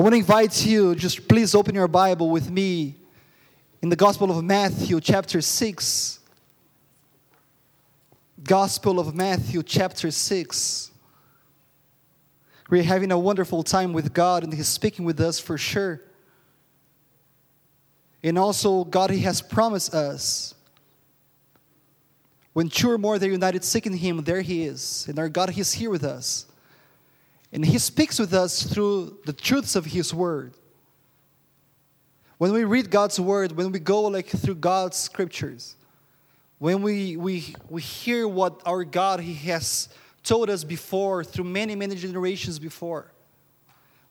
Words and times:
I 0.00 0.02
want 0.02 0.14
to 0.14 0.18
invite 0.20 0.64
you, 0.64 0.94
just 0.94 1.28
please 1.28 1.54
open 1.54 1.74
your 1.74 1.86
Bible 1.86 2.30
with 2.30 2.50
me 2.50 2.94
in 3.82 3.90
the 3.90 3.96
Gospel 3.96 4.30
of 4.30 4.42
Matthew, 4.42 4.98
chapter 4.98 5.42
6. 5.42 6.20
Gospel 8.42 8.98
of 8.98 9.14
Matthew, 9.14 9.62
chapter 9.62 10.10
6. 10.10 10.90
We're 12.70 12.82
having 12.82 13.12
a 13.12 13.18
wonderful 13.18 13.62
time 13.62 13.92
with 13.92 14.14
God, 14.14 14.42
and 14.42 14.54
He's 14.54 14.68
speaking 14.68 15.04
with 15.04 15.20
us 15.20 15.38
for 15.38 15.58
sure. 15.58 16.00
And 18.22 18.38
also, 18.38 18.84
God, 18.84 19.10
He 19.10 19.18
has 19.18 19.42
promised 19.42 19.92
us 19.92 20.54
when 22.54 22.70
two 22.70 22.90
or 22.90 22.96
more 22.96 23.18
they're 23.18 23.30
united 23.30 23.64
seeking 23.64 23.98
Him, 23.98 24.24
there 24.24 24.40
He 24.40 24.64
is. 24.64 25.04
And 25.10 25.18
our 25.18 25.28
God, 25.28 25.50
He's 25.50 25.74
here 25.74 25.90
with 25.90 26.04
us. 26.04 26.46
And 27.52 27.64
He 27.64 27.78
speaks 27.78 28.18
with 28.18 28.32
us 28.32 28.62
through 28.62 29.18
the 29.24 29.32
truths 29.32 29.76
of 29.76 29.86
His 29.86 30.14
Word. 30.14 30.54
When 32.38 32.52
we 32.52 32.64
read 32.64 32.90
God's 32.90 33.18
Word, 33.20 33.52
when 33.52 33.72
we 33.72 33.80
go 33.80 34.02
like 34.02 34.28
through 34.28 34.56
God's 34.56 34.96
scriptures, 34.96 35.76
when 36.58 36.82
we, 36.82 37.16
we, 37.16 37.54
we 37.68 37.82
hear 37.82 38.28
what 38.28 38.60
our 38.64 38.84
God 38.84 39.20
He 39.20 39.34
has 39.48 39.88
told 40.22 40.50
us 40.50 40.62
before 40.62 41.24
through 41.24 41.44
many, 41.44 41.74
many 41.74 41.96
generations 41.96 42.58
before, 42.58 43.12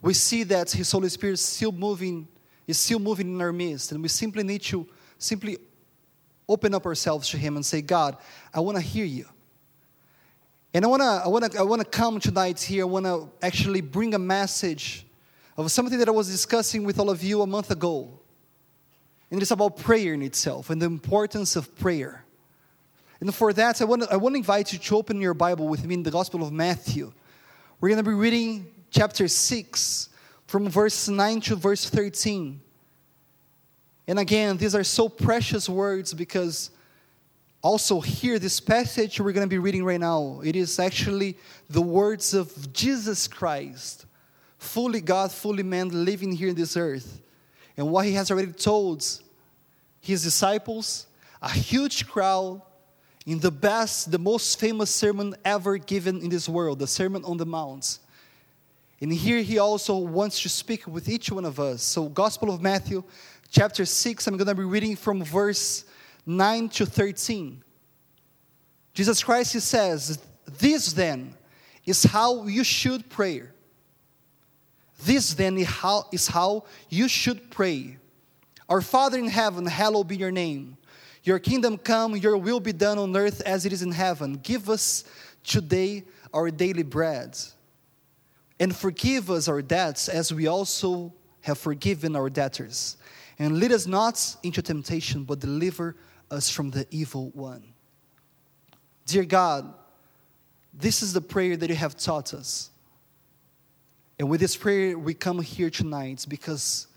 we 0.01 0.13
see 0.13 0.43
that 0.43 0.71
His 0.71 0.91
Holy 0.91 1.09
Spirit 1.09 1.33
is 1.33 1.41
still 1.41 1.71
moving, 1.71 2.27
is 2.67 2.77
still 2.77 2.99
moving 2.99 3.33
in 3.33 3.41
our 3.41 3.53
midst, 3.53 3.91
and 3.91 4.01
we 4.01 4.09
simply 4.09 4.43
need 4.43 4.61
to 4.63 4.87
simply 5.17 5.57
open 6.47 6.73
up 6.73 6.85
ourselves 6.85 7.29
to 7.29 7.37
Him 7.37 7.55
and 7.55 7.65
say, 7.65 7.81
God, 7.81 8.17
I 8.53 8.59
want 8.59 8.77
to 8.77 8.83
hear 8.83 9.05
you. 9.05 9.27
And 10.73 10.85
I 10.85 10.87
want 10.87 11.01
to 11.01 11.05
I 11.05 11.27
wanna, 11.27 11.49
I 11.57 11.63
wanna 11.63 11.85
come 11.85 12.19
tonight 12.19 12.59
here. 12.61 12.83
I 12.83 12.87
want 12.87 13.05
to 13.05 13.29
actually 13.41 13.81
bring 13.81 14.13
a 14.13 14.19
message 14.19 15.05
of 15.57 15.71
something 15.71 15.97
that 15.97 16.07
I 16.07 16.11
was 16.11 16.29
discussing 16.29 16.83
with 16.83 16.99
all 16.99 17.09
of 17.09 17.23
you 17.23 17.41
a 17.41 17.47
month 17.47 17.71
ago. 17.71 18.19
And 19.31 19.41
it's 19.41 19.51
about 19.51 19.77
prayer 19.77 20.13
in 20.13 20.21
itself 20.21 20.69
and 20.69 20.81
the 20.81 20.85
importance 20.85 21.55
of 21.55 21.75
prayer. 21.77 22.23
And 23.19 23.33
for 23.33 23.51
that, 23.53 23.81
I 23.81 23.85
want 23.85 24.03
to 24.03 24.13
I 24.13 24.15
want 24.15 24.33
to 24.33 24.37
invite 24.37 24.71
you 24.71 24.79
to 24.79 24.97
open 24.97 25.19
your 25.19 25.33
Bible 25.33 25.67
with 25.67 25.83
me 25.85 25.95
in 25.95 26.03
the 26.03 26.11
Gospel 26.11 26.43
of 26.43 26.51
Matthew. 26.51 27.11
We're 27.81 27.89
going 27.89 28.03
to 28.03 28.09
be 28.09 28.15
reading 28.15 28.67
chapter 28.91 29.27
6 29.27 30.09
from 30.47 30.69
verse 30.69 31.07
9 31.07 31.41
to 31.41 31.55
verse 31.55 31.89
13. 31.89 32.61
And 34.07 34.19
again, 34.19 34.57
these 34.57 34.75
are 34.75 34.83
so 34.83 35.07
precious 35.07 35.69
words 35.69 36.13
because 36.13 36.71
also 37.61 37.99
here, 37.99 38.39
this 38.39 38.59
passage 38.59 39.19
we're 39.19 39.33
going 39.33 39.45
to 39.45 39.49
be 39.49 39.59
reading 39.59 39.83
right 39.83 39.99
now, 39.99 40.41
it 40.43 40.55
is 40.55 40.79
actually 40.79 41.37
the 41.69 41.81
words 41.81 42.33
of 42.33 42.71
Jesus 42.73 43.27
Christ, 43.27 44.05
fully 44.57 45.01
God, 45.01 45.31
fully 45.31 45.63
man, 45.63 46.05
living 46.05 46.31
here 46.31 46.49
in 46.49 46.55
this 46.55 46.77
earth. 46.77 47.21
And 47.75 47.89
what 47.89 48.05
he 48.05 48.13
has 48.13 48.31
already 48.31 48.51
told 48.51 49.05
his 49.99 50.23
disciples, 50.23 51.07
a 51.41 51.49
huge 51.49 52.07
crowd, 52.07 52.61
in 53.25 53.39
the 53.39 53.51
best, 53.51 54.11
the 54.11 54.17
most 54.17 54.59
famous 54.59 54.89
sermon 54.89 55.35
ever 55.45 55.77
given 55.77 56.21
in 56.21 56.29
this 56.29 56.49
world, 56.49 56.79
the 56.79 56.87
Sermon 56.87 57.23
on 57.25 57.37
the 57.37 57.45
Mount. 57.45 57.99
And 59.01 59.13
here 59.13 59.41
he 59.41 59.59
also 59.59 59.97
wants 59.97 60.41
to 60.41 60.49
speak 60.49 60.87
with 60.87 61.07
each 61.07 61.31
one 61.31 61.45
of 61.45 61.59
us. 61.59 61.83
So, 61.83 62.09
Gospel 62.09 62.53
of 62.53 62.61
Matthew, 62.61 63.03
chapter 63.51 63.85
6. 63.85 64.27
I'm 64.27 64.35
going 64.35 64.47
to 64.47 64.55
be 64.55 64.63
reading 64.63 64.95
from 64.95 65.23
verse 65.23 65.85
9 66.29 66.69
to 66.69 66.85
13. 66.85 67.63
Jesus 68.93 69.23
Christ 69.23 69.53
he 69.53 69.59
says, 69.59 70.19
This 70.59 70.93
then 70.93 71.33
is 71.85 72.03
how 72.03 72.45
you 72.45 72.63
should 72.63 73.09
pray. 73.09 73.41
This 75.03 75.33
then 75.33 75.57
is 75.57 76.27
how, 76.27 76.65
you 76.89 77.07
should 77.07 77.49
pray. 77.49 77.97
Our 78.67 78.81
Father 78.81 79.17
in 79.17 79.27
heaven, 79.27 79.65
hallowed 79.65 80.07
be 80.07 80.17
your 80.17 80.29
name. 80.29 80.77
Your 81.23 81.39
kingdom 81.39 81.79
come, 81.79 82.15
your 82.15 82.37
will 82.37 82.59
be 82.59 82.73
done 82.73 82.99
on 82.99 83.15
earth 83.17 83.41
as 83.41 83.65
it 83.65 83.73
is 83.73 83.81
in 83.81 83.91
heaven. 83.91 84.33
Give 84.43 84.69
us 84.69 85.05
today 85.43 86.03
our 86.31 86.51
daily 86.51 86.83
bread. 86.83 87.37
And 88.59 88.75
forgive 88.75 89.31
us 89.31 89.47
our 89.47 89.63
debts 89.63 90.07
as 90.07 90.31
we 90.31 90.45
also 90.45 91.11
have 91.41 91.57
forgiven 91.57 92.15
our 92.15 92.29
debtors 92.29 92.97
and 93.39 93.57
lead 93.57 93.71
us 93.71 93.87
not 93.87 94.35
into 94.43 94.61
temptation, 94.61 95.23
but 95.23 95.39
deliver 95.39 95.95
us 96.31 96.49
from 96.49 96.71
the 96.71 96.87
evil 96.91 97.31
one. 97.33 97.63
Dear 99.05 99.25
God, 99.25 99.73
this 100.73 101.01
is 101.01 101.13
the 101.13 101.21
prayer 101.21 101.57
that 101.57 101.69
you 101.69 101.75
have 101.75 101.97
taught 101.97 102.33
us. 102.33 102.69
And 104.19 104.29
with 104.29 104.41
this 104.41 104.55
prayer, 104.55 104.97
we 104.97 105.13
come 105.13 105.41
here 105.41 105.69
tonight 105.69 106.25
because 106.27 106.87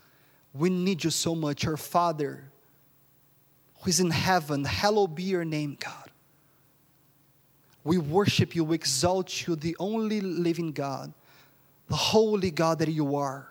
we 0.53 0.69
need 0.69 1.03
you 1.03 1.09
so 1.09 1.33
much. 1.33 1.65
Our 1.65 1.77
Father, 1.77 2.43
who 3.81 3.89
is 3.89 3.99
in 3.99 4.11
heaven, 4.11 4.65
hallowed 4.65 5.15
be 5.15 5.23
your 5.23 5.45
name, 5.45 5.77
God. 5.79 6.11
We 7.83 7.97
worship 7.97 8.55
you, 8.55 8.63
we 8.63 8.75
exalt 8.75 9.45
you, 9.45 9.55
the 9.55 9.75
only 9.79 10.21
living 10.21 10.71
God, 10.71 11.13
the 11.87 11.95
holy 11.95 12.51
God 12.51 12.79
that 12.79 12.89
you 12.89 13.15
are. 13.15 13.49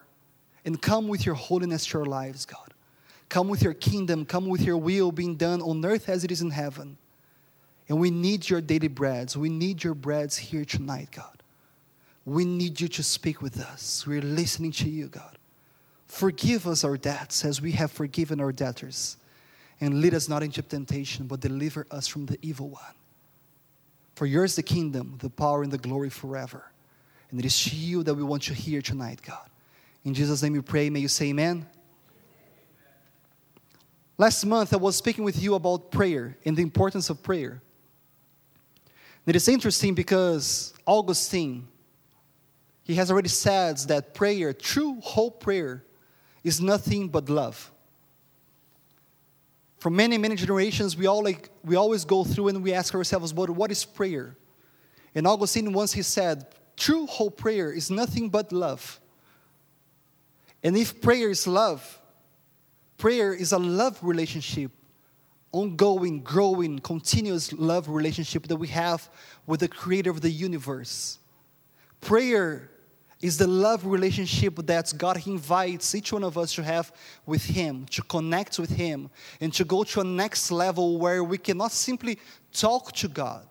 And 0.64 0.80
come 0.80 1.08
with 1.08 1.26
your 1.26 1.34
holiness 1.34 1.84
to 1.86 1.98
our 1.98 2.06
lives, 2.06 2.46
God. 2.46 2.71
Come 3.32 3.48
with 3.48 3.62
your 3.62 3.72
kingdom, 3.72 4.26
come 4.26 4.46
with 4.46 4.60
your 4.60 4.76
will 4.76 5.10
being 5.10 5.36
done 5.36 5.62
on 5.62 5.82
earth 5.86 6.10
as 6.10 6.22
it 6.22 6.30
is 6.30 6.42
in 6.42 6.50
heaven. 6.50 6.98
And 7.88 7.98
we 7.98 8.10
need 8.10 8.50
your 8.50 8.60
daily 8.60 8.88
breads. 8.88 9.38
We 9.38 9.48
need 9.48 9.82
your 9.82 9.94
breads 9.94 10.36
here 10.36 10.66
tonight, 10.66 11.08
God. 11.16 11.42
We 12.26 12.44
need 12.44 12.78
you 12.78 12.88
to 12.88 13.02
speak 13.02 13.40
with 13.40 13.58
us. 13.58 14.06
We're 14.06 14.20
listening 14.20 14.72
to 14.72 14.90
you, 14.90 15.06
God. 15.06 15.38
Forgive 16.08 16.66
us 16.66 16.84
our 16.84 16.98
debts 16.98 17.42
as 17.42 17.62
we 17.62 17.72
have 17.72 17.90
forgiven 17.90 18.38
our 18.38 18.52
debtors. 18.52 19.16
And 19.80 20.02
lead 20.02 20.12
us 20.12 20.28
not 20.28 20.42
into 20.42 20.60
temptation, 20.60 21.26
but 21.26 21.40
deliver 21.40 21.86
us 21.90 22.06
from 22.06 22.26
the 22.26 22.38
evil 22.42 22.68
one. 22.68 22.94
For 24.14 24.26
yours 24.26 24.56
the 24.56 24.62
kingdom, 24.62 25.16
the 25.20 25.30
power, 25.30 25.62
and 25.62 25.72
the 25.72 25.78
glory 25.78 26.10
forever. 26.10 26.70
And 27.30 27.40
it 27.40 27.46
is 27.46 27.64
to 27.64 27.74
you 27.74 28.02
that 28.02 28.12
we 28.12 28.24
want 28.24 28.42
to 28.42 28.52
hear 28.52 28.82
tonight, 28.82 29.22
God. 29.22 29.48
In 30.04 30.12
Jesus' 30.12 30.42
name 30.42 30.52
we 30.52 30.60
pray. 30.60 30.90
May 30.90 31.00
you 31.00 31.08
say 31.08 31.30
amen. 31.30 31.64
Last 34.18 34.44
month, 34.44 34.72
I 34.72 34.76
was 34.76 34.96
speaking 34.96 35.24
with 35.24 35.42
you 35.42 35.54
about 35.54 35.90
prayer 35.90 36.36
and 36.44 36.56
the 36.56 36.62
importance 36.62 37.10
of 37.10 37.22
prayer. 37.22 37.62
It 39.26 39.36
is 39.36 39.48
interesting 39.48 39.94
because 39.94 40.74
Augustine, 40.86 41.68
he 42.84 42.94
has 42.96 43.10
already 43.10 43.28
said 43.28 43.78
that 43.88 44.14
prayer, 44.14 44.52
true 44.52 45.00
whole 45.00 45.30
prayer, 45.30 45.84
is 46.44 46.60
nothing 46.60 47.08
but 47.08 47.28
love. 47.28 47.70
For 49.78 49.90
many, 49.90 50.18
many 50.18 50.36
generations, 50.36 50.96
we, 50.96 51.06
all 51.06 51.24
like, 51.24 51.48
we 51.64 51.76
always 51.76 52.04
go 52.04 52.24
through 52.24 52.48
and 52.48 52.62
we 52.62 52.72
ask 52.72 52.94
ourselves, 52.94 53.32
but 53.32 53.50
what 53.50 53.70
is 53.70 53.84
prayer? 53.84 54.36
And 55.14 55.26
Augustine 55.26 55.72
once 55.72 55.92
he 55.92 56.02
said, 56.02 56.46
true 56.76 57.06
whole 57.06 57.30
prayer 57.30 57.72
is 57.72 57.90
nothing 57.90 58.28
but 58.28 58.52
love. 58.52 59.00
And 60.62 60.76
if 60.76 61.00
prayer 61.00 61.30
is 61.30 61.46
love, 61.46 61.98
Prayer 63.02 63.34
is 63.34 63.50
a 63.50 63.58
love 63.58 63.98
relationship, 64.00 64.70
ongoing, 65.50 66.20
growing, 66.22 66.78
continuous 66.78 67.52
love 67.52 67.88
relationship 67.88 68.46
that 68.46 68.54
we 68.54 68.68
have 68.68 69.10
with 69.44 69.58
the 69.58 69.66
creator 69.66 70.08
of 70.08 70.20
the 70.20 70.30
universe. 70.30 71.18
Prayer 72.00 72.70
is 73.20 73.38
the 73.38 73.48
love 73.48 73.84
relationship 73.84 74.54
that 74.66 74.94
God 74.96 75.26
invites 75.26 75.96
each 75.96 76.12
one 76.12 76.22
of 76.22 76.38
us 76.38 76.54
to 76.54 76.62
have 76.62 76.92
with 77.26 77.44
Him, 77.44 77.86
to 77.86 78.02
connect 78.02 78.60
with 78.60 78.70
Him, 78.70 79.10
and 79.40 79.52
to 79.54 79.64
go 79.64 79.82
to 79.82 80.02
a 80.02 80.04
next 80.04 80.52
level 80.52 80.96
where 80.96 81.24
we 81.24 81.38
cannot 81.38 81.72
simply 81.72 82.20
talk 82.52 82.92
to 82.92 83.08
God, 83.08 83.48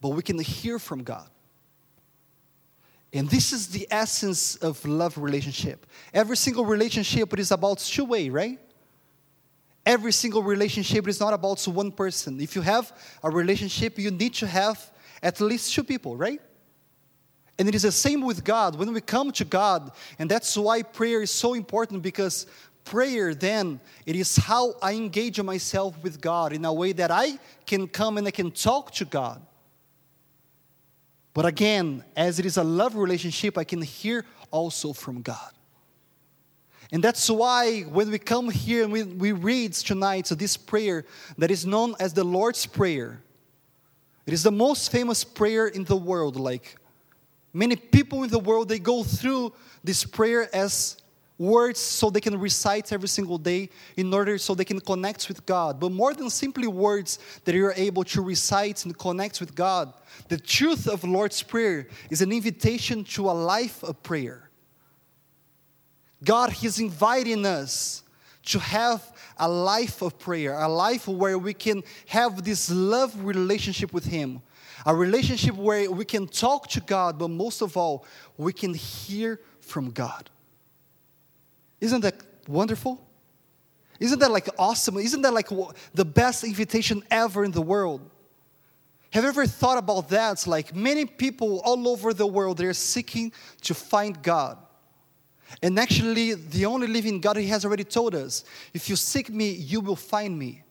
but 0.00 0.10
we 0.10 0.22
can 0.22 0.38
hear 0.38 0.78
from 0.78 1.02
God. 1.02 1.28
And 3.12 3.28
this 3.28 3.52
is 3.52 3.68
the 3.68 3.86
essence 3.90 4.56
of 4.56 4.84
love 4.86 5.18
relationship. 5.18 5.86
Every 6.14 6.36
single 6.36 6.64
relationship 6.64 7.38
is 7.38 7.50
about 7.50 7.78
two 7.78 8.04
way, 8.04 8.30
right? 8.30 8.58
Every 9.84 10.12
single 10.12 10.42
relationship 10.42 11.06
is 11.08 11.20
not 11.20 11.34
about 11.34 11.62
one 11.66 11.92
person. 11.92 12.40
If 12.40 12.56
you 12.56 12.62
have 12.62 12.92
a 13.22 13.28
relationship, 13.28 13.98
you 13.98 14.10
need 14.10 14.34
to 14.34 14.46
have 14.46 14.90
at 15.22 15.40
least 15.40 15.74
two 15.74 15.84
people, 15.84 16.16
right? 16.16 16.40
And 17.58 17.68
it 17.68 17.74
is 17.74 17.82
the 17.82 17.92
same 17.92 18.22
with 18.22 18.44
God. 18.44 18.76
When 18.76 18.92
we 18.92 19.00
come 19.00 19.30
to 19.32 19.44
God, 19.44 19.92
and 20.18 20.30
that's 20.30 20.56
why 20.56 20.82
prayer 20.82 21.22
is 21.22 21.30
so 21.30 21.54
important 21.54 22.02
because 22.02 22.46
prayer 22.84 23.34
then 23.34 23.80
it 24.06 24.16
is 24.16 24.36
how 24.36 24.74
I 24.82 24.94
engage 24.94 25.40
myself 25.40 26.00
with 26.02 26.20
God 26.20 26.52
in 26.52 26.64
a 26.64 26.72
way 26.72 26.92
that 26.92 27.10
I 27.10 27.38
can 27.66 27.86
come 27.86 28.18
and 28.18 28.26
I 28.26 28.30
can 28.30 28.50
talk 28.50 28.92
to 28.92 29.04
God. 29.04 29.42
But 31.34 31.46
again, 31.46 32.04
as 32.16 32.38
it 32.38 32.46
is 32.46 32.56
a 32.56 32.64
love 32.64 32.94
relationship, 32.94 33.56
I 33.56 33.64
can 33.64 33.82
hear 33.82 34.24
also 34.50 34.92
from 34.92 35.22
God. 35.22 35.52
And 36.92 37.02
that's 37.02 37.30
why 37.30 37.82
when 37.82 38.10
we 38.10 38.18
come 38.18 38.50
here 38.50 38.84
and 38.84 38.92
we, 38.92 39.02
we 39.02 39.32
read 39.32 39.72
tonight 39.72 40.26
so 40.26 40.34
this 40.34 40.58
prayer 40.58 41.06
that 41.38 41.50
is 41.50 41.64
known 41.64 41.94
as 41.98 42.12
the 42.12 42.24
Lord's 42.24 42.66
Prayer, 42.66 43.22
it 44.26 44.34
is 44.34 44.42
the 44.42 44.52
most 44.52 44.92
famous 44.92 45.24
prayer 45.24 45.66
in 45.66 45.84
the 45.84 45.96
world. 45.96 46.36
Like, 46.36 46.76
Many 47.52 47.76
people 47.76 48.22
in 48.22 48.30
the 48.30 48.38
world 48.38 48.68
they 48.68 48.78
go 48.78 49.02
through 49.02 49.52
this 49.84 50.04
prayer 50.04 50.48
as 50.54 50.96
words 51.42 51.80
so 51.80 52.08
they 52.08 52.20
can 52.20 52.38
recite 52.38 52.92
every 52.92 53.08
single 53.08 53.36
day 53.36 53.68
in 53.96 54.14
order 54.14 54.38
so 54.38 54.54
they 54.54 54.64
can 54.64 54.80
connect 54.80 55.28
with 55.28 55.44
God. 55.44 55.80
But 55.80 55.90
more 55.90 56.14
than 56.14 56.30
simply 56.30 56.68
words 56.68 57.18
that 57.44 57.54
you're 57.54 57.74
able 57.76 58.04
to 58.04 58.22
recite 58.22 58.84
and 58.84 58.96
connect 58.96 59.40
with 59.40 59.54
God, 59.54 59.92
the 60.28 60.38
truth 60.38 60.86
of 60.86 61.02
Lord's 61.02 61.42
Prayer 61.42 61.88
is 62.10 62.22
an 62.22 62.30
invitation 62.32 63.04
to 63.04 63.28
a 63.28 63.32
life 63.32 63.82
of 63.82 64.02
prayer. 64.02 64.50
God 66.24 66.54
is 66.62 66.78
inviting 66.78 67.44
us 67.44 68.04
to 68.44 68.58
have 68.60 69.02
a 69.38 69.48
life 69.48 70.02
of 70.02 70.18
prayer, 70.18 70.54
a 70.58 70.68
life 70.68 71.08
where 71.08 71.38
we 71.38 71.54
can 71.54 71.82
have 72.06 72.44
this 72.44 72.70
love 72.70 73.12
relationship 73.24 73.92
with 73.92 74.04
Him, 74.04 74.40
a 74.86 74.94
relationship 74.94 75.56
where 75.56 75.90
we 75.90 76.04
can 76.04 76.28
talk 76.28 76.68
to 76.68 76.80
God, 76.80 77.18
but 77.18 77.28
most 77.28 77.62
of 77.62 77.76
all, 77.76 78.06
we 78.36 78.52
can 78.52 78.74
hear 78.74 79.40
from 79.60 79.90
God. 79.90 80.30
Isn't 81.82 82.02
that 82.02 82.14
wonderful? 82.46 83.04
Isn't 83.98 84.20
that 84.20 84.30
like 84.30 84.48
awesome? 84.56 84.98
Isn't 84.98 85.20
that 85.22 85.34
like 85.34 85.48
the 85.92 86.04
best 86.04 86.44
invitation 86.44 87.02
ever 87.10 87.44
in 87.44 87.50
the 87.50 87.60
world? 87.60 88.08
Have 89.10 89.24
you 89.24 89.28
ever 89.28 89.46
thought 89.46 89.78
about 89.78 90.08
that? 90.10 90.32
It's 90.32 90.46
like 90.46 90.74
many 90.74 91.04
people 91.04 91.60
all 91.64 91.88
over 91.88 92.14
the 92.14 92.26
world, 92.26 92.58
they're 92.58 92.72
seeking 92.72 93.32
to 93.62 93.74
find 93.74 94.22
God. 94.22 94.58
And 95.60 95.78
actually, 95.78 96.34
the 96.34 96.66
only 96.66 96.86
living 96.86 97.20
God, 97.20 97.36
He 97.36 97.48
has 97.48 97.64
already 97.64 97.84
told 97.84 98.14
us 98.14 98.44
if 98.72 98.88
you 98.88 98.94
seek 98.94 99.28
me, 99.28 99.50
you 99.50 99.80
will 99.80 99.96
find 99.96 100.38
me. 100.38 100.62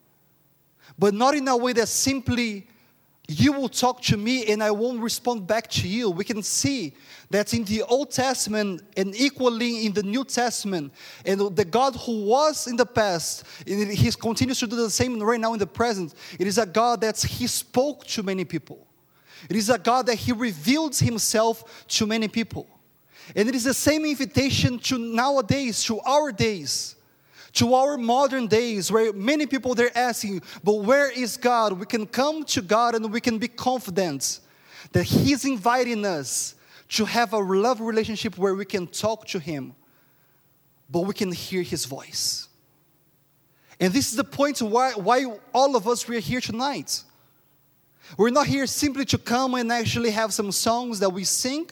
But 0.97 1.13
not 1.13 1.35
in 1.35 1.47
a 1.49 1.57
way 1.57 1.73
that 1.73 1.89
simply 1.89 2.67
you 3.27 3.53
will 3.53 3.69
talk 3.69 4.01
to 4.01 4.17
me 4.17 4.51
and 4.51 4.61
I 4.61 4.71
won't 4.71 4.99
respond 5.01 5.47
back 5.47 5.69
to 5.69 5.87
you. 5.87 6.09
We 6.09 6.23
can 6.23 6.43
see 6.43 6.93
that 7.29 7.53
in 7.53 7.63
the 7.63 7.83
Old 7.83 8.11
Testament 8.11 8.81
and 8.97 9.15
equally 9.15 9.85
in 9.85 9.93
the 9.93 10.03
New 10.03 10.25
Testament, 10.25 10.91
and 11.25 11.55
the 11.55 11.65
God 11.65 11.95
who 11.95 12.25
was 12.25 12.67
in 12.67 12.75
the 12.75 12.85
past, 12.85 13.45
and 13.65 13.89
He 13.89 14.11
continues 14.11 14.59
to 14.59 14.67
do 14.67 14.75
the 14.75 14.89
same 14.89 15.19
right 15.19 15.39
now 15.39 15.53
in 15.53 15.59
the 15.59 15.67
present. 15.67 16.13
It 16.39 16.47
is 16.47 16.57
a 16.57 16.65
God 16.65 17.01
that 17.01 17.21
He 17.21 17.47
spoke 17.47 18.05
to 18.07 18.23
many 18.23 18.43
people. 18.43 18.85
It 19.49 19.55
is 19.55 19.69
a 19.69 19.79
God 19.79 20.07
that 20.07 20.15
He 20.15 20.33
revealed 20.33 20.95
Himself 20.97 21.87
to 21.87 22.05
many 22.05 22.27
people. 22.27 22.67
And 23.35 23.47
it 23.47 23.55
is 23.55 23.63
the 23.63 23.73
same 23.73 24.03
invitation 24.03 24.77
to 24.79 24.97
nowadays, 24.97 25.83
to 25.85 25.99
our 26.01 26.31
days, 26.31 26.95
to 27.53 27.73
our 27.73 27.97
modern 27.97 28.47
days, 28.47 28.91
where 28.91 29.11
many 29.13 29.45
people 29.45 29.75
they're 29.75 29.95
asking, 29.97 30.41
but 30.63 30.75
where 30.75 31.11
is 31.11 31.37
God? 31.37 31.73
We 31.73 31.85
can 31.85 32.05
come 32.05 32.43
to 32.45 32.61
God 32.61 32.95
and 32.95 33.11
we 33.11 33.19
can 33.19 33.37
be 33.37 33.47
confident 33.47 34.39
that 34.93 35.03
He's 35.03 35.45
inviting 35.45 36.05
us 36.05 36.55
to 36.89 37.05
have 37.05 37.33
a 37.33 37.39
love 37.39 37.81
relationship 37.81 38.37
where 38.37 38.55
we 38.55 38.65
can 38.65 38.87
talk 38.87 39.27
to 39.27 39.39
Him, 39.39 39.73
but 40.89 41.01
we 41.01 41.13
can 41.13 41.31
hear 41.31 41.61
His 41.61 41.85
voice. 41.85 42.47
And 43.79 43.91
this 43.91 44.11
is 44.11 44.15
the 44.15 44.23
point 44.23 44.61
why, 44.61 44.91
why 44.91 45.25
all 45.53 45.75
of 45.75 45.87
us 45.87 46.07
we 46.07 46.15
are 46.17 46.21
here 46.21 46.41
tonight. 46.41 47.03
We're 48.17 48.29
not 48.29 48.47
here 48.47 48.67
simply 48.67 49.05
to 49.05 49.17
come 49.17 49.55
and 49.55 49.71
actually 49.71 50.11
have 50.11 50.33
some 50.33 50.51
songs 50.51 50.99
that 50.99 51.09
we 51.09 51.23
sing 51.23 51.69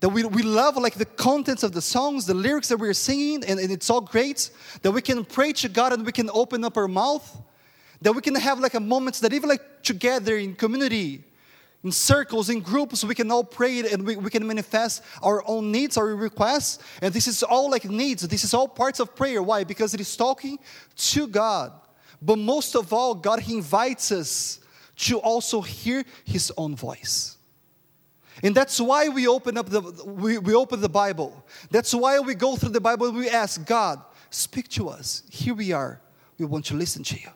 that 0.00 0.08
we, 0.08 0.24
we 0.24 0.42
love 0.42 0.76
like 0.76 0.94
the 0.94 1.04
contents 1.04 1.62
of 1.62 1.72
the 1.72 1.82
songs 1.82 2.26
the 2.26 2.34
lyrics 2.34 2.68
that 2.68 2.78
we're 2.78 2.94
singing 2.94 3.44
and, 3.44 3.58
and 3.58 3.70
it's 3.70 3.90
all 3.90 4.00
great 4.00 4.50
that 4.82 4.90
we 4.90 5.02
can 5.02 5.24
pray 5.24 5.52
to 5.52 5.68
god 5.68 5.92
and 5.92 6.04
we 6.04 6.12
can 6.12 6.30
open 6.32 6.64
up 6.64 6.76
our 6.76 6.88
mouth 6.88 7.42
that 8.00 8.12
we 8.12 8.22
can 8.22 8.34
have 8.34 8.60
like 8.60 8.74
a 8.74 8.80
moments 8.80 9.20
that 9.20 9.32
even 9.32 9.48
like 9.48 9.82
together 9.82 10.36
in 10.36 10.54
community 10.54 11.24
in 11.84 11.92
circles 11.92 12.50
in 12.50 12.60
groups 12.60 13.04
we 13.04 13.14
can 13.14 13.30
all 13.30 13.44
pray 13.44 13.80
and 13.90 14.04
we, 14.04 14.16
we 14.16 14.30
can 14.30 14.46
manifest 14.46 15.02
our 15.22 15.42
own 15.46 15.70
needs 15.70 15.96
our 15.96 16.14
requests. 16.16 16.78
And 17.00 17.14
this 17.14 17.28
is 17.28 17.42
all 17.42 17.70
like 17.70 17.84
needs. 17.84 18.26
This 18.26 18.44
is 18.44 18.52
all 18.52 18.66
parts 18.66 19.00
of 19.00 19.14
prayer. 19.14 19.42
Why? 19.42 19.64
Because 19.64 19.94
it 19.94 20.00
is 20.00 20.16
talking 20.16 20.58
to 20.96 21.26
god. 21.28 21.72
But 22.20 22.38
most 22.38 22.74
of 22.74 22.92
all 22.92 23.14
god 23.14 23.40
he 23.40 23.54
invites 23.54 24.10
us 24.10 24.60
to 24.96 25.18
also 25.18 25.60
hear 25.60 26.04
his 26.24 26.52
own 26.56 26.74
voice 26.74 27.37
and 28.42 28.54
that's 28.54 28.80
why 28.80 29.08
we 29.08 29.26
open 29.26 29.56
up 29.56 29.68
the 29.68 29.80
we, 30.04 30.38
we 30.38 30.54
open 30.54 30.80
the 30.80 30.88
Bible. 30.88 31.44
That's 31.70 31.94
why 31.94 32.18
we 32.20 32.34
go 32.34 32.56
through 32.56 32.70
the 32.70 32.80
Bible 32.80 33.10
we 33.12 33.28
ask 33.28 33.64
God, 33.64 34.00
speak 34.30 34.68
to 34.70 34.88
us. 34.88 35.22
Here 35.30 35.54
we 35.54 35.72
are. 35.72 36.00
We 36.38 36.46
want 36.46 36.64
to 36.66 36.74
listen 36.74 37.02
to 37.04 37.16
you. 37.16 37.28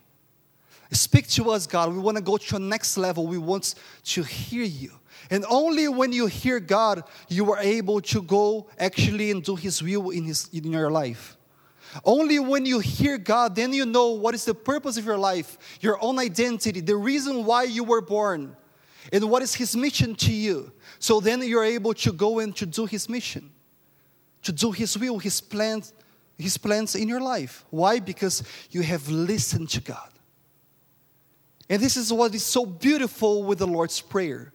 Speak 0.92 1.26
to 1.28 1.50
us, 1.50 1.66
God. 1.66 1.92
We 1.92 1.98
want 1.98 2.18
to 2.18 2.22
go 2.22 2.36
to 2.36 2.56
a 2.56 2.58
next 2.58 2.96
level. 2.96 3.26
We 3.26 3.38
want 3.38 3.74
to 4.04 4.22
hear 4.22 4.64
you. 4.64 4.92
And 5.30 5.44
only 5.48 5.88
when 5.88 6.12
you 6.12 6.26
hear 6.26 6.60
God, 6.60 7.04
you 7.28 7.50
are 7.52 7.58
able 7.58 8.00
to 8.02 8.22
go 8.22 8.68
actually 8.78 9.30
and 9.30 9.42
do 9.42 9.56
His 9.56 9.82
will 9.82 10.10
in, 10.10 10.24
his, 10.24 10.50
in 10.52 10.70
your 10.70 10.90
life. 10.90 11.36
Only 12.04 12.38
when 12.38 12.64
you 12.66 12.78
hear 12.78 13.18
God, 13.18 13.54
then 13.54 13.72
you 13.72 13.84
know 13.84 14.08
what 14.08 14.34
is 14.34 14.44
the 14.44 14.54
purpose 14.54 14.96
of 14.96 15.04
your 15.04 15.18
life, 15.18 15.78
your 15.80 16.02
own 16.02 16.18
identity, 16.18 16.80
the 16.80 16.96
reason 16.96 17.44
why 17.44 17.64
you 17.64 17.84
were 17.84 18.00
born, 18.00 18.56
and 19.12 19.30
what 19.30 19.42
is 19.42 19.54
His 19.54 19.76
mission 19.76 20.14
to 20.16 20.32
you. 20.32 20.72
So 21.02 21.18
then 21.18 21.42
you're 21.42 21.64
able 21.64 21.94
to 21.94 22.12
go 22.12 22.38
and 22.38 22.54
to 22.54 22.64
do 22.64 22.86
His 22.86 23.08
mission, 23.08 23.50
to 24.44 24.52
do 24.52 24.70
His 24.70 24.96
will, 24.96 25.18
His 25.18 25.40
plans, 25.40 25.92
His 26.38 26.56
plans 26.56 26.94
in 26.94 27.08
your 27.08 27.20
life. 27.20 27.64
Why? 27.70 27.98
Because 27.98 28.44
you 28.70 28.82
have 28.82 29.08
listened 29.08 29.68
to 29.70 29.80
God. 29.80 30.10
And 31.68 31.82
this 31.82 31.96
is 31.96 32.12
what 32.12 32.32
is 32.36 32.44
so 32.44 32.64
beautiful 32.64 33.42
with 33.42 33.58
the 33.58 33.66
Lord's 33.66 34.00
Prayer. 34.00 34.52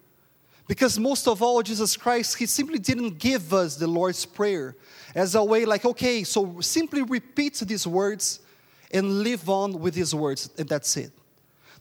Because 0.69 0.97
most 0.97 1.27
of 1.27 1.41
all, 1.41 1.61
Jesus 1.61 1.97
Christ, 1.97 2.37
He 2.37 2.45
simply 2.45 2.79
didn't 2.79 3.19
give 3.19 3.53
us 3.53 3.75
the 3.75 3.87
Lord's 3.87 4.25
Prayer 4.25 4.77
as 5.13 5.35
a 5.35 5.43
way 5.43 5.65
like, 5.65 5.83
okay, 5.83 6.23
so 6.23 6.61
simply 6.61 7.01
repeat 7.01 7.55
these 7.55 7.85
words 7.85 8.39
and 8.91 9.19
live 9.21 9.49
on 9.49 9.81
with 9.81 9.95
these 9.95 10.15
words, 10.15 10.49
and 10.57 10.69
that's 10.69 10.95
it. 10.95 11.11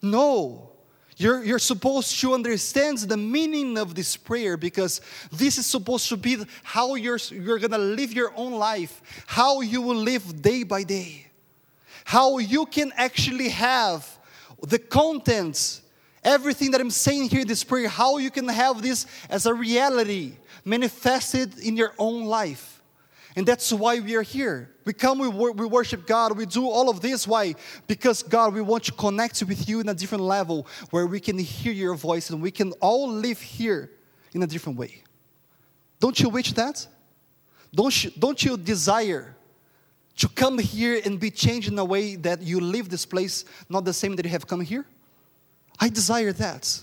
No, 0.03 0.73
you're, 1.17 1.43
you're 1.43 1.59
supposed 1.59 2.21
to 2.21 2.35
understand 2.35 2.99
the 2.99 3.17
meaning 3.17 3.79
of 3.79 3.95
this 3.95 4.17
prayer 4.17 4.57
because 4.57 5.01
this 5.33 5.57
is 5.57 5.65
supposed 5.65 6.09
to 6.11 6.17
be 6.17 6.37
how 6.63 6.95
you're, 6.95 7.19
you're 7.31 7.59
going 7.59 7.71
to 7.71 7.79
live 7.79 8.13
your 8.13 8.33
own 8.37 8.53
life, 8.53 9.25
how 9.27 9.63
you 9.63 9.81
will 9.81 9.97
live 9.97 10.43
day 10.43 10.63
by 10.63 10.83
day, 10.83 11.27
how 12.05 12.37
you 12.39 12.67
can 12.67 12.93
actually 12.97 13.49
have 13.49 14.19
the 14.63 14.79
contents, 14.79 15.81
everything 16.23 16.71
that 16.73 16.83
I'm 16.83 16.91
saying 16.91 17.31
here 17.31 17.41
in 17.41 17.49
this 17.49 17.65
prayer, 17.65 17.89
how 17.89 18.19
you 18.19 18.31
can 18.31 18.49
have 18.49 18.83
this 18.83 19.07
as 19.31 19.47
a 19.47 19.55
reality 19.55 20.35
manifested 20.67 21.59
in 21.61 21.77
your 21.77 21.95
own 21.99 22.25
life. 22.25 22.76
And 23.37 23.47
that's 23.47 23.71
why 23.71 24.01
we 24.01 24.17
are 24.17 24.23
here. 24.23 24.71
We 24.87 24.95
come, 24.95 25.19
we, 25.19 25.29
wor- 25.29 25.53
we 25.53 25.67
worship 25.67 26.07
God, 26.07 26.37
we 26.39 26.47
do 26.47 26.67
all 26.67 26.89
of 26.89 27.03
this. 27.03 27.29
Why? 27.29 27.55
Because 27.87 28.23
God, 28.23 28.55
we 28.55 28.63
want 28.63 28.85
to 28.85 28.93
connect 28.93 29.43
with 29.43 29.69
you 29.69 29.81
in 29.81 29.89
a 29.91 29.95
different 29.95 30.25
level 30.25 30.67
where 30.91 31.07
we 31.07 31.21
can 31.21 31.39
hear 31.39 31.73
your 31.73 31.95
voice 31.95 32.31
and 32.31 32.41
we 32.41 32.51
can 32.51 32.73
all 32.81 33.09
live 33.09 33.39
here 33.39 33.91
in 34.33 34.43
a 34.43 34.47
different 34.47 34.79
way. 34.79 35.03
Don't 36.01 36.19
you 36.19 36.31
wish 36.31 36.53
that? 36.55 36.87
Don't 37.75 38.05
you, 38.05 38.11
don't 38.19 38.43
you 38.43 38.57
desire 38.57 39.37
to 40.17 40.29
come 40.29 40.59
here 40.59 40.99
and 41.05 41.21
be 41.21 41.31
changed 41.31 41.71
in 41.71 41.79
a 41.79 41.85
way 41.85 42.17
that 42.17 42.41
you 42.41 42.59
leave 42.59 42.89
this 42.89 43.05
place 43.05 43.45
not 43.69 43.85
the 43.85 43.93
same 43.93 44.17
that 44.17 44.25
you 44.25 44.31
have 44.31 44.47
come 44.47 44.63
here? 44.63 44.87
I 45.79 45.91
desire 45.91 46.33
that. 46.33 46.81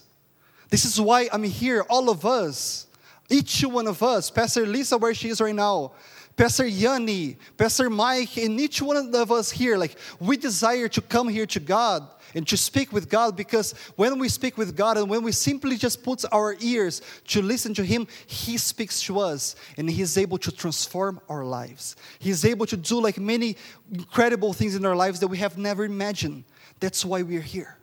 This 0.69 0.85
is 0.85 1.01
why 1.01 1.29
I'm 1.33 1.43
here, 1.43 1.83
all 1.89 2.11
of 2.11 2.27
us, 2.27 2.85
each 3.29 3.61
one 3.61 3.87
of 3.87 4.03
us, 4.03 4.29
Pastor 4.29 4.67
Lisa, 4.67 4.97
where 4.97 5.13
she 5.15 5.29
is 5.29 5.41
right 5.41 5.55
now, 5.55 5.93
Pastor 6.35 6.65
Yanni, 6.65 7.37
Pastor 7.57 7.89
Mike, 7.89 8.37
and 8.37 8.59
each 8.59 8.81
one 8.81 9.13
of 9.13 9.31
us 9.31 9.51
here, 9.51 9.77
like 9.77 9.97
we 10.19 10.35
desire 10.35 10.87
to 10.87 11.01
come 11.01 11.27
here 11.27 11.45
to 11.45 11.59
God 11.59 12.07
and 12.33 12.47
to 12.47 12.57
speak 12.57 12.91
with 12.91 13.07
God 13.07 13.37
because 13.37 13.73
when 13.95 14.17
we 14.17 14.27
speak 14.29 14.57
with 14.57 14.75
God 14.75 14.97
and 14.97 15.07
when 15.07 15.21
we 15.21 15.31
simply 15.31 15.77
just 15.77 16.03
put 16.03 16.23
our 16.31 16.55
ears 16.59 17.03
to 17.27 17.41
listen 17.43 17.75
to 17.75 17.85
Him, 17.85 18.07
He 18.25 18.57
speaks 18.57 19.01
to 19.03 19.19
us 19.19 19.55
and 19.77 19.87
He's 19.87 20.17
able 20.17 20.39
to 20.39 20.51
transform 20.51 21.21
our 21.29 21.45
lives. 21.45 21.95
He's 22.17 22.45
able 22.45 22.65
to 22.65 22.77
do 22.77 22.99
like 22.99 23.19
many 23.19 23.55
incredible 23.91 24.53
things 24.53 24.75
in 24.75 24.85
our 24.85 24.95
lives 24.95 25.19
that 25.19 25.27
we 25.27 25.37
have 25.37 25.57
never 25.57 25.85
imagined. 25.85 26.45
That's 26.79 27.05
why 27.05 27.21
we're 27.21 27.41
here. 27.41 27.77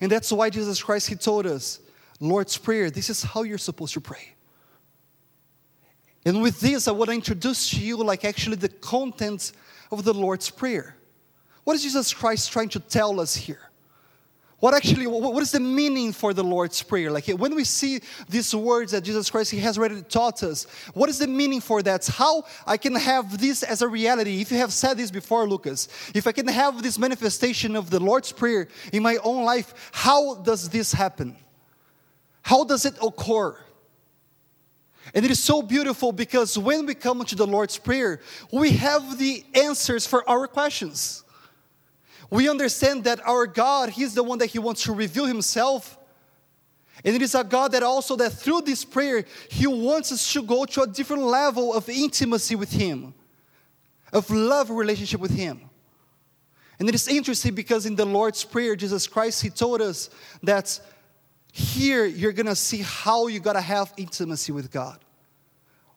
And 0.00 0.10
that's 0.10 0.32
why 0.32 0.50
Jesus 0.50 0.82
Christ, 0.82 1.08
He 1.08 1.14
told 1.14 1.46
us, 1.46 1.78
Lord's 2.18 2.56
Prayer, 2.56 2.90
this 2.90 3.08
is 3.08 3.22
how 3.22 3.44
you're 3.44 3.58
supposed 3.58 3.94
to 3.94 4.00
pray. 4.00 4.34
And 6.28 6.42
with 6.42 6.60
this, 6.60 6.86
I 6.86 6.90
want 6.90 7.08
to 7.08 7.14
introduce 7.14 7.70
to 7.70 7.80
you, 7.80 7.96
like, 7.96 8.22
actually, 8.22 8.56
the 8.56 8.68
content 8.68 9.52
of 9.90 10.04
the 10.04 10.12
Lord's 10.12 10.50
Prayer. 10.50 10.94
What 11.64 11.74
is 11.74 11.82
Jesus 11.82 12.12
Christ 12.12 12.52
trying 12.52 12.68
to 12.70 12.80
tell 12.80 13.18
us 13.18 13.34
here? 13.34 13.70
What 14.60 14.74
actually, 14.74 15.06
what 15.06 15.42
is 15.42 15.52
the 15.52 15.60
meaning 15.60 16.12
for 16.12 16.34
the 16.34 16.44
Lord's 16.44 16.82
Prayer? 16.82 17.10
Like 17.10 17.28
when 17.28 17.54
we 17.54 17.64
see 17.64 18.00
these 18.28 18.54
words 18.54 18.92
that 18.92 19.04
Jesus 19.04 19.30
Christ 19.30 19.52
He 19.52 19.60
has 19.60 19.78
already 19.78 20.02
taught 20.02 20.42
us, 20.42 20.64
what 20.94 21.08
is 21.08 21.18
the 21.18 21.28
meaning 21.28 21.60
for 21.60 21.80
that? 21.82 22.04
How 22.08 22.44
I 22.66 22.76
can 22.76 22.96
have 22.96 23.38
this 23.38 23.62
as 23.62 23.82
a 23.82 23.88
reality? 23.88 24.40
If 24.40 24.50
you 24.50 24.58
have 24.58 24.72
said 24.72 24.96
this 24.98 25.12
before, 25.12 25.48
Lucas, 25.48 25.88
if 26.12 26.26
I 26.26 26.32
can 26.32 26.48
have 26.48 26.82
this 26.82 26.98
manifestation 26.98 27.76
of 27.76 27.88
the 27.88 28.00
Lord's 28.00 28.32
Prayer 28.32 28.66
in 28.92 29.02
my 29.02 29.16
own 29.22 29.44
life, 29.44 29.90
how 29.92 30.34
does 30.34 30.68
this 30.68 30.92
happen? 30.92 31.36
How 32.42 32.64
does 32.64 32.84
it 32.84 32.98
occur? 33.00 33.56
And 35.14 35.24
it 35.24 35.30
is 35.30 35.38
so 35.38 35.62
beautiful 35.62 36.12
because 36.12 36.58
when 36.58 36.86
we 36.86 36.94
come 36.94 37.24
to 37.24 37.34
the 37.36 37.46
Lord's 37.46 37.78
Prayer, 37.78 38.20
we 38.52 38.72
have 38.72 39.18
the 39.18 39.44
answers 39.54 40.06
for 40.06 40.28
our 40.28 40.46
questions. 40.46 41.24
We 42.30 42.48
understand 42.48 43.04
that 43.04 43.26
our 43.26 43.46
God, 43.46 43.90
He's 43.90 44.14
the 44.14 44.22
one 44.22 44.38
that 44.38 44.46
He 44.46 44.58
wants 44.58 44.82
to 44.84 44.92
reveal 44.92 45.26
Himself. 45.26 45.98
And 47.04 47.14
it 47.14 47.22
is 47.22 47.34
a 47.34 47.44
God 47.44 47.72
that 47.72 47.82
also 47.82 48.16
that 48.16 48.30
through 48.30 48.62
this 48.62 48.84
prayer, 48.84 49.24
He 49.50 49.66
wants 49.66 50.12
us 50.12 50.32
to 50.32 50.42
go 50.42 50.64
to 50.66 50.82
a 50.82 50.86
different 50.86 51.22
level 51.22 51.72
of 51.72 51.88
intimacy 51.88 52.56
with 52.56 52.72
Him, 52.72 53.14
of 54.12 54.28
love 54.30 54.68
relationship 54.68 55.20
with 55.20 55.30
Him. 55.30 55.62
And 56.78 56.88
it 56.88 56.94
is 56.94 57.08
interesting 57.08 57.54
because 57.54 57.86
in 57.86 57.96
the 57.96 58.04
Lord's 58.04 58.44
Prayer, 58.44 58.76
Jesus 58.76 59.06
Christ, 59.06 59.42
He 59.42 59.50
told 59.50 59.80
us 59.80 60.10
that 60.42 60.78
here 61.52 62.04
you're 62.04 62.32
gonna 62.32 62.56
see 62.56 62.82
how 62.82 63.26
you 63.26 63.40
gotta 63.40 63.60
have 63.60 63.92
intimacy 63.96 64.52
with 64.52 64.70
God. 64.70 64.98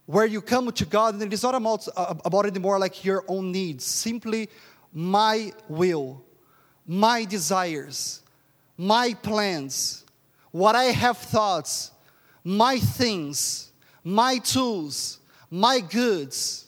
Where 0.05 0.25
you 0.25 0.41
come 0.41 0.71
to 0.71 0.85
God, 0.85 1.13
and 1.13 1.23
it 1.23 1.33
is 1.33 1.43
not 1.43 1.55
about, 1.55 1.87
uh, 1.95 2.15
about 2.25 2.45
anymore 2.45 2.79
like 2.79 3.05
your 3.05 3.23
own 3.27 3.51
needs, 3.51 3.85
simply 3.85 4.49
my 4.93 5.53
will, 5.69 6.23
my 6.85 7.23
desires, 7.23 8.21
my 8.77 9.13
plans, 9.13 10.03
what 10.51 10.75
I 10.75 10.85
have 10.85 11.17
thoughts, 11.17 11.91
my 12.43 12.79
things, 12.79 13.71
my 14.03 14.39
tools, 14.39 15.19
my 15.49 15.79
goods, 15.79 16.65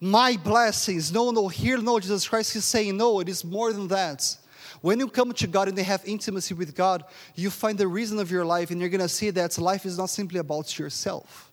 my 0.00 0.36
blessings. 0.36 1.12
No, 1.12 1.30
no, 1.30 1.48
here, 1.48 1.78
no, 1.78 2.00
Jesus 2.00 2.28
Christ 2.28 2.56
is 2.56 2.64
saying, 2.64 2.96
no, 2.96 3.20
it 3.20 3.28
is 3.28 3.44
more 3.44 3.72
than 3.72 3.88
that. 3.88 4.36
When 4.82 4.98
you 4.98 5.08
come 5.08 5.32
to 5.32 5.46
God 5.46 5.68
and 5.68 5.78
they 5.78 5.84
have 5.84 6.02
intimacy 6.04 6.54
with 6.54 6.74
God, 6.74 7.04
you 7.34 7.50
find 7.50 7.78
the 7.78 7.88
reason 7.88 8.18
of 8.18 8.30
your 8.30 8.44
life, 8.44 8.70
and 8.70 8.80
you're 8.80 8.90
gonna 8.90 9.08
see 9.08 9.30
that 9.30 9.56
life 9.56 9.86
is 9.86 9.96
not 9.96 10.10
simply 10.10 10.40
about 10.40 10.78
yourself. 10.78 11.50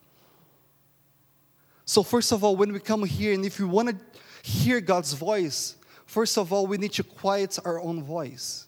So, 1.86 2.03
first 2.03 2.31
of 2.31 2.43
all, 2.43 2.55
when 2.55 2.74
we 2.74 2.79
come 2.79 3.05
here, 3.05 3.33
and 3.33 3.45
if 3.45 3.59
we 3.59 3.65
wanna 3.65 3.93
hear 4.41 4.81
God's 4.81 5.13
voice, 5.13 5.75
first 6.05 6.38
of 6.38 6.51
all, 6.51 6.65
we 6.65 6.77
need 6.77 6.93
to 6.93 7.03
quiet 7.03 7.57
our 7.63 7.79
own 7.79 8.03
voice. 8.03 8.65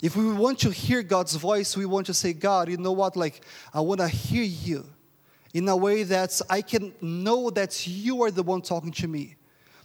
If 0.00 0.14
we 0.14 0.32
want 0.32 0.60
to 0.60 0.70
hear 0.70 1.02
God's 1.02 1.34
voice, 1.34 1.76
we 1.76 1.86
want 1.86 2.06
to 2.06 2.14
say, 2.14 2.32
God, 2.32 2.68
you 2.68 2.76
know 2.76 2.92
what? 2.92 3.16
Like, 3.16 3.44
I 3.74 3.80
wanna 3.80 4.08
hear 4.08 4.44
you 4.44 4.86
in 5.54 5.68
a 5.68 5.76
way 5.76 6.04
that 6.04 6.40
I 6.48 6.62
can 6.62 6.92
know 7.00 7.50
that 7.50 7.86
you 7.86 8.22
are 8.22 8.30
the 8.30 8.44
one 8.44 8.62
talking 8.62 8.92
to 8.92 9.08
me. 9.08 9.34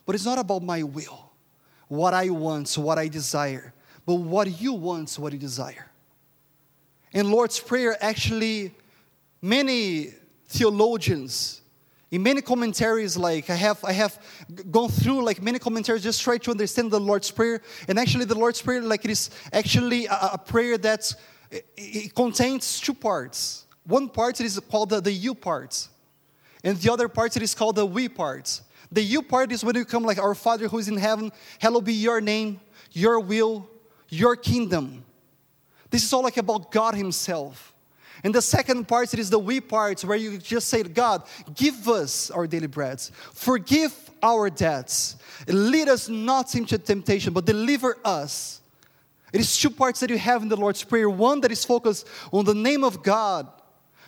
But 0.05 0.13
it's 0.13 0.25
not 0.25 0.37
about 0.37 0.61
my 0.61 0.83
will, 0.83 1.30
what 1.91 2.13
I 2.13 2.29
want, 2.29 2.73
what 2.77 2.97
I 2.97 3.09
desire, 3.09 3.73
but 4.05 4.15
what 4.15 4.61
you 4.61 4.71
want, 4.71 5.13
what 5.19 5.33
you 5.33 5.37
desire. 5.37 5.91
In 7.11 7.29
Lord's 7.29 7.59
Prayer, 7.59 7.97
actually, 7.99 8.73
many 9.41 10.13
theologians, 10.47 11.59
in 12.09 12.23
many 12.23 12.39
commentaries, 12.39 13.17
like 13.17 13.49
I 13.49 13.55
have, 13.55 13.83
I 13.83 13.91
have 13.91 14.17
gone 14.71 14.87
through 14.87 15.25
like 15.25 15.41
many 15.41 15.59
commentaries, 15.59 16.01
just 16.01 16.21
try 16.21 16.37
to 16.37 16.51
understand 16.51 16.91
the 16.91 16.99
Lord's 16.99 17.29
Prayer. 17.29 17.61
And 17.89 17.99
actually, 17.99 18.23
the 18.23 18.39
Lord's 18.39 18.61
Prayer, 18.61 18.81
like 18.81 19.03
it 19.03 19.11
is 19.11 19.29
actually 19.51 20.05
a, 20.05 20.29
a 20.35 20.37
prayer 20.37 20.77
that 20.77 21.13
it, 21.51 21.65
it 21.75 22.15
contains 22.15 22.79
two 22.79 22.93
parts. 22.93 23.65
One 23.83 24.07
part 24.07 24.39
is 24.39 24.57
called 24.71 24.91
the, 24.91 25.01
the 25.01 25.11
you 25.11 25.35
part, 25.35 25.89
and 26.63 26.77
the 26.77 26.91
other 26.91 27.07
part 27.07 27.35
it 27.35 27.43
is 27.43 27.55
called 27.55 27.75
the 27.75 27.85
we 27.85 28.07
part. 28.07 28.61
The 28.91 29.01
you 29.01 29.21
part 29.21 29.51
is 29.51 29.63
when 29.63 29.75
you 29.75 29.85
come 29.85 30.03
like 30.03 30.17
our 30.17 30.35
Father 30.35 30.67
who 30.67 30.77
is 30.77 30.87
in 30.87 30.97
heaven, 30.97 31.31
hallowed 31.59 31.85
be 31.85 31.93
your 31.93 32.19
name, 32.19 32.59
your 32.91 33.19
will, 33.19 33.69
your 34.09 34.35
kingdom. 34.35 35.05
This 35.89 36.03
is 36.03 36.11
all 36.13 36.23
like 36.23 36.37
about 36.37 36.71
God 36.71 36.95
Himself. 36.95 37.73
And 38.23 38.35
the 38.35 38.41
second 38.41 38.87
part 38.87 39.13
it 39.13 39.19
is 39.19 39.29
the 39.29 39.39
we 39.39 39.59
part 39.59 40.01
where 40.01 40.17
you 40.17 40.37
just 40.37 40.67
say 40.69 40.83
God, 40.83 41.23
give 41.55 41.87
us 41.87 42.29
our 42.29 42.45
daily 42.45 42.67
breads, 42.67 43.11
forgive 43.33 43.93
our 44.21 44.49
debts, 44.49 45.15
lead 45.47 45.89
us 45.89 46.07
not 46.07 46.53
into 46.53 46.77
temptation, 46.77 47.33
but 47.33 47.45
deliver 47.45 47.97
us. 48.05 48.61
It 49.33 49.39
is 49.39 49.57
two 49.57 49.69
parts 49.69 50.01
that 50.01 50.09
you 50.09 50.17
have 50.17 50.43
in 50.43 50.49
the 50.49 50.57
Lord's 50.57 50.83
Prayer. 50.83 51.09
One 51.09 51.39
that 51.41 51.51
is 51.51 51.63
focused 51.63 52.07
on 52.31 52.45
the 52.45 52.53
name 52.53 52.83
of 52.83 53.01
God, 53.01 53.47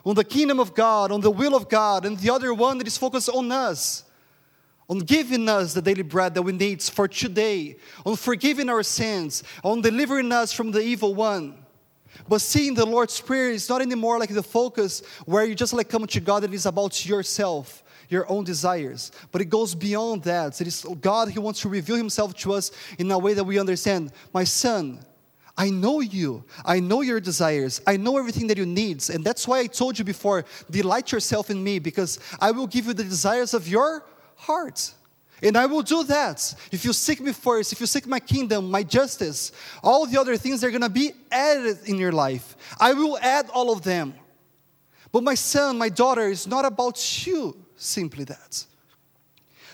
on 0.05 0.15
the 0.15 0.23
kingdom 0.23 0.59
of 0.59 0.73
God, 0.73 1.11
on 1.11 1.21
the 1.21 1.31
will 1.31 1.55
of 1.55 1.69
God, 1.69 2.05
and 2.05 2.17
the 2.17 2.29
other 2.29 2.53
one 2.53 2.77
that 2.77 2.87
is 2.87 2.97
focused 2.97 3.29
on 3.29 3.51
us, 3.51 4.03
on 4.89 4.99
giving 4.99 5.47
us 5.47 5.73
the 5.73 5.81
daily 5.81 6.03
bread 6.03 6.33
that 6.33 6.41
we 6.41 6.51
need 6.51 6.81
for 6.81 7.07
today, 7.07 7.77
on 8.05 8.15
forgiving 8.15 8.69
our 8.69 8.83
sins, 8.83 9.43
on 9.63 9.81
delivering 9.81 10.31
us 10.31 10.51
from 10.51 10.71
the 10.71 10.81
evil 10.81 11.15
one. 11.15 11.57
But 12.27 12.41
seeing 12.41 12.73
the 12.73 12.85
Lord's 12.85 13.19
Prayer 13.19 13.49
is 13.49 13.67
not 13.69 13.81
anymore 13.81 14.19
like 14.19 14.29
the 14.29 14.43
focus 14.43 15.01
where 15.25 15.45
you 15.45 15.55
just 15.55 15.73
like 15.73 15.89
come 15.89 16.05
to 16.05 16.19
God 16.19 16.43
and 16.43 16.53
it's 16.53 16.65
about 16.65 17.05
yourself, 17.05 17.83
your 18.09 18.29
own 18.29 18.43
desires. 18.43 19.11
But 19.31 19.41
it 19.41 19.45
goes 19.45 19.73
beyond 19.73 20.23
that. 20.23 20.59
It 20.61 20.67
is 20.67 20.85
God 21.01 21.29
He 21.29 21.39
wants 21.39 21.61
to 21.61 21.69
reveal 21.69 21.95
Himself 21.95 22.35
to 22.35 22.53
us 22.53 22.71
in 22.99 23.09
a 23.09 23.17
way 23.17 23.33
that 23.33 23.43
we 23.43 23.57
understand. 23.57 24.11
My 24.31 24.43
son, 24.43 24.99
I 25.57 25.69
know 25.69 25.99
you. 25.99 26.43
I 26.65 26.79
know 26.79 27.01
your 27.01 27.19
desires. 27.19 27.81
I 27.85 27.97
know 27.97 28.17
everything 28.17 28.47
that 28.47 28.57
you 28.57 28.65
need. 28.65 29.07
And 29.09 29.23
that's 29.23 29.47
why 29.47 29.59
I 29.59 29.67
told 29.67 29.99
you 29.99 30.05
before 30.05 30.45
delight 30.69 31.11
yourself 31.11 31.49
in 31.49 31.63
me 31.63 31.79
because 31.79 32.19
I 32.39 32.51
will 32.51 32.67
give 32.67 32.87
you 32.87 32.93
the 32.93 33.03
desires 33.03 33.53
of 33.53 33.67
your 33.67 34.03
heart. 34.35 34.93
And 35.43 35.57
I 35.57 35.65
will 35.65 35.81
do 35.81 36.03
that. 36.05 36.55
If 36.71 36.85
you 36.85 36.93
seek 36.93 37.19
me 37.19 37.33
first, 37.33 37.73
if 37.73 37.81
you 37.81 37.85
seek 37.85 38.07
my 38.07 38.19
kingdom, 38.19 38.71
my 38.71 38.81
justice, 38.81 39.51
all 39.83 40.05
the 40.05 40.19
other 40.19 40.37
things 40.37 40.63
are 40.63 40.71
going 40.71 40.81
to 40.81 40.89
be 40.89 41.11
added 41.29 41.79
in 41.85 41.97
your 41.97 42.13
life. 42.13 42.55
I 42.79 42.93
will 42.93 43.19
add 43.19 43.49
all 43.49 43.71
of 43.71 43.83
them. 43.83 44.13
But 45.11 45.21
my 45.21 45.35
son, 45.35 45.77
my 45.77 45.89
daughter, 45.89 46.29
is 46.29 46.47
not 46.47 46.65
about 46.65 47.27
you, 47.27 47.55
simply 47.75 48.23
that. 48.23 48.65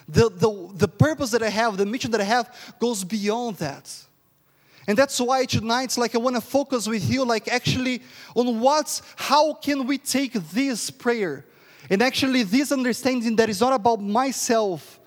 The, 0.09 0.29
the, 0.29 0.69
the 0.73 0.87
purpose 0.87 1.31
that 1.31 1.43
I 1.43 1.49
have, 1.49 1.77
the 1.77 1.85
mission 1.85 2.11
that 2.11 2.19
I 2.19 2.25
have, 2.25 2.75
goes 2.79 3.03
beyond 3.03 3.57
that. 3.57 3.89
And 4.89 4.97
that's 4.97 5.21
why 5.21 5.45
tonight, 5.45 5.95
like 5.99 6.15
I 6.15 6.17
want 6.17 6.35
to 6.35 6.41
focus 6.41 6.87
with 6.87 7.07
you, 7.07 7.23
like 7.23 7.47
actually 7.47 8.01
on 8.33 8.59
what's 8.59 9.03
how 9.15 9.53
can 9.53 9.85
we 9.85 9.99
take 9.99 10.33
this 10.33 10.89
prayer 10.89 11.45
and 11.91 12.01
actually 12.01 12.41
this 12.41 12.71
understanding 12.71 13.35
that 13.35 13.49
is 13.49 13.61
not 13.61 13.71
about 13.71 14.01
myself. 14.01 14.99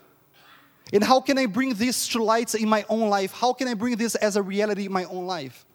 And 0.93 1.03
how 1.03 1.21
can 1.21 1.37
I 1.37 1.47
bring 1.47 1.75
this 1.75 2.07
to 2.11 2.23
light 2.23 2.55
in 2.55 2.69
my 2.69 2.85
own 2.89 3.11
life? 3.11 3.33
How 3.33 3.53
can 3.53 3.67
I 3.67 3.75
bring 3.75 3.97
this 3.97 4.15
as 4.15 4.37
a 4.37 4.43
reality 4.43 4.87
in 4.87 4.93
my 4.93 5.03
own 5.03 5.27
life? 5.27 5.67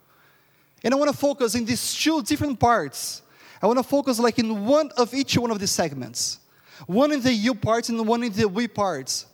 And 0.85 0.93
I 0.93 0.97
want 0.97 1.11
to 1.11 1.17
focus 1.17 1.53
in 1.55 1.65
these 1.65 1.93
two 1.93 2.23
different 2.23 2.61
parts. 2.61 3.23
I 3.61 3.67
want 3.67 3.77
to 3.77 3.83
focus 3.83 4.19
like 4.19 4.39
in 4.39 4.65
one 4.65 4.89
of 4.95 5.13
each 5.13 5.37
one 5.37 5.51
of 5.51 5.59
these 5.59 5.71
segments. 5.71 6.39
One 6.85 7.11
in 7.11 7.19
the 7.19 7.33
you 7.33 7.53
parts 7.53 7.89
and 7.89 8.07
one 8.07 8.23
in 8.23 8.31
the 8.31 8.47
we 8.47 8.69
parts. 8.69 9.25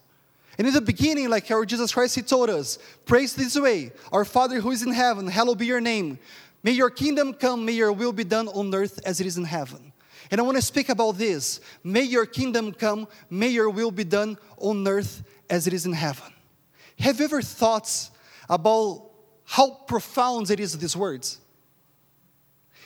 And 0.58 0.68
in 0.68 0.74
the 0.74 0.82
beginning, 0.82 1.30
like 1.30 1.50
our 1.50 1.66
Jesus 1.66 1.94
Christ, 1.94 2.16
He 2.16 2.22
told 2.22 2.50
us, 2.50 2.78
praise 3.06 3.36
this 3.36 3.60
way, 3.60 3.92
our 4.12 4.26
Father 4.26 4.60
who 4.60 4.72
is 4.72 4.84
in 4.84 4.92
heaven, 4.92 5.28
hallowed 5.28 5.58
be 5.58 5.66
your 5.66 5.82
name. 5.82 6.20
May 6.62 6.72
your 6.72 6.90
kingdom 6.90 7.34
come, 7.34 7.66
may 7.66 7.74
your 7.74 7.92
will 7.92 8.14
be 8.14 8.24
done 8.24 8.48
on 8.48 8.74
earth 8.74 9.00
as 9.06 9.20
it 9.20 9.28
is 9.28 9.38
in 9.38 9.44
heaven. 9.44 9.92
And 10.32 10.40
I 10.40 10.44
want 10.44 10.56
to 10.58 10.62
speak 10.62 10.90
about 10.90 11.18
this. 11.18 11.60
May 11.84 12.04
your 12.04 12.26
kingdom 12.26 12.72
come, 12.72 13.08
may 13.30 13.50
your 13.50 13.70
will 13.70 13.92
be 13.92 14.04
done 14.04 14.38
on 14.58 14.88
earth 14.88 15.24
as 15.50 15.68
it 15.68 15.74
is 15.74 15.86
in 15.86 15.94
heaven. 15.94 16.32
Have 17.00 17.20
you 17.20 17.26
ever 17.26 17.42
thought 17.42 18.10
about 18.50 19.10
how 19.46 19.72
profound 19.88 20.50
it 20.50 20.60
is, 20.60 20.78
these 20.78 20.96
words? 20.96 21.40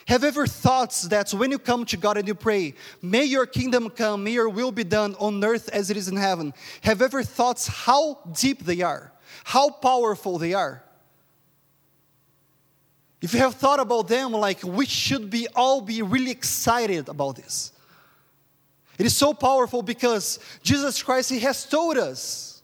Have 0.08 0.24
ever 0.24 0.48
thought 0.48 0.94
that 1.10 1.32
when 1.32 1.52
you 1.52 1.60
come 1.60 1.84
to 1.86 1.98
God 1.98 2.18
and 2.18 2.26
you 2.28 2.34
pray, 2.34 2.76
may 3.02 3.26
your 3.26 3.46
kingdom 3.46 3.90
come, 3.90 4.24
may 4.24 4.32
your 4.32 4.48
will 4.48 4.72
be 4.72 4.86
done 4.86 5.16
on 5.20 5.44
earth 5.44 5.70
as 5.70 5.90
it 5.90 5.98
is 5.98 6.08
in 6.08 6.16
heaven? 6.16 6.54
Have 6.82 7.02
ever 7.02 7.24
thought 7.24 7.66
how 7.66 8.20
deep 8.32 8.64
they 8.64 8.82
are, 8.82 9.12
how 9.44 9.70
powerful 9.70 10.38
they 10.38 10.54
are? 10.54 10.82
If 13.22 13.34
you 13.34 13.40
have 13.40 13.56
thought 13.56 13.82
about 13.82 14.08
them, 14.08 14.32
like 14.32 14.64
we 14.64 14.86
should 14.86 15.30
be 15.30 15.48
all 15.54 15.82
be 15.82 16.02
really 16.02 16.32
excited 16.32 17.10
about 17.10 17.36
this. 17.36 17.74
It 18.98 19.06
is 19.06 19.16
so 19.16 19.34
powerful 19.34 19.82
because 19.82 20.40
Jesus 20.64 21.04
Christ, 21.04 21.30
He 21.30 21.40
has 21.40 21.66
told 21.66 21.98
us 21.98 22.57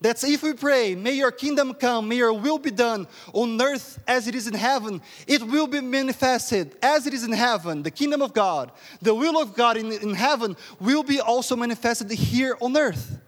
that 0.00 0.22
if 0.24 0.42
we 0.42 0.52
pray, 0.52 0.94
may 0.94 1.12
your 1.12 1.30
kingdom 1.30 1.72
come, 1.72 2.08
may 2.08 2.16
your 2.16 2.32
will 2.32 2.58
be 2.58 2.70
done 2.70 3.06
on 3.32 3.60
earth 3.60 3.98
as 4.06 4.28
it 4.28 4.34
is 4.34 4.46
in 4.46 4.54
heaven, 4.54 5.00
it 5.26 5.42
will 5.42 5.66
be 5.66 5.80
manifested 5.80 6.76
as 6.82 7.06
it 7.06 7.14
is 7.14 7.24
in 7.24 7.32
heaven. 7.32 7.82
The 7.82 7.90
kingdom 7.90 8.20
of 8.20 8.34
God, 8.34 8.72
the 9.00 9.14
will 9.14 9.40
of 9.40 9.54
God 9.54 9.76
in, 9.76 9.90
in 9.90 10.14
heaven 10.14 10.56
will 10.80 11.02
be 11.02 11.20
also 11.20 11.56
manifested 11.56 12.10
here 12.10 12.56
on 12.60 12.76
earth. 12.76 13.18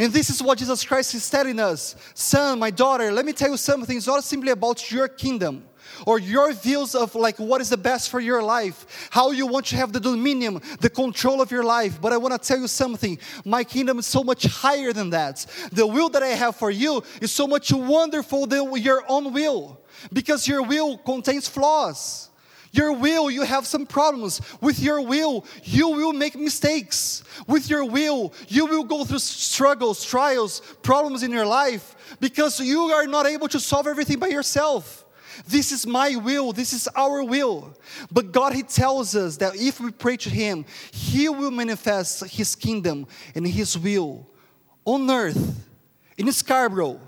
And 0.00 0.12
this 0.12 0.30
is 0.30 0.42
what 0.42 0.58
Jesus 0.58 0.84
Christ 0.84 1.14
is 1.14 1.30
telling 1.30 1.60
us. 1.60 1.94
Son, 2.14 2.58
my 2.58 2.70
daughter, 2.70 3.12
let 3.12 3.24
me 3.24 3.32
tell 3.32 3.50
you 3.50 3.56
something. 3.56 3.96
It's 3.96 4.08
not 4.08 4.24
simply 4.24 4.50
about 4.50 4.90
your 4.90 5.06
kingdom 5.06 5.64
or 6.06 6.18
your 6.18 6.52
views 6.52 6.94
of 6.94 7.14
like 7.14 7.38
what 7.38 7.60
is 7.60 7.70
the 7.70 7.76
best 7.76 8.10
for 8.10 8.20
your 8.20 8.42
life, 8.42 9.08
how 9.10 9.30
you 9.30 9.46
want 9.46 9.66
to 9.66 9.76
have 9.76 9.92
the 9.92 10.00
dominion, 10.00 10.60
the 10.80 10.90
control 10.90 11.40
of 11.40 11.50
your 11.50 11.64
life. 11.64 12.00
But 12.00 12.12
I 12.12 12.16
want 12.16 12.40
to 12.40 12.48
tell 12.48 12.58
you 12.58 12.68
something 12.68 13.18
my 13.44 13.64
kingdom 13.64 13.98
is 13.98 14.06
so 14.06 14.22
much 14.22 14.44
higher 14.44 14.92
than 14.92 15.10
that. 15.10 15.46
The 15.72 15.86
will 15.86 16.08
that 16.10 16.22
I 16.22 16.28
have 16.28 16.56
for 16.56 16.70
you 16.70 17.02
is 17.20 17.32
so 17.32 17.46
much 17.46 17.72
wonderful 17.72 18.46
than 18.46 18.76
your 18.76 19.04
own 19.08 19.32
will 19.32 19.80
because 20.12 20.46
your 20.46 20.62
will 20.62 20.98
contains 20.98 21.48
flaws. 21.48 22.30
your 22.76 22.92
will, 22.92 23.30
you 23.30 23.42
have 23.42 23.66
some 23.66 23.86
problems. 23.86 24.42
With 24.60 24.78
your 24.80 25.00
will, 25.00 25.46
you 25.64 25.88
will 25.88 26.12
make 26.12 26.36
mistakes. 26.36 27.24
With 27.46 27.70
your 27.70 27.84
will, 27.84 28.34
you 28.48 28.66
will 28.66 28.84
go 28.84 29.04
through 29.04 29.20
struggles, 29.20 30.04
trials, 30.04 30.60
problems 30.82 31.22
in 31.22 31.32
your 31.32 31.46
life 31.46 32.16
because 32.20 32.60
you 32.60 32.80
are 32.82 33.06
not 33.06 33.26
able 33.26 33.48
to 33.48 33.58
solve 33.58 33.86
everything 33.86 34.18
by 34.18 34.28
yourself. 34.28 35.05
This 35.46 35.72
is 35.72 35.86
my 35.86 36.16
will, 36.16 36.52
this 36.52 36.72
is 36.72 36.88
our 36.96 37.22
will. 37.22 37.76
But 38.10 38.32
God, 38.32 38.52
He 38.52 38.62
tells 38.62 39.14
us 39.14 39.36
that 39.38 39.56
if 39.56 39.80
we 39.80 39.90
pray 39.90 40.16
to 40.18 40.30
Him, 40.30 40.64
He 40.92 41.28
will 41.28 41.50
manifest 41.50 42.24
His 42.24 42.54
kingdom 42.54 43.06
and 43.34 43.46
His 43.46 43.76
will 43.76 44.26
on 44.84 45.10
earth, 45.10 45.68
in 46.16 46.30
Scarborough, 46.32 47.00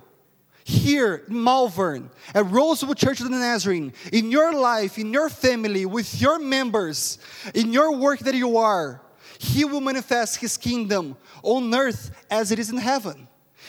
here 0.64 1.25
in 1.28 1.42
Malvern, 1.42 2.11
at 2.35 2.44
Rosewood 2.50 2.99
Church 2.99 3.20
of 3.20 3.30
the 3.30 3.37
Nazarene, 3.37 3.92
in 4.12 4.30
your 4.30 4.52
life, 4.52 4.99
in 4.99 5.12
your 5.12 5.30
family, 5.30 5.87
with 5.87 6.20
your 6.20 6.38
members, 6.38 7.18
in 7.54 7.73
your 7.73 7.97
work 7.97 8.18
that 8.20 8.35
you 8.35 8.58
are, 8.58 9.00
He 9.38 9.64
will 9.64 9.80
manifest 9.80 10.37
His 10.37 10.58
kingdom 10.58 11.16
on 11.42 11.75
earth 11.75 12.11
as 12.30 12.52
it 12.52 12.58
is 12.58 12.68
in 12.68 12.76
heaven. 12.76 13.28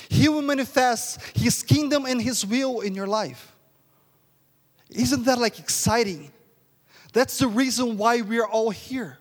He 0.09 0.27
will 0.27 0.41
manifest 0.41 1.21
His 1.35 1.63
kingdom 1.63 2.05
and 2.05 2.21
His 2.21 2.45
will 2.45 2.81
in 2.81 2.95
your 2.95 3.07
life. 3.07 3.55
Isn't 4.89 5.25
that 5.25 5.37
like 5.37 5.59
exciting? 5.59 6.31
That's 7.13 7.39
the 7.39 7.47
reason 7.47 7.97
why 7.97 8.21
we 8.21 8.39
are 8.39 8.47
all 8.47 8.69
here. 8.69 9.17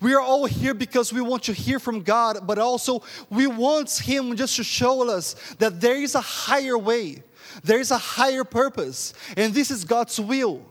We 0.00 0.14
are 0.14 0.20
all 0.20 0.46
here 0.46 0.74
because 0.74 1.12
we 1.12 1.20
want 1.20 1.44
to 1.44 1.52
hear 1.52 1.78
from 1.78 2.02
God, 2.02 2.44
but 2.44 2.58
also 2.58 3.04
we 3.30 3.46
want 3.46 3.90
Him 3.90 4.36
just 4.36 4.56
to 4.56 4.64
show 4.64 5.08
us 5.08 5.34
that 5.58 5.80
there 5.80 5.94
is 5.94 6.16
a 6.16 6.20
higher 6.20 6.76
way, 6.76 7.22
there 7.62 7.78
is 7.78 7.92
a 7.92 7.98
higher 7.98 8.42
purpose, 8.42 9.14
and 9.36 9.54
this 9.54 9.70
is 9.70 9.84
God's 9.84 10.18
will. 10.20 10.64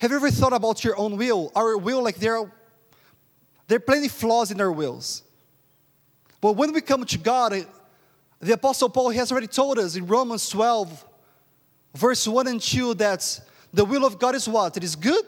Have 0.00 0.10
you 0.10 0.16
ever 0.18 0.30
thought 0.30 0.52
about 0.52 0.84
your 0.84 0.98
own 0.98 1.16
will? 1.16 1.50
Our 1.56 1.78
will, 1.78 2.02
like 2.02 2.16
there 2.16 2.36
are, 2.36 2.52
there 3.66 3.76
are 3.76 3.80
plenty 3.80 4.08
flaws 4.08 4.50
in 4.50 4.60
our 4.60 4.70
wills. 4.70 5.22
But 6.40 6.52
when 6.52 6.72
we 6.72 6.82
come 6.82 7.04
to 7.06 7.18
God, 7.18 7.66
the 8.40 8.52
Apostle 8.52 8.90
Paul 8.90 9.10
has 9.10 9.32
already 9.32 9.48
told 9.48 9.78
us 9.78 9.96
in 9.96 10.06
Romans 10.06 10.48
12, 10.50 11.04
verse 11.94 12.26
1 12.26 12.46
and 12.46 12.60
2 12.60 12.94
that 12.94 13.40
the 13.72 13.84
will 13.84 14.04
of 14.04 14.18
God 14.18 14.34
is 14.34 14.48
what? 14.48 14.76
It 14.76 14.84
is 14.84 14.96
good, 14.96 15.24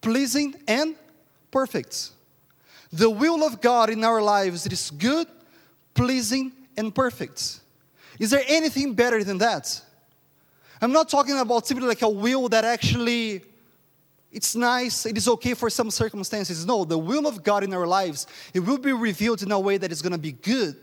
pleasing, 0.00 0.54
and 0.66 0.94
perfect. 1.50 2.10
The 2.92 3.10
will 3.10 3.44
of 3.44 3.60
God 3.60 3.90
in 3.90 4.04
our 4.04 4.22
lives 4.22 4.66
it 4.66 4.72
is 4.72 4.90
good, 4.90 5.26
pleasing, 5.94 6.52
and 6.76 6.94
perfect. 6.94 7.60
Is 8.18 8.30
there 8.30 8.42
anything 8.48 8.94
better 8.94 9.22
than 9.22 9.38
that? 9.38 9.80
I'm 10.80 10.92
not 10.92 11.08
talking 11.08 11.38
about 11.38 11.66
simply 11.66 11.86
like 11.86 12.02
a 12.02 12.08
will 12.08 12.48
that 12.50 12.64
actually 12.64 13.42
it's 14.30 14.54
nice, 14.54 15.06
it 15.06 15.16
is 15.16 15.26
okay 15.26 15.54
for 15.54 15.70
some 15.70 15.90
circumstances. 15.90 16.66
No, 16.66 16.84
the 16.84 16.98
will 16.98 17.26
of 17.26 17.42
God 17.42 17.64
in 17.64 17.72
our 17.72 17.86
lives, 17.86 18.26
it 18.52 18.60
will 18.60 18.78
be 18.78 18.92
revealed 18.92 19.42
in 19.42 19.50
a 19.50 19.58
way 19.58 19.78
that 19.78 19.90
is 19.90 20.02
going 20.02 20.12
to 20.12 20.18
be 20.18 20.32
good, 20.32 20.76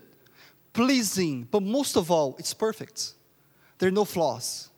pleasing, 0.72 1.46
but 1.50 1.62
most 1.62 1.96
of 1.96 2.10
all, 2.10 2.34
it's 2.38 2.52
perfect. 2.52 3.12
There 3.78 3.88
are 3.88 3.92
no 3.92 4.04
flaws. 4.04 4.68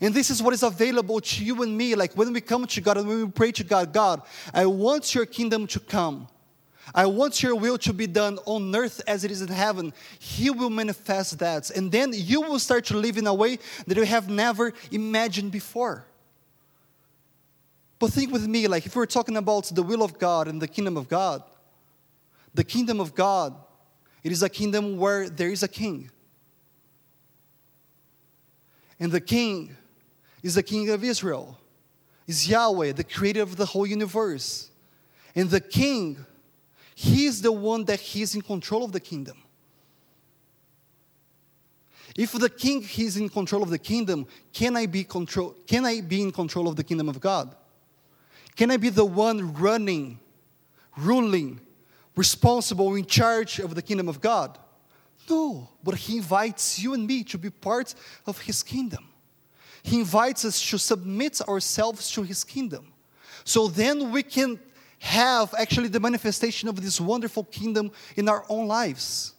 And 0.00 0.12
this 0.12 0.30
is 0.30 0.42
what 0.42 0.52
is 0.52 0.62
available 0.62 1.20
to 1.20 1.44
you 1.44 1.62
and 1.62 1.76
me. 1.76 1.94
Like 1.94 2.14
when 2.14 2.32
we 2.32 2.40
come 2.40 2.66
to 2.66 2.80
God 2.80 2.98
and 2.98 3.08
when 3.08 3.24
we 3.24 3.30
pray 3.30 3.52
to 3.52 3.64
God, 3.64 3.92
God, 3.92 4.22
I 4.52 4.66
want 4.66 5.14
your 5.14 5.26
kingdom 5.26 5.66
to 5.68 5.80
come. 5.80 6.28
I 6.94 7.06
want 7.06 7.42
your 7.42 7.56
will 7.56 7.78
to 7.78 7.92
be 7.92 8.06
done 8.06 8.38
on 8.44 8.74
earth 8.74 9.00
as 9.06 9.24
it 9.24 9.30
is 9.30 9.42
in 9.42 9.48
heaven. 9.48 9.92
He 10.18 10.50
will 10.50 10.70
manifest 10.70 11.38
that. 11.40 11.70
And 11.70 11.90
then 11.90 12.12
you 12.14 12.42
will 12.42 12.58
start 12.58 12.84
to 12.86 12.96
live 12.96 13.16
in 13.16 13.26
a 13.26 13.34
way 13.34 13.58
that 13.86 13.96
you 13.96 14.04
have 14.04 14.28
never 14.28 14.72
imagined 14.92 15.50
before. 15.50 16.06
But 17.98 18.10
think 18.10 18.32
with 18.32 18.46
me, 18.46 18.68
like 18.68 18.86
if 18.86 18.94
we're 18.94 19.06
talking 19.06 19.36
about 19.36 19.64
the 19.74 19.82
will 19.82 20.02
of 20.02 20.18
God 20.18 20.48
and 20.48 20.60
the 20.60 20.68
kingdom 20.68 20.96
of 20.96 21.08
God, 21.08 21.42
the 22.54 22.64
kingdom 22.64 23.00
of 23.00 23.14
God, 23.14 23.54
it 24.22 24.32
is 24.32 24.42
a 24.42 24.48
kingdom 24.48 24.98
where 24.98 25.28
there 25.28 25.50
is 25.50 25.62
a 25.62 25.68
king. 25.68 26.10
And 29.00 29.12
the 29.12 29.20
king 29.20 29.76
is 30.46 30.54
the 30.54 30.62
king 30.62 30.88
of 30.90 31.02
Israel, 31.02 31.58
is 32.26 32.48
Yahweh, 32.48 32.92
the 32.92 33.02
creator 33.02 33.42
of 33.42 33.56
the 33.56 33.66
whole 33.66 33.84
universe. 33.84 34.70
And 35.34 35.50
the 35.50 35.60
king, 35.60 36.24
he 36.94 37.26
is 37.26 37.42
the 37.42 37.50
one 37.50 37.84
that 37.86 37.98
he 37.98 38.22
is 38.22 38.36
in 38.36 38.42
control 38.42 38.84
of 38.84 38.92
the 38.92 39.00
kingdom. 39.00 39.42
If 42.16 42.32
the 42.32 42.48
king 42.48 42.86
is 42.96 43.16
in 43.16 43.28
control 43.28 43.64
of 43.64 43.70
the 43.70 43.78
kingdom, 43.78 44.24
can 44.52 44.76
I 44.76 44.86
be 44.86 45.02
control 45.02 45.56
can 45.66 45.84
I 45.84 46.00
be 46.00 46.22
in 46.22 46.30
control 46.30 46.68
of 46.68 46.76
the 46.76 46.84
kingdom 46.84 47.08
of 47.08 47.20
God? 47.20 47.54
Can 48.54 48.70
I 48.70 48.76
be 48.76 48.88
the 48.88 49.04
one 49.04 49.52
running, 49.54 50.18
ruling, 50.96 51.60
responsible, 52.14 52.94
in 52.94 53.04
charge 53.04 53.58
of 53.58 53.74
the 53.74 53.82
kingdom 53.82 54.08
of 54.08 54.20
God? 54.20 54.58
No, 55.28 55.68
but 55.82 55.96
he 55.96 56.18
invites 56.18 56.78
you 56.78 56.94
and 56.94 57.04
me 57.04 57.24
to 57.24 57.36
be 57.36 57.50
part 57.50 57.94
of 58.26 58.40
his 58.40 58.62
kingdom. 58.62 59.08
He 59.86 60.00
invites 60.00 60.44
us 60.44 60.60
to 60.70 60.78
submit 60.78 61.40
ourselves 61.48 62.10
to 62.10 62.24
His 62.24 62.42
kingdom. 62.42 62.92
So 63.44 63.68
then 63.68 64.10
we 64.10 64.24
can 64.24 64.58
have 64.98 65.54
actually 65.56 65.86
the 65.86 66.00
manifestation 66.00 66.68
of 66.68 66.82
this 66.82 67.00
wonderful 67.00 67.44
kingdom 67.44 67.92
in 68.16 68.28
our 68.28 68.44
own 68.48 68.66
lives. 68.66 69.34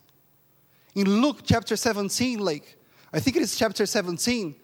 In 0.95 1.21
Luke 1.21 1.39
chapter 1.43 1.75
17, 1.75 2.39
like, 2.39 2.77
I 3.11 3.19
think 3.19 3.35
it 3.35 3.41
is 3.41 3.57
chapter 3.57 3.85
17, 3.85 4.55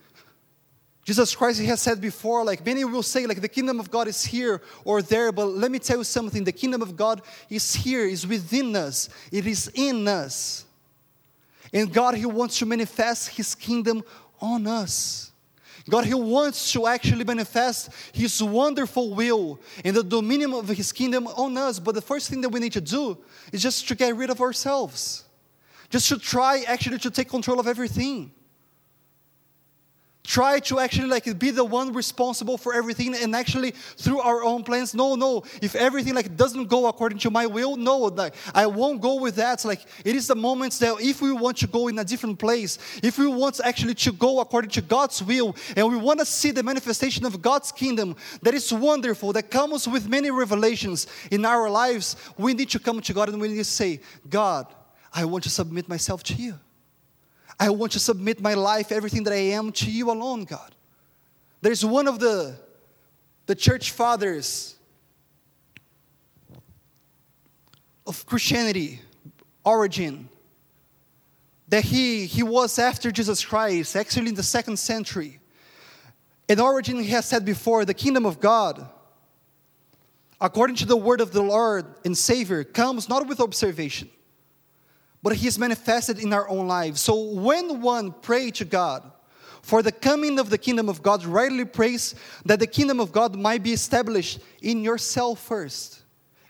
Jesus 1.03 1.35
Christ 1.35 1.59
he 1.59 1.67
has 1.67 1.81
said 1.81 1.99
before, 1.99 2.45
like 2.45 2.65
many 2.65 2.85
will 2.85 3.03
say, 3.03 3.25
like 3.25 3.41
the 3.41 3.49
kingdom 3.49 3.81
of 3.81 3.91
God 3.91 4.07
is 4.07 4.23
here 4.23 4.61
or 4.85 5.01
there, 5.01 5.33
but 5.33 5.47
let 5.47 5.69
me 5.69 5.79
tell 5.79 5.97
you 5.97 6.05
something: 6.05 6.45
the 6.45 6.53
kingdom 6.53 6.81
of 6.81 6.95
God 6.95 7.21
is 7.49 7.75
here, 7.75 8.05
is 8.05 8.25
within 8.25 8.73
us, 8.73 9.09
it 9.33 9.45
is 9.45 9.69
in 9.75 10.07
us. 10.07 10.63
And 11.73 11.91
God, 11.91 12.15
He 12.15 12.25
wants 12.25 12.57
to 12.59 12.65
manifest 12.65 13.31
His 13.35 13.53
kingdom 13.53 14.01
on 14.39 14.65
us. 14.65 15.32
God, 15.89 16.05
He 16.05 16.13
wants 16.13 16.71
to 16.71 16.87
actually 16.87 17.23
manifest 17.23 17.89
His 18.13 18.41
wonderful 18.41 19.13
will 19.13 19.59
and 19.83 19.95
the 19.95 20.03
dominion 20.03 20.53
of 20.53 20.67
His 20.69 20.91
kingdom 20.91 21.27
on 21.27 21.57
us. 21.57 21.79
But 21.79 21.95
the 21.95 22.01
first 22.01 22.29
thing 22.29 22.41
that 22.41 22.49
we 22.49 22.59
need 22.59 22.73
to 22.73 22.81
do 22.81 23.17
is 23.51 23.61
just 23.61 23.87
to 23.87 23.95
get 23.95 24.15
rid 24.15 24.29
of 24.29 24.39
ourselves, 24.41 25.25
just 25.89 26.07
to 26.09 26.17
try 26.17 26.63
actually 26.67 26.99
to 26.99 27.11
take 27.11 27.29
control 27.29 27.59
of 27.59 27.67
everything 27.67 28.31
try 30.23 30.59
to 30.59 30.79
actually 30.79 31.07
like 31.07 31.37
be 31.39 31.51
the 31.51 31.63
one 31.63 31.93
responsible 31.93 32.57
for 32.57 32.73
everything 32.73 33.15
and 33.15 33.35
actually 33.35 33.71
through 33.71 34.19
our 34.19 34.43
own 34.43 34.63
plans. 34.63 34.93
No 34.93 35.15
no. 35.15 35.43
If 35.61 35.75
everything 35.75 36.13
like 36.15 36.35
doesn't 36.37 36.67
go 36.67 36.87
according 36.87 37.19
to 37.19 37.29
my 37.29 37.45
will 37.45 37.75
no 37.75 37.97
like 37.97 38.35
i 38.53 38.65
won't 38.65 39.01
go 39.01 39.15
with 39.15 39.35
that. 39.35 39.65
Like 39.65 39.81
it 40.05 40.15
is 40.15 40.27
the 40.27 40.35
moments 40.35 40.79
that 40.79 40.95
if 40.99 41.21
we 41.21 41.31
want 41.31 41.57
to 41.57 41.67
go 41.67 41.87
in 41.87 41.99
a 41.99 42.03
different 42.03 42.39
place 42.39 42.77
if 43.01 43.17
we 43.17 43.27
want 43.27 43.59
actually 43.63 43.95
to 43.95 44.11
go 44.11 44.39
according 44.39 44.71
to 44.71 44.81
god's 44.81 45.21
will 45.23 45.55
and 45.75 45.89
we 45.89 45.97
want 45.97 46.19
to 46.19 46.25
see 46.25 46.51
the 46.51 46.63
manifestation 46.63 47.25
of 47.25 47.41
god's 47.41 47.71
kingdom 47.71 48.15
that 48.41 48.53
is 48.53 48.71
wonderful 48.71 49.33
that 49.33 49.49
comes 49.49 49.87
with 49.87 50.07
many 50.07 50.31
revelations 50.31 51.07
in 51.31 51.45
our 51.45 51.69
lives 51.69 52.15
we 52.37 52.53
need 52.53 52.69
to 52.69 52.79
come 52.79 53.01
to 53.01 53.13
god 53.13 53.29
and 53.29 53.39
we 53.39 53.47
need 53.47 53.57
to 53.57 53.63
say 53.63 53.99
god 54.29 54.67
i 55.13 55.25
want 55.25 55.43
to 55.43 55.49
submit 55.49 55.87
myself 55.89 56.23
to 56.23 56.33
you 56.35 56.53
I 57.59 57.69
want 57.69 57.91
to 57.93 57.99
submit 57.99 58.41
my 58.41 58.53
life, 58.53 58.91
everything 58.91 59.23
that 59.23 59.33
I 59.33 59.37
am, 59.53 59.71
to 59.73 59.91
you 59.91 60.11
alone, 60.11 60.43
God. 60.43 60.73
There's 61.61 61.85
one 61.85 62.07
of 62.07 62.19
the, 62.19 62.55
the 63.45 63.55
church 63.55 63.91
fathers 63.91 64.75
of 68.05 68.25
Christianity, 68.25 68.99
Origen, 69.63 70.27
that 71.69 71.85
he, 71.85 72.25
he 72.25 72.43
was 72.43 72.77
after 72.77 73.11
Jesus 73.11 73.43
Christ, 73.45 73.95
actually 73.95 74.27
in 74.27 74.35
the 74.35 74.43
second 74.43 74.77
century. 74.77 75.39
And 76.49 76.59
Origen 76.59 76.99
he 76.99 77.09
has 77.09 77.25
said 77.25 77.45
before, 77.45 77.85
the 77.85 77.93
kingdom 77.93 78.25
of 78.25 78.39
God, 78.39 78.87
according 80.41 80.75
to 80.77 80.85
the 80.85 80.97
word 80.97 81.21
of 81.21 81.31
the 81.31 81.41
Lord 81.41 81.85
and 82.03 82.17
Savior, 82.17 82.63
comes 82.63 83.07
not 83.07 83.25
with 83.27 83.39
observation 83.39 84.09
but 85.23 85.37
He 85.37 85.47
is 85.47 85.57
manifested 85.57 86.19
in 86.19 86.33
our 86.33 86.47
own 86.49 86.67
lives. 86.67 87.01
So 87.01 87.15
when 87.15 87.81
one 87.81 88.11
pray 88.11 88.51
to 88.51 88.65
God 88.65 89.09
for 89.61 89.81
the 89.81 89.91
coming 89.91 90.37
of 90.37 90.49
the 90.49 90.57
kingdom 90.57 90.89
of 90.89 91.01
God, 91.01 91.23
rightly 91.23 91.63
prays 91.63 92.13
that 92.45 92.59
the 92.59 92.67
kingdom 92.67 92.99
of 92.99 93.13
God 93.13 93.35
might 93.35 93.63
be 93.63 93.71
established 93.71 94.39
in 94.61 94.83
yourself 94.83 95.39
first, 95.39 96.01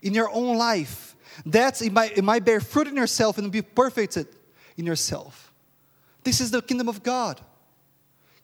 in 0.02 0.12
your 0.12 0.28
own 0.30 0.58
life. 0.58 1.16
That 1.46 1.80
it 1.80 1.92
might, 1.92 2.18
it 2.18 2.22
might 2.22 2.44
bear 2.44 2.60
fruit 2.60 2.88
in 2.88 2.96
yourself 2.96 3.38
and 3.38 3.50
be 3.50 3.62
perfected 3.62 4.28
in 4.76 4.84
yourself. 4.84 5.52
This 6.24 6.40
is 6.40 6.50
the 6.50 6.60
kingdom 6.60 6.88
of 6.88 7.02
God. 7.02 7.40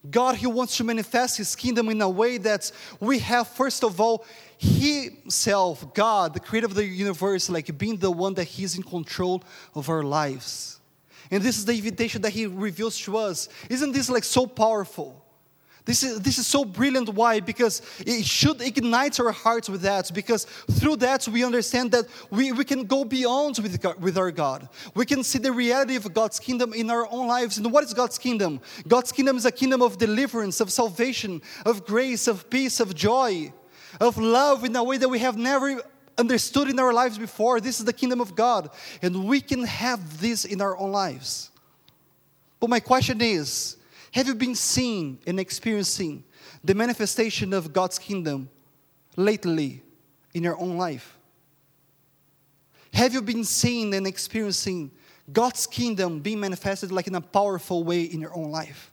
God, 0.08 0.36
He 0.36 0.46
wants 0.46 0.76
to 0.78 0.84
manifest 0.84 1.36
His 1.36 1.54
kingdom 1.54 1.88
in 1.90 2.00
a 2.00 2.08
way 2.08 2.38
that 2.38 2.70
we 3.00 3.18
have, 3.18 3.48
first 3.48 3.84
of 3.84 4.00
all, 4.00 4.24
Himself, 4.58 5.92
God, 5.92 6.32
the 6.32 6.40
creator 6.40 6.66
of 6.66 6.74
the 6.74 6.84
universe, 6.84 7.50
like 7.50 7.76
being 7.76 7.96
the 7.96 8.10
one 8.10 8.34
that 8.34 8.44
He's 8.44 8.76
in 8.76 8.82
control 8.82 9.42
of 9.74 9.88
our 9.90 10.02
lives. 10.02 10.80
And 11.30 11.42
this 11.42 11.58
is 11.58 11.64
the 11.64 11.74
invitation 11.74 12.22
that 12.22 12.30
He 12.30 12.46
reveals 12.46 12.98
to 13.00 13.18
us. 13.18 13.48
Isn't 13.68 13.92
this 13.92 14.08
like 14.08 14.24
so 14.24 14.46
powerful? 14.46 15.22
This 15.84 16.02
is, 16.02 16.20
this 16.20 16.38
is 16.38 16.46
so 16.46 16.64
brilliant. 16.64 17.08
Why? 17.08 17.40
Because 17.40 17.82
it 18.00 18.24
should 18.24 18.60
ignite 18.60 19.18
our 19.18 19.32
hearts 19.32 19.68
with 19.68 19.82
that. 19.82 20.10
Because 20.12 20.44
through 20.44 20.96
that, 20.96 21.26
we 21.28 21.44
understand 21.44 21.90
that 21.92 22.06
we, 22.30 22.52
we 22.52 22.64
can 22.64 22.84
go 22.84 23.04
beyond 23.04 23.58
with, 23.58 23.80
God, 23.80 24.00
with 24.00 24.18
our 24.18 24.30
God. 24.30 24.68
We 24.94 25.06
can 25.06 25.24
see 25.24 25.38
the 25.38 25.52
reality 25.52 25.96
of 25.96 26.12
God's 26.12 26.38
kingdom 26.38 26.72
in 26.74 26.90
our 26.90 27.06
own 27.10 27.26
lives. 27.26 27.56
And 27.58 27.72
what 27.72 27.84
is 27.84 27.94
God's 27.94 28.18
kingdom? 28.18 28.60
God's 28.86 29.10
kingdom 29.10 29.36
is 29.36 29.46
a 29.46 29.52
kingdom 29.52 29.82
of 29.82 29.98
deliverance, 29.98 30.60
of 30.60 30.70
salvation, 30.70 31.40
of 31.64 31.86
grace, 31.86 32.26
of 32.28 32.50
peace, 32.50 32.78
of 32.80 32.94
joy, 32.94 33.52
of 34.00 34.18
love 34.18 34.64
in 34.64 34.76
a 34.76 34.84
way 34.84 34.98
that 34.98 35.08
we 35.08 35.18
have 35.18 35.36
never 35.36 35.82
understood 36.18 36.68
in 36.68 36.78
our 36.78 36.92
lives 36.92 37.18
before. 37.18 37.60
This 37.60 37.80
is 37.80 37.86
the 37.86 37.92
kingdom 37.92 38.20
of 38.20 38.36
God. 38.36 38.70
And 39.00 39.26
we 39.26 39.40
can 39.40 39.64
have 39.64 40.20
this 40.20 40.44
in 40.44 40.60
our 40.60 40.76
own 40.76 40.92
lives. 40.92 41.50
But 42.60 42.68
my 42.68 42.80
question 42.80 43.22
is, 43.22 43.76
have 44.12 44.26
you 44.26 44.34
been 44.34 44.54
seeing 44.54 45.18
and 45.26 45.38
experiencing 45.38 46.24
the 46.64 46.74
manifestation 46.74 47.52
of 47.52 47.72
God's 47.72 47.98
kingdom 47.98 48.50
lately 49.16 49.82
in 50.34 50.42
your 50.42 50.58
own 50.58 50.76
life? 50.76 51.16
Have 52.92 53.14
you 53.14 53.22
been 53.22 53.44
seeing 53.44 53.94
and 53.94 54.06
experiencing 54.06 54.90
God's 55.32 55.66
kingdom 55.66 56.20
being 56.20 56.40
manifested 56.40 56.90
like 56.90 57.06
in 57.06 57.14
a 57.14 57.20
powerful 57.20 57.84
way 57.84 58.02
in 58.02 58.20
your 58.20 58.34
own 58.34 58.50
life? 58.50 58.90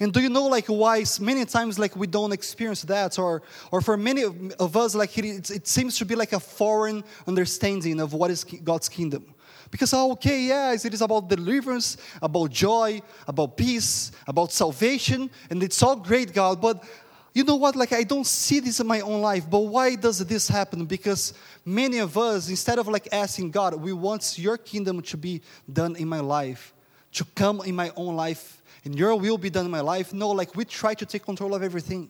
And 0.00 0.12
do 0.12 0.20
you 0.20 0.28
know 0.28 0.46
like 0.46 0.66
why 0.66 1.04
many 1.20 1.44
times 1.44 1.78
like 1.78 1.94
we 1.94 2.08
don't 2.08 2.32
experience 2.32 2.82
that 2.82 3.16
or 3.18 3.42
or 3.70 3.80
for 3.80 3.96
many 3.96 4.24
of 4.24 4.76
us 4.76 4.94
like 4.94 5.16
it, 5.16 5.50
it 5.50 5.68
seems 5.68 5.96
to 5.98 6.04
be 6.04 6.16
like 6.16 6.32
a 6.32 6.40
foreign 6.40 7.04
understanding 7.28 8.00
of 8.00 8.12
what 8.12 8.30
is 8.30 8.42
God's 8.42 8.88
kingdom. 8.88 9.33
Because, 9.74 9.92
oh, 9.92 10.12
okay, 10.12 10.42
yes, 10.42 10.84
it 10.84 10.94
is 10.94 11.02
about 11.02 11.28
deliverance, 11.28 11.96
about 12.22 12.48
joy, 12.52 13.02
about 13.26 13.56
peace, 13.56 14.12
about 14.24 14.52
salvation, 14.52 15.28
and 15.50 15.64
it's 15.64 15.82
all 15.82 15.96
great, 15.96 16.32
God. 16.32 16.60
But 16.60 16.84
you 17.32 17.42
know 17.42 17.56
what? 17.56 17.74
Like, 17.74 17.92
I 17.92 18.04
don't 18.04 18.24
see 18.24 18.60
this 18.60 18.78
in 18.78 18.86
my 18.86 19.00
own 19.00 19.20
life. 19.20 19.50
But 19.50 19.58
why 19.58 19.96
does 19.96 20.24
this 20.24 20.46
happen? 20.46 20.84
Because 20.84 21.34
many 21.64 21.98
of 21.98 22.16
us, 22.16 22.48
instead 22.48 22.78
of 22.78 22.86
like 22.86 23.08
asking 23.10 23.50
God, 23.50 23.74
we 23.74 23.92
want 23.92 24.38
your 24.38 24.58
kingdom 24.58 25.02
to 25.02 25.16
be 25.16 25.42
done 25.72 25.96
in 25.96 26.06
my 26.06 26.20
life, 26.20 26.72
to 27.14 27.24
come 27.34 27.60
in 27.62 27.74
my 27.74 27.90
own 27.96 28.14
life, 28.14 28.62
and 28.84 28.96
your 28.96 29.16
will 29.16 29.38
be 29.38 29.50
done 29.50 29.64
in 29.64 29.72
my 29.72 29.80
life. 29.80 30.14
No, 30.14 30.30
like, 30.30 30.54
we 30.54 30.64
try 30.64 30.94
to 30.94 31.04
take 31.04 31.24
control 31.24 31.52
of 31.52 31.64
everything. 31.64 32.08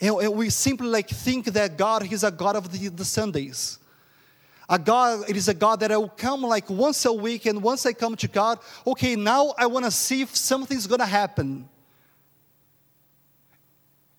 And 0.00 0.36
we 0.36 0.48
simply 0.48 0.86
like 0.86 1.08
think 1.08 1.46
that 1.46 1.76
God, 1.76 2.04
He's 2.04 2.22
a 2.22 2.30
God 2.30 2.54
of 2.54 2.70
the, 2.70 2.86
the 2.86 3.04
Sundays 3.04 3.80
a 4.72 4.78
God, 4.78 5.28
it 5.28 5.36
is 5.36 5.48
a 5.48 5.54
God 5.54 5.80
that 5.80 5.92
I 5.92 5.98
will 5.98 6.08
come 6.08 6.40
like 6.40 6.70
once 6.70 7.04
a 7.04 7.12
week, 7.12 7.44
and 7.44 7.62
once 7.62 7.84
I 7.84 7.92
come 7.92 8.16
to 8.16 8.26
God, 8.26 8.58
okay, 8.86 9.16
now 9.16 9.52
I 9.58 9.66
want 9.66 9.84
to 9.84 9.90
see 9.90 10.22
if 10.22 10.34
something's 10.34 10.86
gonna 10.86 11.04
happen. 11.04 11.68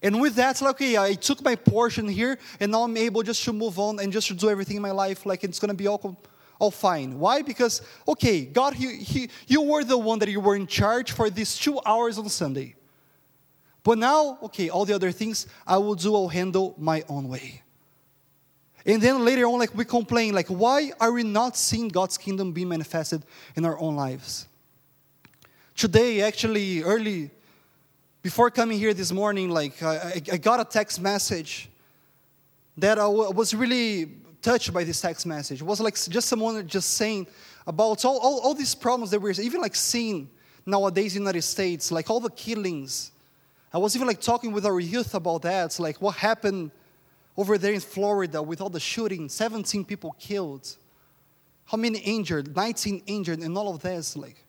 And 0.04 0.22
with 0.22 0.36
that, 0.36 0.62
like, 0.62 0.76
okay, 0.76 0.96
I 0.96 1.16
took 1.16 1.44
my 1.44 1.56
portion 1.56 2.08
here, 2.08 2.38
and 2.60 2.72
now 2.72 2.84
I'm 2.84 2.96
able 2.98 3.24
just 3.24 3.44
to 3.46 3.52
move 3.52 3.80
on 3.80 4.00
and 4.00 4.13
just 4.13 4.28
to 4.28 4.36
do 4.36 4.48
everything 4.48 4.76
in 4.76 4.84
my 4.84 4.92
life, 4.92 5.26
like 5.26 5.44
it's 5.44 5.58
gonna 5.58 5.74
be 5.74 5.88
all, 5.88 6.22
all 6.60 6.70
fine. 6.70 7.18
Why? 7.18 7.42
Because, 7.42 7.82
okay, 8.08 8.46
God, 8.46 8.76
he, 8.76 8.98
he, 8.98 9.30
you 9.48 9.63
were 9.63 9.84
the 9.84 9.98
one 9.98 10.20
that 10.20 10.30
you 10.30 10.39
were 10.39 10.56
in 10.56 10.68
charge 10.68 11.13
for 11.13 11.32
these 11.32 11.58
two 11.58 11.80
hours 11.84 12.20
on 12.20 12.30
Sunday. 12.30 12.76
But 13.84 13.98
now, 13.98 14.38
okay, 14.44 14.70
all 14.70 14.86
the 14.86 14.94
other 14.94 15.12
things 15.12 15.48
I 15.66 15.78
will 15.78 15.96
do, 15.96 16.13
I'll 16.13 16.28
handle 16.28 16.76
my 16.78 17.04
own 17.10 17.28
way. 17.28 17.63
And 18.86 19.02
then 19.02 19.24
later 19.24 19.46
on, 19.46 19.60
like 19.60 19.74
we 19.74 19.86
complain, 19.86 20.34
like, 20.34 20.48
why 20.48 20.91
are 21.00 21.12
we 21.12 21.24
not 21.24 21.56
seeing 21.56 21.88
God's 21.88 22.17
kingdom 22.17 22.52
be 22.52 22.65
manifested 22.65 23.24
in 23.56 23.63
our 23.65 23.80
own 23.80 23.96
lives? 23.96 24.48
Today, 25.76 26.22
actually, 26.22 26.84
early, 26.84 27.32
before 28.22 28.52
coming 28.52 28.78
here 28.78 28.93
this 28.93 29.12
morning, 29.12 29.50
like 29.50 29.82
I, 29.82 30.22
I 30.32 30.38
got 30.38 30.60
a 30.60 30.65
text 30.65 31.02
message 31.02 31.69
that 32.78 33.00
I 33.00 33.08
was 33.08 33.54
really 33.54 34.12
touched 34.41 34.74
by 34.74 34.84
this 34.84 35.00
text 35.00 35.26
message. 35.26 35.62
It 35.62 35.65
was 35.65 35.80
like 35.80 35.96
just 35.96 36.28
someone 36.28 36.67
just 36.67 36.96
saying 36.96 37.28
about 37.65 38.04
all, 38.04 38.17
all, 38.19 38.39
all 38.41 38.54
these 38.54 38.76
problems 38.76 39.12
that 39.12 39.22
we're 39.22 39.32
even 39.32 39.62
like 39.62 39.76
seeing 39.76 40.30
nowadays 40.65 41.15
in 41.15 41.24
the 41.24 41.30
United 41.30 41.43
States, 41.43 41.91
like 41.91 42.10
all 42.10 42.19
the 42.19 42.30
killings. 42.30 43.12
I 43.74 43.78
was 43.78 43.96
even 43.96 44.08
like 44.08 44.19
talking 44.19 44.52
with 44.52 44.65
our 44.65 44.80
youth 44.80 45.15
about 45.15 45.43
that. 45.43 45.80
Like 45.80 46.02
what 46.02 46.15
happened 46.15 46.72
over 47.36 47.58
there 47.58 47.74
in 47.74 47.80
Florida 47.80 48.41
with 48.41 48.62
all 48.62 48.69
the 48.69 48.80
shooting, 48.80 49.30
17 49.30 49.86
people 49.86 50.15
killed. 50.19 50.76
How 51.65 51.78
many 51.78 52.00
injured? 52.00 52.56
19 52.56 53.04
injured, 53.08 53.39
and 53.39 53.58
all 53.58 53.74
of 53.74 53.82
this. 53.82 54.15
Like, 54.15 54.46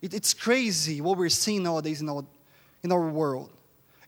it, 0.00 0.14
it's 0.14 0.32
crazy 0.32 1.00
what 1.00 1.18
we're 1.18 1.28
seeing 1.28 1.62
nowadays 1.62 2.00
in 2.00 2.08
our, 2.08 2.24
in 2.82 2.92
our 2.92 3.08
world. 3.08 3.50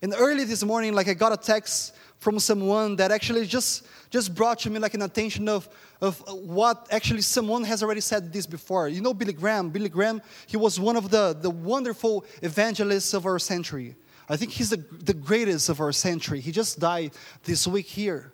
And 0.01 0.15
early 0.17 0.45
this 0.45 0.65
morning, 0.65 0.95
like 0.95 1.09
I 1.09 1.15
got 1.15 1.33
a 1.33 1.37
text 1.37 1.95
from 2.19 2.39
someone 2.39 2.97
that 2.97 3.11
actually 3.11 3.47
just 3.47 3.87
just 4.11 4.35
brought 4.35 4.59
to 4.61 4.71
me 4.71 4.79
like 4.79 4.95
an 4.95 5.03
attention 5.03 5.49
of 5.49 5.69
of 6.01 6.23
what 6.29 6.87
actually 6.91 7.21
someone 7.21 7.65
has 7.65 7.83
already 7.83 8.01
said 8.01 8.33
this 8.33 8.47
before. 8.47 8.89
You 8.89 9.01
know 9.01 9.13
Billy 9.13 9.33
Graham. 9.33 9.71
Billy 9.71 9.89
Graham, 9.89 10.23
he 10.47 10.57
was 10.57 10.79
one 10.79 10.97
of 10.97 11.11
the 11.11 11.37
the 11.41 11.51
wonderful 11.51 12.25
evangelists 12.43 13.13
of 13.13 13.27
our 13.27 13.41
century. 13.41 13.97
I 14.29 14.37
think 14.37 14.53
he's 14.53 14.71
the, 14.71 14.77
the 14.77 15.15
greatest 15.15 15.69
of 15.69 15.81
our 15.81 15.93
century. 15.93 16.41
He 16.41 16.53
just 16.53 16.79
died 16.79 17.13
this 17.45 17.67
week 17.67 17.87
here. 17.87 18.33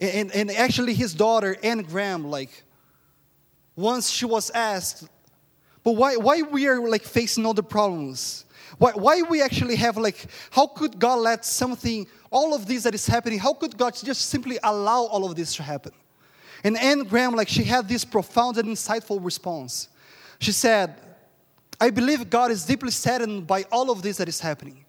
And, 0.00 0.32
and 0.32 0.50
actually, 0.50 0.94
his 0.94 1.14
daughter, 1.14 1.56
Anne 1.62 1.82
Graham, 1.82 2.30
like, 2.30 2.64
once 3.76 4.10
she 4.10 4.24
was 4.24 4.50
asked, 4.50 5.08
but 5.82 5.92
why, 5.92 6.16
why 6.16 6.42
we 6.42 6.66
are 6.66 6.88
like 6.88 7.02
facing 7.02 7.44
all 7.44 7.54
the 7.54 7.62
problems? 7.62 8.44
Why, 8.78 8.92
why 8.92 9.22
we 9.22 9.42
actually 9.42 9.76
have 9.76 9.96
like, 9.96 10.26
how 10.50 10.66
could 10.66 10.98
God 10.98 11.16
let 11.16 11.44
something, 11.44 12.06
all 12.30 12.54
of 12.54 12.66
this 12.66 12.84
that 12.84 12.94
is 12.94 13.06
happening, 13.06 13.38
how 13.38 13.54
could 13.54 13.76
God 13.76 13.94
just 13.94 14.22
simply 14.22 14.58
allow 14.62 15.02
all 15.02 15.24
of 15.24 15.36
this 15.36 15.54
to 15.56 15.62
happen? 15.62 15.92
And 16.64 16.78
Anne 16.78 17.04
Graham, 17.04 17.34
like, 17.34 17.48
she 17.48 17.64
had 17.64 17.88
this 17.88 18.04
profound 18.04 18.56
and 18.56 18.68
insightful 18.68 19.22
response. 19.22 19.88
She 20.38 20.52
said, 20.52 20.96
I 21.80 21.90
believe 21.90 22.30
God 22.30 22.50
is 22.50 22.64
deeply 22.64 22.90
saddened 22.90 23.46
by 23.46 23.64
all 23.70 23.90
of 23.90 24.00
this 24.02 24.16
that 24.16 24.28
is 24.28 24.40
happening. 24.40 24.83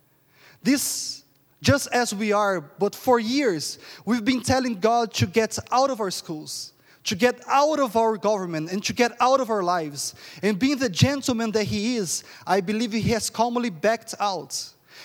This, 0.66 1.22
just 1.62 1.88
as 1.94 2.14
we 2.14 2.32
are, 2.32 2.60
but 2.60 2.96
for 2.96 3.20
years, 3.20 3.78
we've 4.04 4.26
been 4.26 4.42
telling 4.42 4.80
God 4.80 5.14
to 5.14 5.28
get 5.28 5.60
out 5.72 5.92
of 5.92 6.02
our 6.02 6.10
schools, 6.10 6.74
to 7.04 7.16
get 7.16 7.40
out 7.48 7.80
of 7.80 7.96
our 7.96 8.18
government, 8.18 8.72
and 8.72 8.84
to 8.84 8.92
get 8.92 9.12
out 9.20 9.40
of 9.40 9.52
our 9.52 9.62
lives. 9.62 10.16
And 10.42 10.58
being 10.58 10.78
the 10.78 10.90
gentleman 10.90 11.52
that 11.52 11.66
He 11.66 11.98
is, 11.98 12.24
I 12.48 12.62
believe 12.62 12.94
He 12.94 13.12
has 13.12 13.30
calmly 13.30 13.70
backed 13.70 14.16
out. 14.20 14.60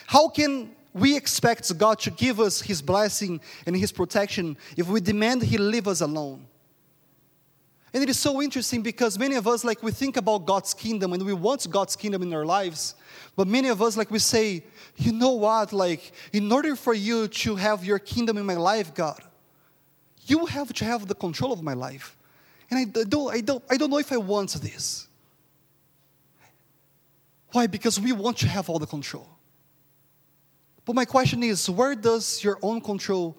How 0.07 0.29
can 0.29 0.71
we 0.95 1.15
expect 1.15 1.77
God 1.77 1.99
to 2.01 2.11
give 2.11 2.41
us 2.41 2.63
His 2.63 2.81
blessing 2.81 3.39
and 3.67 3.77
His 3.77 3.93
protection 3.93 4.57
if 4.79 4.89
we 4.89 5.03
demand 5.03 5.43
He 5.43 5.59
leave 5.59 5.87
us 5.87 6.01
alone? 6.01 6.47
And 7.93 8.03
it 8.03 8.09
is 8.09 8.19
so 8.19 8.41
interesting 8.41 8.83
because 8.83 9.19
many 9.19 9.35
of 9.35 9.49
us, 9.49 9.65
like, 9.65 9.83
we 9.83 9.91
think 9.91 10.17
about 10.17 10.47
God's 10.47 10.75
kingdom 10.75 11.13
and 11.13 11.25
we 11.25 11.33
want 11.33 11.69
God's 11.71 11.97
kingdom 11.97 12.23
in 12.23 12.33
our 12.33 12.45
lives. 12.45 12.95
But 13.35 13.49
many 13.49 13.69
of 13.69 13.83
us, 13.83 13.97
like, 13.97 14.11
we 14.11 14.21
say, 14.21 14.65
you 14.97 15.13
know 15.13 15.33
what, 15.33 15.73
like, 15.73 16.13
in 16.33 16.51
order 16.53 16.77
for 16.77 16.95
you 16.95 17.27
to 17.27 17.57
have 17.57 17.85
your 17.85 17.99
kingdom 17.99 18.39
in 18.39 18.47
my 18.47 18.55
life, 18.55 18.95
God, 18.95 19.21
you 20.27 20.47
have 20.47 20.73
to 20.75 20.85
have 20.85 21.09
the 21.09 21.15
control 21.15 21.53
of 21.53 21.63
my 21.63 21.75
life. 21.75 22.17
And 22.71 22.79
I 22.79 23.03
don't, 23.03 23.35
I 23.35 23.41
don't, 23.41 23.65
I 23.69 23.77
don't 23.77 23.91
know 23.91 23.99
if 23.99 24.13
I 24.13 24.19
want 24.19 24.53
this. 24.53 25.09
Why? 27.51 27.67
Because 27.67 27.99
we 27.99 28.13
want 28.13 28.39
to 28.39 28.47
have 28.47 28.71
all 28.71 28.79
the 28.79 28.87
control. 28.87 29.29
But 30.85 30.95
my 30.95 31.05
question 31.05 31.43
is 31.43 31.69
where 31.69 31.97
does 31.97 32.45
your 32.45 32.59
own 32.63 32.81
control 32.81 33.37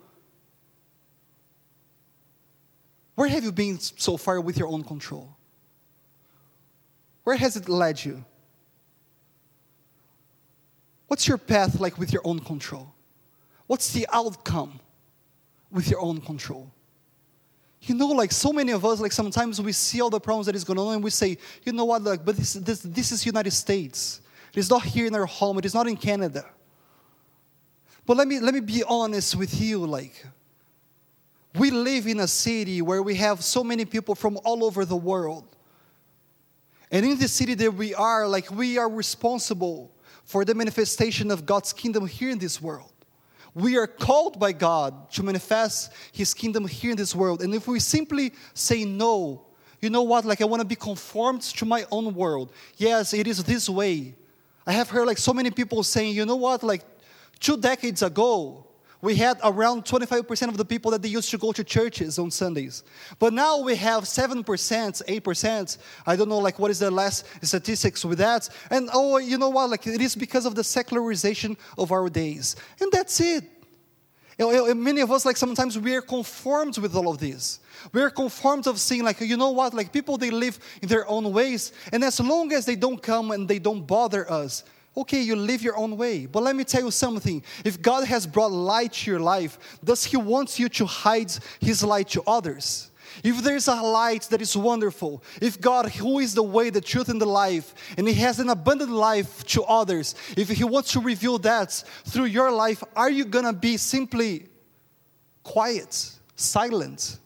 Where 3.16 3.28
have 3.28 3.44
you 3.44 3.52
been 3.52 3.80
so 3.80 4.18
far 4.18 4.40
with 4.42 4.58
your 4.58 4.68
own 4.68 4.84
control? 4.84 5.36
Where 7.24 7.36
has 7.36 7.56
it 7.56 7.70
led 7.70 8.04
you? 8.04 8.24
What's 11.08 11.28
your 11.28 11.38
path 11.38 11.80
like 11.80 11.98
with 11.98 12.14
your 12.14 12.22
own 12.26 12.40
control? 12.40 12.94
What's 13.68 13.92
the 13.92 14.08
outcome 14.12 14.80
with 15.70 15.90
your 15.90 16.00
own 16.00 16.22
control? 16.22 16.72
You 17.82 17.96
know, 17.96 18.08
like 18.08 18.32
so 18.32 18.54
many 18.54 18.72
of 18.72 18.86
us, 18.86 19.00
like 19.00 19.12
sometimes 19.12 19.62
we 19.62 19.72
see 19.72 20.02
all 20.02 20.10
the 20.10 20.20
problems 20.20 20.46
that 20.46 20.56
is 20.56 20.64
going 20.64 20.80
on 20.80 20.96
and 20.96 21.04
we 21.04 21.10
say, 21.10 21.38
you 21.64 21.74
know 21.74 21.86
what, 21.86 22.04
like, 22.04 22.24
but 22.24 22.38
this, 22.38 22.54
this, 22.54 22.82
this 22.82 23.12
is 23.12 23.26
United 23.26 23.52
States. 23.52 24.22
It 24.54 24.60
is 24.60 24.70
not 24.70 24.84
here 24.84 25.06
in 25.06 25.16
our 25.16 25.26
home, 25.26 25.58
it 25.58 25.66
is 25.66 25.74
not 25.74 25.88
in 25.88 25.98
Canada. 25.98 26.46
But 28.06 28.18
let 28.18 28.28
me, 28.28 28.40
let 28.40 28.54
me 28.54 28.60
be 28.60 28.84
honest 28.88 29.36
with 29.36 29.60
you, 29.60 29.86
like, 29.86 30.26
we 31.56 31.70
live 31.72 32.08
in 32.08 32.20
a 32.20 32.28
city 32.28 32.82
where 32.82 33.04
we 33.04 33.16
have 33.16 33.44
so 33.44 33.64
many 33.64 33.86
people 33.86 34.16
from 34.16 34.38
all 34.44 34.64
over 34.64 34.86
the 34.86 34.96
world. 34.96 35.44
And 36.92 37.06
in 37.06 37.18
the 37.18 37.28
city 37.28 37.54
that 37.56 37.74
we 37.74 37.94
are, 37.94 38.28
like 38.28 38.52
we 38.52 38.78
are 38.78 38.90
responsible 38.90 39.92
for 40.24 40.46
the 40.46 40.56
manifestation 40.56 41.32
of 41.32 41.46
God's 41.46 41.74
kingdom 41.74 42.08
here 42.08 42.30
in 42.30 42.38
this 42.38 42.62
world. 42.62 42.92
We 43.54 43.78
are 43.78 43.88
called 43.88 44.40
by 44.40 44.54
God 44.54 45.12
to 45.12 45.24
manifest 45.24 45.92
His 46.14 46.34
kingdom 46.34 46.68
here 46.68 46.92
in 46.92 46.98
this 46.98 47.14
world. 47.14 47.42
And 47.42 47.54
if 47.54 47.68
we 47.68 47.80
simply 47.80 48.34
say 48.54 48.86
no, 48.86 49.46
you 49.82 49.90
know 49.90 50.04
what, 50.04 50.24
like 50.24 50.42
I 50.42 50.46
want 50.46 50.62
to 50.62 50.68
be 50.68 50.76
conformed 50.76 51.42
to 51.42 51.66
my 51.66 51.86
own 51.92 52.14
world. 52.14 52.54
Yes, 52.78 53.14
it 53.14 53.28
is 53.28 53.44
this 53.44 53.68
way. 53.68 54.16
I 54.66 54.74
have 54.74 54.90
heard 54.90 55.08
like 55.08 55.18
so 55.18 55.34
many 55.34 55.52
people 55.52 55.84
saying, 55.84 56.16
you 56.16 56.26
know 56.26 56.36
what, 56.36 56.64
like 56.64 56.84
two 57.40 57.58
decades 57.58 58.04
ago, 58.04 58.68
we 59.02 59.16
had 59.16 59.40
around 59.44 59.86
25% 59.86 60.48
of 60.48 60.58
the 60.58 60.66
people 60.66 60.92
that 60.92 61.02
they 61.02 61.10
used 61.10 61.32
to 61.32 61.38
go 61.38 61.52
to 61.52 61.64
churches 61.64 62.20
on 62.20 62.30
Sundays. 62.30 62.84
But 63.18 63.34
now 63.34 63.60
we 63.60 63.76
have 63.76 64.04
7%, 64.04 64.44
8%. 64.44 65.78
I 66.06 66.16
don't 66.16 66.30
know 66.30 66.38
like 66.38 66.60
what 66.60 66.70
is 66.70 66.80
the 66.80 66.92
last 66.92 67.26
statistics 67.42 68.06
with 68.06 68.20
that. 68.20 68.48
And 68.70 68.90
oh, 68.94 69.18
you 69.18 69.38
know 69.38 69.50
what? 69.50 69.70
Like 69.70 69.88
it 69.88 70.02
is 70.02 70.16
because 70.16 70.46
of 70.46 70.56
the 70.56 70.64
secularization 70.64 71.58
of 71.78 71.92
our 71.92 72.10
days. 72.10 72.56
And 72.80 72.92
that's 72.92 73.20
it. 73.20 73.44
You 74.38 74.52
know, 74.52 74.74
many 74.74 75.02
of 75.02 75.12
us 75.12 75.26
like 75.26 75.38
sometimes 75.38 75.78
we 75.78 75.96
are 75.96 76.02
conformed 76.02 76.78
with 76.78 76.96
all 76.96 77.10
of 77.10 77.18
this. 77.18 77.60
We 77.94 78.02
are 78.02 78.10
conformed 78.10 78.68
of 78.68 78.80
seeing 78.80 79.04
like 79.04 79.20
you 79.22 79.38
know 79.38 79.52
what? 79.52 79.74
Like 79.74 79.92
people 79.92 80.18
they 80.18 80.30
live 80.32 80.60
in 80.82 80.88
their 80.88 81.08
own 81.08 81.32
ways 81.32 81.74
and 81.92 82.04
as 82.04 82.20
long 82.20 82.54
as 82.54 82.66
they 82.66 82.76
don't 82.76 83.02
come 83.02 83.32
and 83.32 83.48
they 83.48 83.60
don't 83.60 83.86
bother 83.86 84.30
us, 84.32 84.64
Okay, 84.96 85.22
you 85.22 85.36
live 85.36 85.62
your 85.62 85.78
own 85.78 85.96
way. 85.96 86.26
But 86.26 86.44
let 86.44 86.56
me 86.56 86.66
tell 86.66 86.84
you 86.84 86.92
something. 86.92 87.42
If 87.64 87.82
God 87.82 88.06
has 88.06 88.28
brought 88.28 88.52
light 88.52 88.94
to 88.94 89.12
your 89.12 89.22
life, 89.22 89.80
does 89.84 90.04
He 90.04 90.18
want 90.18 90.60
you 90.60 90.68
to 90.70 90.86
hide 90.86 91.32
His 91.62 91.82
light 91.82 92.10
to 92.10 92.24
others? 92.28 92.92
If 93.24 93.44
there's 93.44 93.68
a 93.68 93.76
light 93.76 94.24
that 94.24 94.42
is 94.42 94.56
wonderful, 94.56 95.24
if 95.42 95.60
God, 95.60 95.90
who 95.92 96.20
is 96.20 96.34
the 96.34 96.44
way, 96.44 96.70
the 96.70 96.82
truth, 96.82 97.10
and 97.10 97.22
the 97.22 97.26
life, 97.26 97.74
and 97.98 98.08
He 98.08 98.14
has 98.16 98.40
an 98.40 98.50
abundant 98.50 98.92
life 98.92 99.46
to 99.48 99.64
others, 99.64 100.16
if 100.38 100.50
He 100.50 100.64
wants 100.64 100.92
to 100.94 101.00
reveal 101.00 101.38
that 101.40 101.72
through 102.06 102.26
your 102.26 102.52
life, 102.52 102.84
are 102.96 103.10
you 103.10 103.26
gonna 103.26 103.54
be 103.54 103.78
simply 103.78 104.48
quiet, 105.44 106.12
silent? 106.36 107.18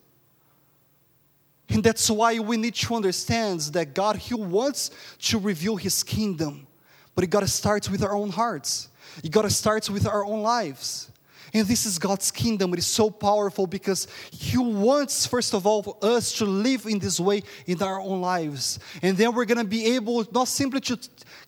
And 1.70 1.84
that's 1.84 2.10
why 2.10 2.38
we 2.40 2.58
need 2.58 2.76
to 2.76 2.96
understand 2.96 3.62
that 3.74 3.96
God, 3.96 4.18
He 4.18 4.36
wants 4.36 4.92
to 5.24 5.40
reveal 5.40 5.76
His 5.76 6.04
kingdom. 6.04 6.68
But 7.16 7.24
it 7.24 7.28
got 7.28 7.40
to 7.40 7.48
start 7.48 7.90
with 7.90 8.04
our 8.04 8.14
own 8.14 8.30
hearts. 8.30 8.90
It 9.24 9.32
got 9.32 9.44
to 9.44 9.50
start 9.50 9.90
with 9.90 10.06
our 10.06 10.26
own 10.26 10.42
lives. 10.42 11.10
And 11.54 11.66
this 11.66 11.86
is 11.86 11.98
God's 11.98 12.32
kingdom. 12.32 12.74
It 12.74 12.80
is 12.80 12.86
so 12.86 13.10
powerful 13.10 13.66
because 13.66 14.08
He 14.30 14.58
wants, 14.58 15.26
first 15.26 15.54
of 15.54 15.66
all, 15.66 15.98
us 16.02 16.34
to 16.34 16.46
live 16.46 16.86
in 16.86 17.00
this 17.00 17.18
way 17.18 17.44
in 17.66 17.82
our 17.82 18.02
own 18.02 18.20
lives. 18.20 18.78
And 19.02 19.16
then 19.16 19.34
we're 19.34 19.46
going 19.46 19.60
to 19.60 19.64
be 19.64 19.96
able 19.96 20.26
not 20.34 20.50
simply 20.50 20.82
to 20.82 21.00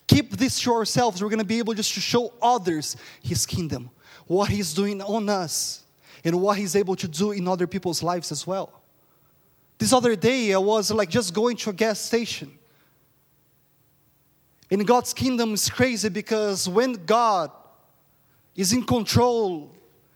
keep 0.08 0.32
this 0.32 0.62
to 0.62 0.72
ourselves, 0.72 1.22
we're 1.22 1.30
going 1.30 1.40
to 1.40 1.46
be 1.46 1.58
able 1.60 1.74
just 1.74 1.94
to 1.96 2.00
show 2.00 2.34
others 2.42 2.96
His 3.22 3.46
kingdom, 3.46 3.90
what 4.28 4.50
He's 4.50 4.74
doing 4.74 5.02
on 5.02 5.28
us, 5.28 5.84
and 6.24 6.42
what 6.42 6.58
He's 6.58 6.78
able 6.78 6.96
to 6.96 7.08
do 7.10 7.32
in 7.32 7.46
other 7.46 7.68
people's 7.68 8.02
lives 8.02 8.32
as 8.32 8.48
well. 8.48 8.82
This 9.78 9.92
other 9.92 10.16
day, 10.16 10.54
I 10.54 10.58
was 10.58 10.90
like 10.90 11.10
just 11.10 11.34
going 11.34 11.58
to 11.58 11.72
a 11.72 11.74
gas 11.74 12.00
station. 12.00 12.57
In 14.70 14.84
God's 14.84 15.14
kingdom 15.14 15.54
is 15.54 15.70
crazy 15.70 16.10
because 16.10 16.68
when 16.68 16.94
God 17.06 17.52
is 18.56 18.74
in 18.74 18.84
control 18.84 19.74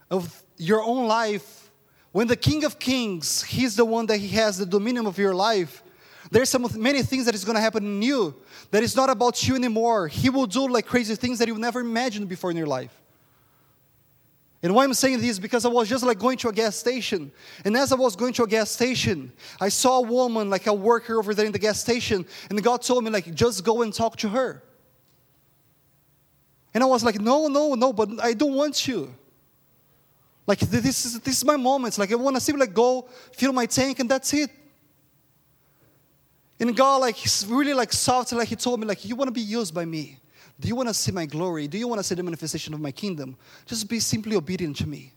of 0.10 0.44
your 0.58 0.84
own 0.84 1.08
life, 1.08 1.72
when 2.12 2.28
the 2.28 2.36
King 2.36 2.66
of 2.66 2.78
Kings, 2.78 3.44
He's 3.44 3.76
the 3.76 3.86
one 3.86 4.06
that 4.08 4.18
He 4.18 4.28
has 4.30 4.58
the 4.58 4.66
dominion 4.66 5.06
of 5.06 5.18
your 5.18 5.34
life, 5.34 5.84
there's 6.30 6.50
some 6.50 6.68
many 6.76 7.02
things 7.02 7.26
that 7.26 7.36
is 7.36 7.46
going 7.46 7.56
to 7.56 7.62
happen 7.62 7.84
in 7.86 8.02
you 8.02 8.36
that 8.72 8.84
is 8.84 8.96
not 8.96 9.10
about 9.10 9.48
you 9.48 9.56
anymore. 9.56 10.08
He 10.08 10.30
will 10.30 10.46
do 10.46 10.68
like 10.68 10.86
crazy 10.86 11.16
things 11.16 11.40
that 11.40 11.48
you 11.48 11.58
never 11.58 11.80
imagined 11.80 12.30
before 12.30 12.52
in 12.52 12.58
your 12.58 12.68
life. 12.68 13.01
And 14.64 14.76
why 14.76 14.84
I'm 14.84 14.94
saying 14.94 15.20
this 15.20 15.32
is 15.32 15.40
because 15.40 15.66
I 15.66 15.70
was 15.70 15.90
just 15.90 16.04
like 16.04 16.20
going 16.20 16.38
to 16.40 16.50
a 16.50 16.54
gas 16.54 16.76
station. 16.76 17.32
And 17.66 17.76
as 17.76 17.92
I 17.92 17.96
was 17.96 18.16
going 18.16 18.34
to 18.34 18.44
a 18.44 18.48
gas 18.48 18.70
station, 18.70 19.34
I 19.60 19.70
saw 19.70 20.00
a 20.00 20.02
woman, 20.02 20.50
like 20.50 20.68
a 20.68 20.74
worker 20.74 21.18
over 21.18 21.34
there 21.34 21.48
in 21.48 21.52
the 21.52 21.60
gas 21.60 21.80
station, 21.80 22.26
and 22.50 22.64
God 22.64 22.84
told 22.84 23.04
me, 23.04 23.10
like, 23.10 23.34
just 23.34 23.64
go 23.64 23.82
and 23.82 23.92
talk 23.92 24.18
to 24.18 24.30
her. 24.30 24.64
And 26.74 26.84
I 26.84 26.88
was 26.88 27.04
like, 27.04 27.20
no, 27.20 27.48
no, 27.48 27.74
no, 27.74 27.92
but 27.92 28.24
I 28.24 28.34
don't 28.34 28.54
want 28.54 28.88
you. 28.88 29.14
Like 30.48 30.60
this 30.60 31.06
is 31.06 31.20
this 31.20 31.38
is 31.38 31.46
my 31.46 31.56
moment. 31.56 31.98
Like 31.98 32.12
I 32.12 32.16
want 32.16 32.36
to 32.36 32.42
simply 32.42 32.66
like 32.66 32.74
go 32.74 33.08
fill 33.34 33.54
my 33.54 33.66
tank 33.66 34.00
and 34.00 34.10
that's 34.10 34.34
it. 34.34 34.50
And 36.60 36.76
God 36.76 36.98
like 36.98 37.16
he's 37.16 37.46
really 37.48 37.74
like 37.74 37.94
soft, 37.94 38.32
like 38.34 38.48
he 38.48 38.56
told 38.56 38.80
me, 38.80 38.86
like, 38.86 39.04
you 39.06 39.16
want 39.16 39.28
to 39.28 39.34
be 39.34 39.42
used 39.42 39.74
by 39.74 39.86
me. 39.86 40.21
Do 40.62 40.68
you 40.68 40.76
want 40.76 40.90
to 40.90 40.94
see 40.94 41.12
my 41.12 41.26
glory? 41.26 41.68
Do 41.68 41.80
you 41.80 41.88
want 41.88 42.00
to 42.00 42.04
see 42.04 42.14
the 42.14 42.22
manifestation 42.22 42.76
of 42.76 42.80
my 42.80 42.92
kingdom? 42.92 43.36
Just 43.66 43.90
be 43.90 44.00
simply 44.00 44.36
obedient 44.36 44.78
to 44.78 44.88
me. 44.88 45.12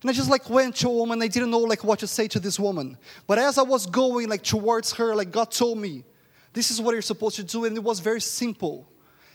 And 0.00 0.10
I 0.10 0.14
just 0.14 0.30
like 0.30 0.48
went 0.48 0.76
to 0.76 0.88
a 0.88 0.92
woman. 0.92 1.20
I 1.20 1.28
didn't 1.28 1.50
know 1.50 1.58
like 1.58 1.84
what 1.84 1.98
to 1.98 2.06
say 2.06 2.26
to 2.28 2.40
this 2.40 2.58
woman. 2.58 2.96
But 3.26 3.38
as 3.38 3.58
I 3.58 3.62
was 3.62 3.86
going 3.86 4.30
like 4.30 4.42
towards 4.42 4.92
her, 4.94 5.14
like 5.14 5.30
God 5.30 5.50
told 5.50 5.76
me, 5.76 6.04
this 6.54 6.70
is 6.70 6.80
what 6.80 6.92
you're 6.92 7.02
supposed 7.02 7.36
to 7.36 7.44
do. 7.44 7.66
And 7.66 7.76
it 7.76 7.84
was 7.84 8.00
very 8.00 8.20
simple. 8.22 8.88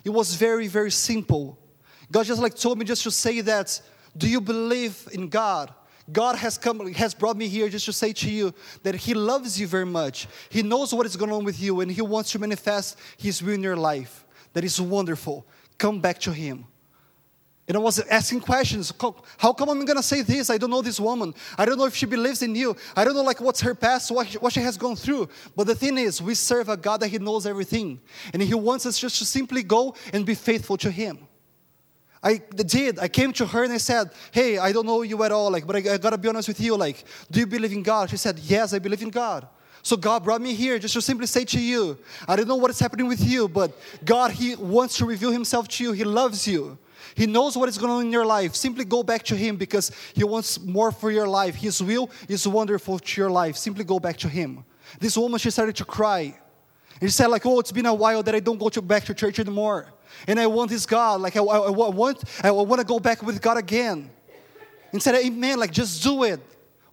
It 0.03 0.09
was 0.09 0.33
very, 0.33 0.67
very 0.67 0.89
simple. 0.89 1.59
God 2.11 2.25
just 2.25 2.41
like 2.41 2.55
told 2.55 2.79
me 2.79 2.85
just 2.85 3.03
to 3.03 3.11
say 3.11 3.41
that, 3.41 3.79
do 4.17 4.27
you 4.27 4.41
believe 4.41 5.07
in 5.13 5.29
God? 5.29 5.71
God 6.11 6.35
has 6.35 6.57
come, 6.57 6.91
has 6.93 7.13
brought 7.13 7.37
me 7.37 7.47
here 7.47 7.69
just 7.69 7.85
to 7.85 7.93
say 7.93 8.11
to 8.11 8.29
you 8.29 8.55
that 8.81 8.95
He 8.95 9.13
loves 9.13 9.61
you 9.61 9.67
very 9.67 9.85
much. 9.85 10.27
He 10.49 10.63
knows 10.63 10.95
what 10.95 11.05
is 11.05 11.15
going 11.15 11.31
on 11.31 11.45
with 11.45 11.61
you, 11.61 11.79
and 11.81 11.91
He 11.91 12.01
wants 12.01 12.31
to 12.31 12.39
manifest 12.39 12.97
His 13.17 13.43
will 13.43 13.53
in 13.53 13.61
your 13.61 13.77
life 13.77 14.25
that 14.53 14.63
is 14.63 14.79
wonderful. 14.79 15.45
Come 15.77 15.99
back 15.99 16.19
to 16.19 16.31
Him. 16.31 16.65
And 17.67 17.77
I 17.77 17.79
was 17.79 17.99
asking 17.99 18.41
questions. 18.41 18.91
How 19.37 19.53
come 19.53 19.69
I'm 19.69 19.85
gonna 19.85 20.03
say 20.03 20.23
this? 20.23 20.49
I 20.49 20.57
don't 20.57 20.71
know 20.71 20.81
this 20.81 20.99
woman. 20.99 21.33
I 21.57 21.63
don't 21.63 21.77
know 21.77 21.85
if 21.85 21.95
she 21.95 22.05
believes 22.05 22.41
in 22.41 22.53
you. 22.53 22.75
I 22.95 23.05
don't 23.05 23.13
know 23.13 23.23
like 23.23 23.39
what's 23.39 23.61
her 23.61 23.73
past, 23.73 24.11
what, 24.11 24.27
what 24.33 24.51
she 24.51 24.59
has 24.59 24.77
gone 24.77 24.95
through. 24.95 25.29
But 25.55 25.67
the 25.67 25.75
thing 25.75 25.97
is, 25.97 26.21
we 26.21 26.35
serve 26.35 26.69
a 26.69 26.75
God 26.75 26.99
that 26.99 27.07
He 27.07 27.17
knows 27.17 27.45
everything, 27.45 28.01
and 28.33 28.41
He 28.41 28.53
wants 28.53 28.85
us 28.85 28.99
just 28.99 29.19
to 29.19 29.25
simply 29.25 29.63
go 29.63 29.95
and 30.11 30.25
be 30.25 30.35
faithful 30.35 30.75
to 30.77 30.91
Him. 30.91 31.19
I 32.23 32.41
did. 32.55 32.99
I 32.99 33.07
came 33.07 33.33
to 33.33 33.45
her 33.45 33.63
and 33.63 33.73
I 33.73 33.77
said, 33.77 34.11
"Hey, 34.31 34.57
I 34.57 34.71
don't 34.71 34.85
know 34.85 35.01
you 35.03 35.23
at 35.23 35.31
all, 35.31 35.49
like, 35.49 35.65
but 35.65 35.75
I, 35.77 35.93
I 35.93 35.97
gotta 35.97 36.17
be 36.17 36.27
honest 36.27 36.47
with 36.47 36.59
you. 36.59 36.75
Like, 36.75 37.03
do 37.31 37.39
you 37.39 37.47
believe 37.47 37.71
in 37.71 37.83
God?" 37.83 38.09
She 38.09 38.17
said, 38.17 38.37
"Yes, 38.39 38.73
I 38.73 38.79
believe 38.79 39.01
in 39.01 39.09
God." 39.09 39.47
So 39.83 39.97
God 39.97 40.23
brought 40.23 40.41
me 40.41 40.53
here 40.53 40.77
just 40.77 40.93
to 40.93 41.01
simply 41.01 41.27
say 41.27 41.43
to 41.45 41.59
you, 41.59 41.97
I 42.27 42.35
don't 42.35 42.47
know 42.47 42.55
what 42.55 42.69
is 42.69 42.79
happening 42.79 43.07
with 43.07 43.23
you, 43.23 43.47
but 43.47 43.71
God, 44.05 44.31
He 44.31 44.55
wants 44.55 44.97
to 44.97 45.05
reveal 45.05 45.31
Himself 45.31 45.67
to 45.69 45.83
you. 45.83 45.91
He 45.91 46.03
loves 46.03 46.47
you. 46.47 46.77
He 47.15 47.25
knows 47.25 47.57
what 47.57 47.67
is 47.67 47.77
going 47.77 47.91
on 47.91 48.05
in 48.05 48.11
your 48.11 48.25
life. 48.25 48.55
Simply 48.55 48.85
go 48.85 49.03
back 49.03 49.23
to 49.23 49.35
Him 49.35 49.57
because 49.57 49.91
He 50.13 50.23
wants 50.23 50.59
more 50.59 50.91
for 50.91 51.11
your 51.11 51.27
life. 51.27 51.55
His 51.55 51.81
will 51.81 52.09
is 52.27 52.47
wonderful 52.47 52.99
to 52.99 53.21
your 53.21 53.31
life. 53.31 53.57
Simply 53.57 53.83
go 53.83 53.99
back 53.99 54.17
to 54.17 54.29
Him. 54.29 54.63
This 54.99 55.17
woman, 55.17 55.39
she 55.39 55.49
started 55.49 55.75
to 55.77 55.85
cry. 55.85 56.37
And 56.99 57.09
she 57.09 57.13
said, 57.13 57.27
like, 57.27 57.45
oh, 57.45 57.59
it's 57.59 57.71
been 57.71 57.87
a 57.87 57.93
while 57.93 58.21
that 58.23 58.35
I 58.35 58.39
don't 58.39 58.59
go 58.59 58.69
to 58.69 58.81
back 58.81 59.05
to 59.05 59.13
church 59.13 59.39
anymore. 59.39 59.87
And 60.27 60.39
I 60.39 60.45
want 60.45 60.69
this 60.69 60.85
God. 60.85 61.21
Like, 61.21 61.35
I, 61.35 61.41
I, 61.41 61.57
I 61.57 61.69
want, 61.69 62.23
I 62.43 62.51
want 62.51 62.79
to 62.79 62.85
go 62.85 62.99
back 62.99 63.23
with 63.23 63.41
God 63.41 63.57
again. 63.57 64.09
And 64.91 65.01
said, 65.01 65.15
amen, 65.15 65.57
like, 65.57 65.71
just 65.71 66.03
do 66.03 66.23
it. 66.23 66.39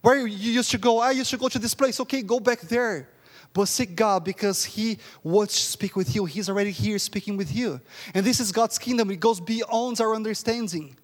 Where 0.01 0.27
you 0.27 0.53
used 0.53 0.71
to 0.71 0.79
go, 0.79 1.01
I 1.01 1.11
used 1.11 1.31
to 1.31 1.37
go 1.37 1.49
to 1.49 1.59
this 1.59 1.75
place. 1.75 2.01
Okay, 2.01 2.23
go 2.23 2.41
back 2.41 2.61
there. 2.61 3.09
But 3.53 3.67
seek 3.67 3.97
God 3.97 4.25
because 4.25 4.65
He 4.65 4.99
wants 5.23 5.55
to 5.55 5.63
speak 5.63 5.97
with 5.97 6.15
you. 6.15 6.25
He's 6.27 6.49
already 6.49 6.71
here 6.71 6.99
speaking 6.99 7.37
with 7.37 7.55
you. 7.55 7.81
And 8.15 8.25
this 8.25 8.41
is 8.41 8.53
God's 8.53 8.79
kingdom. 8.79 9.11
It 9.11 9.21
goes 9.21 9.41
beyond 9.41 10.01
our 10.01 10.15
understanding. 10.15 10.97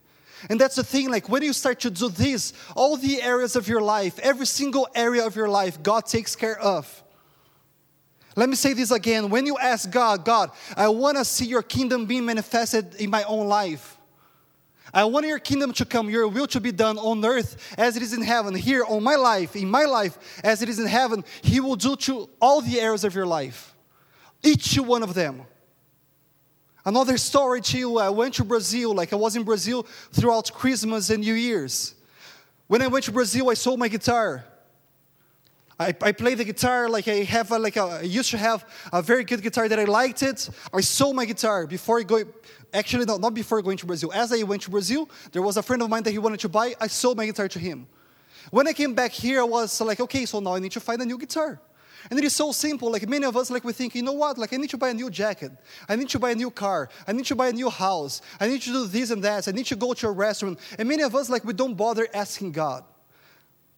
And 0.50 0.60
that's 0.60 0.76
the 0.76 0.84
thing, 0.84 1.10
like 1.10 1.28
when 1.28 1.42
you 1.42 1.54
start 1.54 1.80
to 1.80 1.90
do 1.90 2.10
this, 2.10 2.52
all 2.76 2.96
the 2.96 3.22
areas 3.22 3.56
of 3.56 3.66
your 3.66 3.80
life, 3.80 4.18
every 4.18 4.46
single 4.46 4.86
area 4.94 5.24
of 5.26 5.34
your 5.34 5.48
life, 5.48 5.82
God 5.82 6.04
takes 6.04 6.36
care 6.36 6.58
of. 6.60 7.02
Let 8.36 8.48
me 8.48 8.56
say 8.56 8.74
this 8.74 8.90
again. 8.90 9.30
When 9.30 9.46
you 9.46 9.56
ask 9.58 9.90
God, 9.90 10.24
God, 10.24 10.50
I 10.76 10.88
want 10.88 11.16
to 11.16 11.24
see 11.24 11.46
your 11.46 11.62
kingdom 11.62 12.04
being 12.04 12.26
manifested 12.26 12.96
in 12.96 13.08
my 13.08 13.22
own 13.24 13.46
life. 13.46 13.93
I 14.94 15.04
want 15.04 15.26
your 15.26 15.40
kingdom 15.40 15.72
to 15.74 15.84
come, 15.84 16.08
your 16.08 16.28
will 16.28 16.46
to 16.46 16.60
be 16.60 16.70
done 16.70 16.98
on 16.98 17.24
earth 17.24 17.74
as 17.76 17.96
it 17.96 18.02
is 18.02 18.12
in 18.12 18.22
heaven. 18.22 18.54
Here 18.54 18.84
on 18.84 19.02
my 19.02 19.16
life, 19.16 19.56
in 19.56 19.68
my 19.68 19.84
life, 19.84 20.40
as 20.44 20.62
it 20.62 20.68
is 20.68 20.78
in 20.78 20.86
heaven, 20.86 21.24
He 21.42 21.58
will 21.58 21.74
do 21.74 21.96
to 21.96 22.30
all 22.40 22.60
the 22.60 22.80
areas 22.80 23.02
of 23.02 23.12
your 23.12 23.26
life, 23.26 23.74
each 24.42 24.76
one 24.78 25.02
of 25.02 25.12
them. 25.12 25.42
Another 26.86 27.18
story 27.18 27.60
to 27.62 27.78
you 27.78 27.98
I 27.98 28.10
went 28.10 28.34
to 28.34 28.44
Brazil, 28.44 28.94
like 28.94 29.12
I 29.12 29.16
was 29.16 29.34
in 29.34 29.42
Brazil 29.42 29.84
throughout 30.12 30.52
Christmas 30.52 31.10
and 31.10 31.24
New 31.24 31.34
Year's. 31.34 31.94
When 32.68 32.80
I 32.80 32.86
went 32.86 33.04
to 33.06 33.12
Brazil, 33.12 33.50
I 33.50 33.54
sold 33.54 33.80
my 33.80 33.88
guitar. 33.88 34.44
I, 35.78 35.88
I 36.02 36.12
play 36.12 36.34
the 36.34 36.44
guitar 36.44 36.88
like 36.88 37.08
I 37.08 37.24
have 37.24 37.50
a, 37.50 37.58
like 37.58 37.76
a, 37.76 37.82
I 37.82 38.02
used 38.02 38.30
to 38.30 38.38
have 38.38 38.64
a 38.92 39.02
very 39.02 39.24
good 39.24 39.42
guitar 39.42 39.68
that 39.68 39.78
I 39.78 39.84
liked 39.84 40.22
it. 40.22 40.48
I 40.72 40.80
sold 40.80 41.16
my 41.16 41.24
guitar 41.24 41.66
before 41.66 41.98
I 41.98 42.02
go 42.04 42.24
Actually, 42.72 43.04
no, 43.04 43.16
not 43.18 43.34
before 43.34 43.62
going 43.62 43.76
to 43.78 43.86
Brazil. 43.86 44.12
As 44.12 44.32
I 44.32 44.42
went 44.42 44.62
to 44.62 44.70
Brazil, 44.70 45.08
there 45.30 45.42
was 45.42 45.56
a 45.56 45.62
friend 45.62 45.80
of 45.80 45.88
mine 45.88 46.02
that 46.02 46.10
he 46.10 46.18
wanted 46.18 46.40
to 46.40 46.48
buy. 46.48 46.74
I 46.80 46.88
sold 46.88 47.16
my 47.16 47.24
guitar 47.24 47.46
to 47.48 47.58
him. 47.60 47.86
When 48.50 48.66
I 48.66 48.72
came 48.72 48.94
back 48.94 49.12
here, 49.12 49.40
I 49.40 49.44
was 49.44 49.80
like, 49.80 50.00
okay, 50.00 50.26
so 50.26 50.40
now 50.40 50.54
I 50.54 50.58
need 50.58 50.72
to 50.72 50.80
find 50.80 51.00
a 51.00 51.06
new 51.06 51.16
guitar. 51.16 51.60
And 52.10 52.18
it 52.18 52.24
is 52.24 52.34
so 52.34 52.50
simple. 52.50 52.90
Like 52.90 53.08
many 53.08 53.24
of 53.24 53.36
us, 53.36 53.48
like 53.48 53.64
we 53.64 53.72
think, 53.72 53.94
you 53.94 54.02
know 54.02 54.12
what? 54.12 54.36
Like 54.38 54.52
I 54.52 54.56
need 54.56 54.70
to 54.70 54.76
buy 54.76 54.90
a 54.90 54.94
new 54.94 55.08
jacket. 55.08 55.52
I 55.88 55.94
need 55.94 56.08
to 56.10 56.18
buy 56.18 56.32
a 56.32 56.34
new 56.34 56.50
car. 56.50 56.88
I 57.06 57.12
need 57.12 57.26
to 57.26 57.36
buy 57.36 57.48
a 57.48 57.52
new 57.52 57.70
house. 57.70 58.20
I 58.40 58.48
need 58.48 58.60
to 58.62 58.72
do 58.72 58.86
this 58.86 59.10
and 59.10 59.22
that. 59.22 59.46
I 59.46 59.52
need 59.52 59.66
to 59.66 59.76
go 59.76 59.94
to 59.94 60.08
a 60.08 60.10
restaurant. 60.10 60.58
And 60.78 60.88
many 60.88 61.04
of 61.04 61.14
us, 61.14 61.30
like 61.30 61.44
we 61.44 61.52
don't 61.52 61.74
bother 61.74 62.08
asking 62.12 62.52
God. 62.52 62.84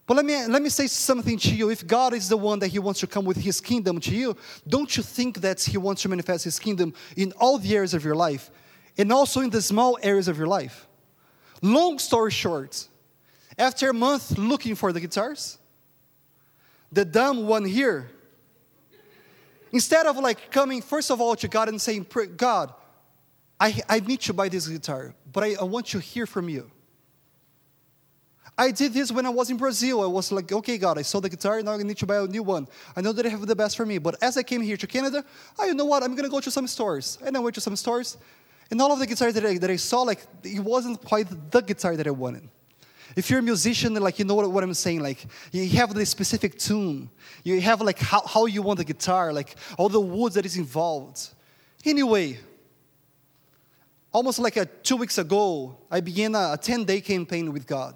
But 0.07 0.17
let 0.17 0.25
me, 0.25 0.47
let 0.47 0.63
me 0.63 0.69
say 0.69 0.87
something 0.87 1.37
to 1.39 1.55
you. 1.55 1.69
If 1.69 1.85
God 1.85 2.15
is 2.15 2.29
the 2.29 2.37
one 2.37 2.61
that 2.61 2.69
He 2.69 2.79
wants 2.79 3.01
to 3.01 3.09
come 3.09 3.25
with 3.25 3.37
His 3.37 3.61
kingdom 3.61 3.99
to 4.01 4.15
you, 4.15 4.37
don't 4.67 4.97
you 4.97 5.03
think 5.03 5.41
that 5.41 5.61
He 5.61 5.79
wants 5.79 6.03
to 6.03 6.09
manifest 6.09 6.45
His 6.45 6.59
kingdom 6.61 6.95
in 7.17 7.33
all 7.33 7.59
the 7.59 7.75
areas 7.75 7.93
of 7.93 8.05
your 8.05 8.15
life 8.15 8.51
and 8.97 9.13
also 9.13 9.41
in 9.41 9.51
the 9.51 9.61
small 9.61 9.99
areas 10.03 10.29
of 10.29 10.39
your 10.39 10.47
life? 10.47 10.87
Long 11.61 11.99
story 11.99 12.31
short, 12.31 12.87
after 13.59 13.91
a 13.91 13.95
month 13.95 14.39
looking 14.39 14.77
for 14.77 14.93
the 14.93 15.01
guitars, 15.01 15.59
the 16.93 17.05
dumb 17.05 17.47
one 17.49 17.65
here, 17.65 18.09
instead 19.73 20.07
of 20.07 20.17
like 20.19 20.53
coming 20.53 20.83
first 20.83 21.11
of 21.11 21.21
all 21.21 21.35
to 21.35 21.49
God 21.49 21.69
and 21.69 21.81
saying, 21.81 22.07
God, 22.37 22.73
I, 23.59 23.81
I 23.89 24.01
need 24.01 24.21
to 24.21 24.33
buy 24.33 24.49
this 24.49 24.69
guitar, 24.69 25.15
but 25.33 25.43
I, 25.43 25.55
I 25.55 25.65
want 25.65 25.87
to 25.87 25.99
hear 25.99 26.27
from 26.27 26.49
you. 26.49 26.71
I 28.59 28.71
did 28.71 28.93
this 28.95 29.13
when 29.13 29.27
I 29.27 29.31
was 29.31 29.51
in 29.51 29.57
Brazil. 29.57 30.03
I 30.03 30.07
was 30.07 30.33
like, 30.33 30.51
okay, 30.51 30.79
God, 30.79 30.99
I 30.99 31.03
saw 31.03 31.21
the 31.21 31.29
guitar, 31.29 31.61
now 31.63 31.73
I 31.73 31.83
need 31.83 31.99
to 31.99 32.07
buy 32.07 32.19
a 32.19 32.27
new 32.27 32.43
one. 32.43 32.67
I 32.97 33.01
know 33.01 33.13
that 33.13 33.27
I 33.27 33.29
have 33.29 33.47
the 33.47 33.57
best 33.57 33.77
for 33.77 33.85
me. 33.85 33.99
But 33.99 34.23
as 34.23 34.37
I 34.37 34.43
came 34.43 34.63
here 34.63 34.77
to 34.79 34.87
Canada, 34.87 35.25
I, 35.59 35.67
you 35.67 35.75
know 35.75 35.85
what? 35.85 36.03
I'm 36.03 36.13
going 36.13 36.25
to 36.25 36.31
go 36.31 36.41
to 36.41 36.51
some 36.51 36.67
stores. 36.67 37.19
And 37.25 37.37
I 37.37 37.41
went 37.41 37.55
to 37.57 37.61
some 37.61 37.77
stores, 37.77 38.17
and 38.71 38.81
all 38.81 38.93
of 38.93 38.99
the 38.99 39.07
guitars 39.07 39.35
that 39.35 39.45
I, 39.45 39.59
that 39.59 39.71
I 39.71 39.77
saw, 39.77 40.03
like, 40.03 40.21
it 40.43 40.61
wasn't 40.61 41.03
quite 41.05 41.27
the 41.51 41.61
guitar 41.61 41.97
that 41.97 42.07
I 42.07 42.11
wanted. 42.11 42.49
If 43.15 43.31
you're 43.31 43.39
a 43.39 43.43
musician, 43.43 43.95
like, 43.95 44.19
you 44.19 44.25
know 44.25 44.35
what, 44.35 44.51
what 44.51 44.65
I'm 44.65 44.75
saying, 44.75 45.03
like, 45.03 45.27
you 45.53 45.69
have 45.71 45.95
the 45.95 46.05
specific 46.05 46.59
tune. 46.59 47.09
You 47.45 47.61
have, 47.61 47.81
like, 47.81 47.99
how, 47.99 48.27
how 48.27 48.47
you 48.47 48.63
want 48.63 48.79
the 48.79 48.85
guitar, 48.85 49.33
like, 49.33 49.55
all 49.79 49.89
the 49.89 50.01
woods 50.01 50.35
that 50.35 50.45
is 50.45 50.57
involved. 50.57 51.29
Anyway, 51.85 52.39
almost 54.13 54.39
like 54.39 54.57
a, 54.57 54.67
two 54.67 54.97
weeks 54.97 55.19
ago, 55.19 55.77
I 55.91 56.01
began 56.01 56.35
a 56.35 56.59
10 56.61 56.85
day 56.85 57.01
campaign 57.01 57.53
with 57.53 57.67
God. 57.67 57.95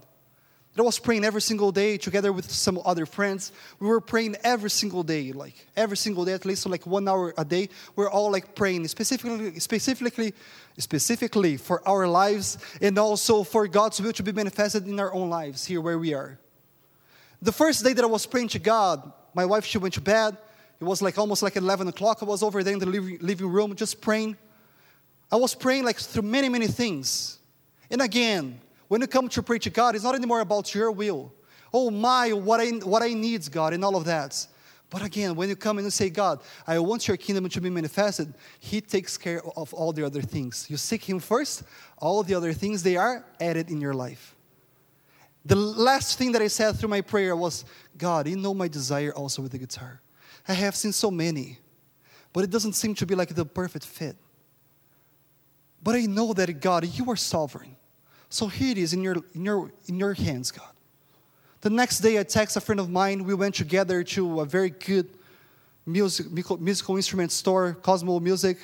I 0.78 0.82
was 0.82 0.98
praying 0.98 1.24
every 1.24 1.42
single 1.42 1.72
day 1.72 1.98
together 1.98 2.32
with 2.32 2.50
some 2.50 2.80
other 2.84 3.04
friends. 3.04 3.50
We 3.80 3.88
were 3.88 4.00
praying 4.00 4.36
every 4.44 4.70
single 4.70 5.02
day, 5.02 5.32
like 5.32 5.66
every 5.76 5.96
single 5.96 6.24
day, 6.24 6.32
at 6.32 6.44
least 6.44 6.64
like 6.64 6.86
one 6.86 7.08
hour 7.08 7.34
a 7.36 7.44
day. 7.44 7.68
We're 7.96 8.08
all 8.08 8.30
like 8.30 8.54
praying 8.54 8.86
specifically, 8.86 9.58
specifically, 9.58 10.32
specifically 10.78 11.56
for 11.56 11.86
our 11.86 12.06
lives 12.06 12.56
and 12.80 12.96
also 12.98 13.42
for 13.42 13.66
God's 13.66 14.00
will 14.00 14.12
to 14.12 14.22
be 14.22 14.32
manifested 14.32 14.86
in 14.86 14.98
our 15.00 15.12
own 15.12 15.28
lives 15.28 15.66
here 15.66 15.80
where 15.80 15.98
we 15.98 16.14
are. 16.14 16.38
The 17.42 17.52
first 17.52 17.82
day 17.82 17.92
that 17.92 18.04
I 18.04 18.08
was 18.08 18.24
praying 18.24 18.48
to 18.48 18.60
God, 18.60 19.12
my 19.34 19.44
wife 19.44 19.64
she 19.64 19.78
went 19.78 19.94
to 19.94 20.00
bed. 20.00 20.36
It 20.80 20.84
was 20.84 21.02
like 21.02 21.18
almost 21.18 21.42
like 21.42 21.56
11 21.56 21.88
o'clock. 21.88 22.18
I 22.22 22.24
was 22.24 22.42
over 22.42 22.62
there 22.62 22.72
in 22.72 22.78
the 22.78 22.86
living 22.86 23.48
room 23.48 23.74
just 23.74 24.00
praying. 24.00 24.36
I 25.32 25.36
was 25.36 25.54
praying 25.54 25.84
like 25.84 25.98
through 25.98 26.22
many, 26.22 26.48
many 26.48 26.68
things. 26.68 27.38
And 27.90 28.00
again, 28.00 28.60
when 28.90 29.00
you 29.00 29.06
come 29.06 29.28
to 29.28 29.40
pray 29.40 29.60
to 29.60 29.70
God, 29.70 29.94
it's 29.94 30.02
not 30.02 30.16
anymore 30.16 30.40
about 30.40 30.74
your 30.74 30.90
will. 30.90 31.32
Oh 31.72 31.90
my, 31.92 32.32
what 32.32 32.58
I, 32.58 32.70
what 32.70 33.04
I 33.04 33.12
need, 33.12 33.48
God, 33.48 33.72
and 33.72 33.84
all 33.84 33.94
of 33.94 34.04
that. 34.06 34.44
But 34.90 35.04
again, 35.04 35.36
when 35.36 35.48
you 35.48 35.54
come 35.54 35.78
and 35.78 35.84
you 35.84 35.92
say, 35.92 36.10
God, 36.10 36.40
I 36.66 36.76
want 36.80 37.06
your 37.06 37.16
kingdom 37.16 37.48
to 37.48 37.60
be 37.60 37.70
manifested, 37.70 38.34
He 38.58 38.80
takes 38.80 39.16
care 39.16 39.42
of 39.56 39.72
all 39.72 39.92
the 39.92 40.04
other 40.04 40.20
things. 40.20 40.66
You 40.68 40.76
seek 40.76 41.08
Him 41.08 41.20
first, 41.20 41.62
all 41.98 42.24
the 42.24 42.34
other 42.34 42.52
things, 42.52 42.82
they 42.82 42.96
are 42.96 43.24
added 43.40 43.70
in 43.70 43.80
your 43.80 43.94
life. 43.94 44.34
The 45.44 45.54
last 45.54 46.18
thing 46.18 46.32
that 46.32 46.42
I 46.42 46.48
said 46.48 46.72
through 46.72 46.88
my 46.88 47.00
prayer 47.00 47.36
was, 47.36 47.64
God, 47.96 48.26
you 48.26 48.34
know 48.34 48.54
my 48.54 48.66
desire 48.66 49.12
also 49.14 49.40
with 49.40 49.52
the 49.52 49.58
guitar. 49.58 50.00
I 50.48 50.54
have 50.54 50.74
seen 50.74 50.90
so 50.90 51.12
many, 51.12 51.58
but 52.32 52.42
it 52.42 52.50
doesn't 52.50 52.72
seem 52.72 52.96
to 52.96 53.06
be 53.06 53.14
like 53.14 53.36
the 53.36 53.46
perfect 53.46 53.86
fit. 53.86 54.16
But 55.80 55.94
I 55.94 56.06
know 56.06 56.32
that, 56.32 56.60
God, 56.60 56.86
you 56.86 57.08
are 57.08 57.16
sovereign. 57.16 57.76
So 58.30 58.46
here 58.46 58.70
it 58.70 58.78
is 58.78 58.92
in 58.94 59.02
your, 59.02 59.16
in 59.34 59.44
your, 59.44 59.72
in 59.86 59.98
your 59.98 60.14
hands, 60.14 60.52
God. 60.52 60.68
The 61.62 61.70
next 61.70 61.98
day, 61.98 62.18
I 62.18 62.22
text 62.22 62.56
a 62.56 62.60
friend 62.60 62.80
of 62.80 62.88
mine. 62.88 63.24
We 63.24 63.34
went 63.34 63.56
together 63.56 64.02
to 64.04 64.40
a 64.40 64.46
very 64.46 64.70
good 64.70 65.08
music, 65.84 66.30
musical 66.60 66.96
instrument 66.96 67.32
store, 67.32 67.76
Cosmo 67.82 68.20
Music, 68.20 68.56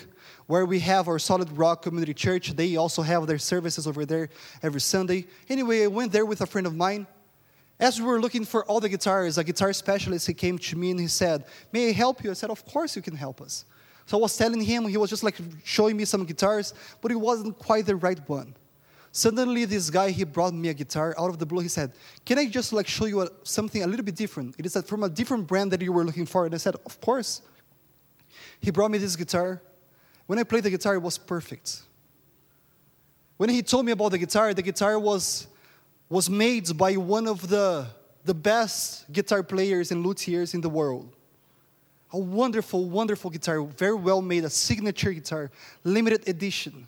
where 0.47 0.65
we 0.65 0.79
have 0.81 1.09
our 1.09 1.19
Solid 1.19 1.51
Rock 1.53 1.83
Community 1.83 2.15
Church. 2.15 2.53
They 2.53 2.77
also 2.77 3.03
have 3.03 3.27
their 3.27 3.39
services 3.39 3.89
over 3.89 4.07
there 4.07 4.29
every 4.63 4.81
Sunday. 4.81 5.27
Anyway, 5.49 5.83
I 5.83 5.89
went 5.89 6.13
there 6.13 6.25
with 6.25 6.41
a 6.41 6.47
friend 6.47 6.67
of 6.67 6.75
mine. 6.77 7.07
As 7.79 8.01
we 8.01 8.07
were 8.07 8.21
looking 8.21 8.45
for 8.45 8.65
all 8.67 8.79
the 8.79 8.89
guitars, 8.89 9.37
a 9.37 9.45
guitar 9.45 9.73
specialist, 9.73 10.29
he 10.29 10.33
came 10.33 10.57
to 10.59 10.77
me 10.77 10.93
and 10.93 11.01
he 11.01 11.09
said, 11.09 11.45
May 11.73 11.89
I 11.89 11.93
help 11.93 12.23
you? 12.23 12.31
I 12.31 12.35
said, 12.35 12.51
Of 12.51 12.65
course 12.65 12.95
you 12.95 13.03
can 13.03 13.17
help 13.17 13.43
us. 13.43 13.65
So 14.07 14.17
I 14.17 14.21
was 14.21 14.37
telling 14.37 14.61
him, 14.61 14.87
he 14.87 14.97
was 14.97 15.11
just 15.11 15.25
like 15.25 15.37
showing 15.65 15.97
me 15.97 16.05
some 16.05 16.25
guitars, 16.25 16.73
but 17.03 17.11
it 17.11 17.17
wasn't 17.17 17.59
quite 17.59 17.85
the 17.85 17.97
right 17.97 18.21
one. 18.29 18.55
Suddenly, 19.17 19.65
this 19.65 19.89
guy, 19.89 20.11
he 20.11 20.25
brought 20.25 20.53
me 20.53 20.69
a 20.69 20.75
guitar 20.75 21.15
out 21.19 21.31
of 21.31 21.39
the 21.39 21.47
blue. 21.47 21.63
He 21.63 21.69
said, 21.69 21.93
Can 22.27 22.39
I 22.39 22.45
just 22.45 22.75
like 22.75 22.87
show 22.87 23.07
you 23.07 23.23
a, 23.23 23.29
something 23.45 23.83
a 23.83 23.87
little 23.87 24.05
bit 24.05 24.15
different? 24.15 24.55
It 24.59 24.67
is 24.67 24.77
from 24.83 25.05
a 25.05 25.09
different 25.09 25.47
brand 25.47 25.71
that 25.73 25.81
you 25.81 25.91
were 25.91 26.05
looking 26.05 26.27
for. 26.27 26.45
And 26.45 26.55
I 26.55 26.59
said, 26.59 26.75
Of 26.85 27.01
course. 27.01 27.41
He 28.61 28.71
brought 28.71 28.91
me 28.91 28.99
this 28.99 29.17
guitar. 29.17 29.63
When 30.27 30.39
I 30.39 30.43
played 30.43 30.65
the 30.65 30.71
guitar, 30.71 30.97
it 30.97 31.03
was 31.03 31.17
perfect. 31.17 31.81
When 33.39 33.49
he 33.49 33.63
told 33.63 33.87
me 33.87 33.93
about 33.93 34.11
the 34.11 34.19
guitar, 34.19 34.53
the 34.53 34.61
guitar 34.61 34.99
was, 34.99 35.47
was 36.11 36.29
made 36.29 36.77
by 36.77 36.99
one 36.99 37.27
of 37.27 37.49
the, 37.49 37.87
the 38.23 38.35
best 38.35 39.11
guitar 39.11 39.43
players 39.43 39.93
and 39.93 40.05
luthiers 40.05 40.53
in 40.53 40.61
the 40.61 40.69
world. 40.69 41.11
A 42.13 42.19
wonderful, 42.19 42.85
wonderful 42.91 43.31
guitar, 43.31 43.63
very 43.63 43.95
well 43.95 44.21
made, 44.21 44.45
a 44.45 44.51
signature 44.51 45.15
guitar, 45.15 45.51
limited 45.85 46.29
edition. 46.29 46.87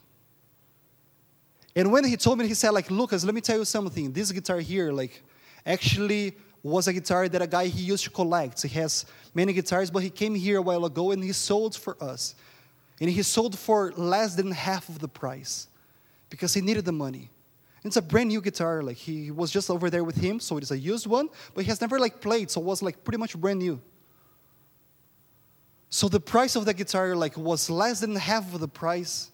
And 1.79 1.93
when 1.93 2.03
he 2.03 2.17
told 2.17 2.37
me, 2.37 2.45
he 2.45 2.55
said, 2.55 2.71
like, 2.71 2.91
Lucas, 2.91 3.23
let 3.23 3.33
me 3.33 3.39
tell 3.39 3.57
you 3.57 3.63
something. 3.63 4.11
This 4.11 4.33
guitar 4.33 4.59
here, 4.59 4.91
like, 4.91 5.23
actually 5.65 6.35
was 6.61 6.89
a 6.89 6.93
guitar 6.93 7.29
that 7.29 7.41
a 7.41 7.47
guy 7.47 7.67
he 7.67 7.83
used 7.83 8.03
to 8.03 8.09
collect. 8.09 8.61
He 8.63 8.79
has 8.79 9.05
many 9.33 9.53
guitars, 9.53 9.89
but 9.89 10.03
he 10.03 10.09
came 10.09 10.35
here 10.35 10.57
a 10.57 10.61
while 10.61 10.83
ago 10.83 11.11
and 11.11 11.23
he 11.23 11.31
sold 11.31 11.77
for 11.77 11.95
us. 12.03 12.35
And 12.99 13.09
he 13.09 13.23
sold 13.23 13.57
for 13.57 13.93
less 13.93 14.35
than 14.35 14.51
half 14.51 14.89
of 14.89 14.99
the 14.99 15.07
price 15.07 15.69
because 16.29 16.53
he 16.53 16.59
needed 16.59 16.83
the 16.83 16.91
money. 16.91 17.29
It's 17.85 17.95
a 17.95 18.01
brand 18.01 18.27
new 18.27 18.41
guitar. 18.41 18.83
Like 18.83 18.97
he 18.97 19.31
was 19.31 19.49
just 19.49 19.69
over 19.69 19.89
there 19.89 20.03
with 20.03 20.17
him, 20.17 20.41
so 20.41 20.57
it 20.57 20.63
is 20.63 20.71
a 20.71 20.77
used 20.77 21.07
one, 21.07 21.29
but 21.55 21.63
he 21.63 21.69
has 21.69 21.79
never 21.79 21.97
like 21.97 22.19
played, 22.19 22.51
so 22.51 22.59
it 22.59 22.65
was 22.65 22.83
like 22.83 23.05
pretty 23.05 23.19
much 23.19 23.39
brand 23.39 23.59
new. 23.59 23.79
So 25.89 26.09
the 26.09 26.19
price 26.19 26.57
of 26.57 26.65
the 26.65 26.73
guitar 26.73 27.15
like 27.15 27.37
was 27.37 27.69
less 27.69 28.01
than 28.01 28.17
half 28.17 28.53
of 28.53 28.59
the 28.59 28.67
price 28.67 29.31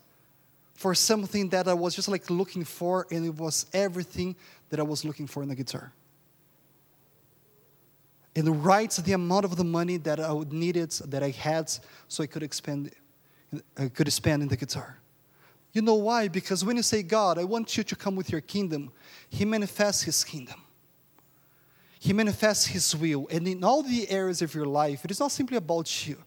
for 0.76 0.94
something 0.94 1.50
that 1.50 1.68
I 1.68 1.74
was 1.74 1.96
just 1.96 2.08
like 2.08 2.30
looking 2.30 2.64
for, 2.64 3.08
and 3.10 3.26
it 3.26 3.36
was 3.36 3.66
everything 3.74 4.36
that 4.70 4.80
I 4.80 4.84
was 4.84 5.04
looking 5.06 5.26
for 5.26 5.42
in 5.42 5.50
the 5.50 5.56
guitar. 5.56 5.92
And 8.36 8.66
right 8.66 8.92
the 8.92 9.14
amount 9.14 9.46
of 9.46 9.56
the 9.56 9.64
money 9.64 9.96
that 9.98 10.20
I 10.20 10.32
would 10.34 10.52
needed, 10.52 10.92
that 11.08 11.24
I 11.24 11.30
had, 11.30 11.72
so 12.10 12.24
I 12.24 12.28
could 12.28 12.44
expand, 12.44 12.92
I 13.78 13.88
could 13.88 14.12
spend 14.12 14.44
in 14.44 14.50
the 14.50 14.58
guitar. 14.58 15.00
You 15.72 15.82
know 15.82 15.96
why? 15.96 16.28
Because 16.28 16.66
when 16.66 16.76
you 16.76 16.84
say, 16.84 17.02
God, 17.02 17.38
I 17.38 17.46
want 17.46 17.78
you 17.78 17.84
to 17.84 17.96
come 17.96 18.16
with 18.16 18.30
your 18.30 18.42
kingdom, 18.42 18.92
He 19.30 19.46
manifests 19.46 20.04
His 20.04 20.24
kingdom. 20.26 20.62
He 22.00 22.12
manifests 22.12 22.66
His 22.68 22.94
will. 22.96 23.28
And 23.32 23.48
in 23.48 23.64
all 23.64 23.82
the 23.82 24.10
areas 24.10 24.42
of 24.42 24.54
your 24.54 24.66
life, 24.66 25.06
it 25.06 25.12
is 25.12 25.20
not 25.20 25.32
simply 25.32 25.56
about 25.56 26.08
you. 26.08 26.18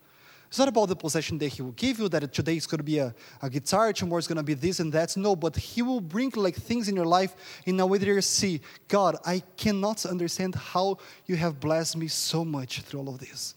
It's 0.49 0.59
not 0.59 0.69
about 0.69 0.89
the 0.89 0.97
possession 0.97 1.37
that 1.39 1.49
He 1.49 1.63
will 1.63 1.73
give 1.73 1.99
you, 1.99 2.09
that 2.09 2.33
today 2.33 2.57
is 2.57 2.67
going 2.67 2.79
to 2.79 2.85
be 2.85 2.99
a, 2.99 3.15
a 3.43 3.51
guitar, 3.51 3.93
tomorrow 3.93 4.19
is 4.19 4.27
going 4.27 4.37
to 4.37 4.43
be 4.43 4.55
this 4.55 4.81
and 4.81 4.91
that. 4.95 5.15
No, 5.17 5.37
but 5.37 5.57
He 5.57 5.83
will 5.83 6.01
bring 6.01 6.33
like 6.35 6.57
things 6.57 6.89
in 6.89 6.97
your 6.97 7.05
life 7.05 7.35
in 7.67 7.79
a 7.81 7.87
way 7.87 7.99
that 7.99 8.07
you 8.07 8.21
see, 8.23 8.61
God, 8.89 9.17
I 9.27 9.43
cannot 9.57 10.07
understand 10.07 10.55
how 10.55 10.99
you 11.27 11.37
have 11.37 11.61
blessed 11.61 11.97
me 11.99 12.09
so 12.09 12.45
much 12.45 12.81
through 12.81 13.01
all 13.01 13.11
of 13.11 13.19
this. 13.19 13.55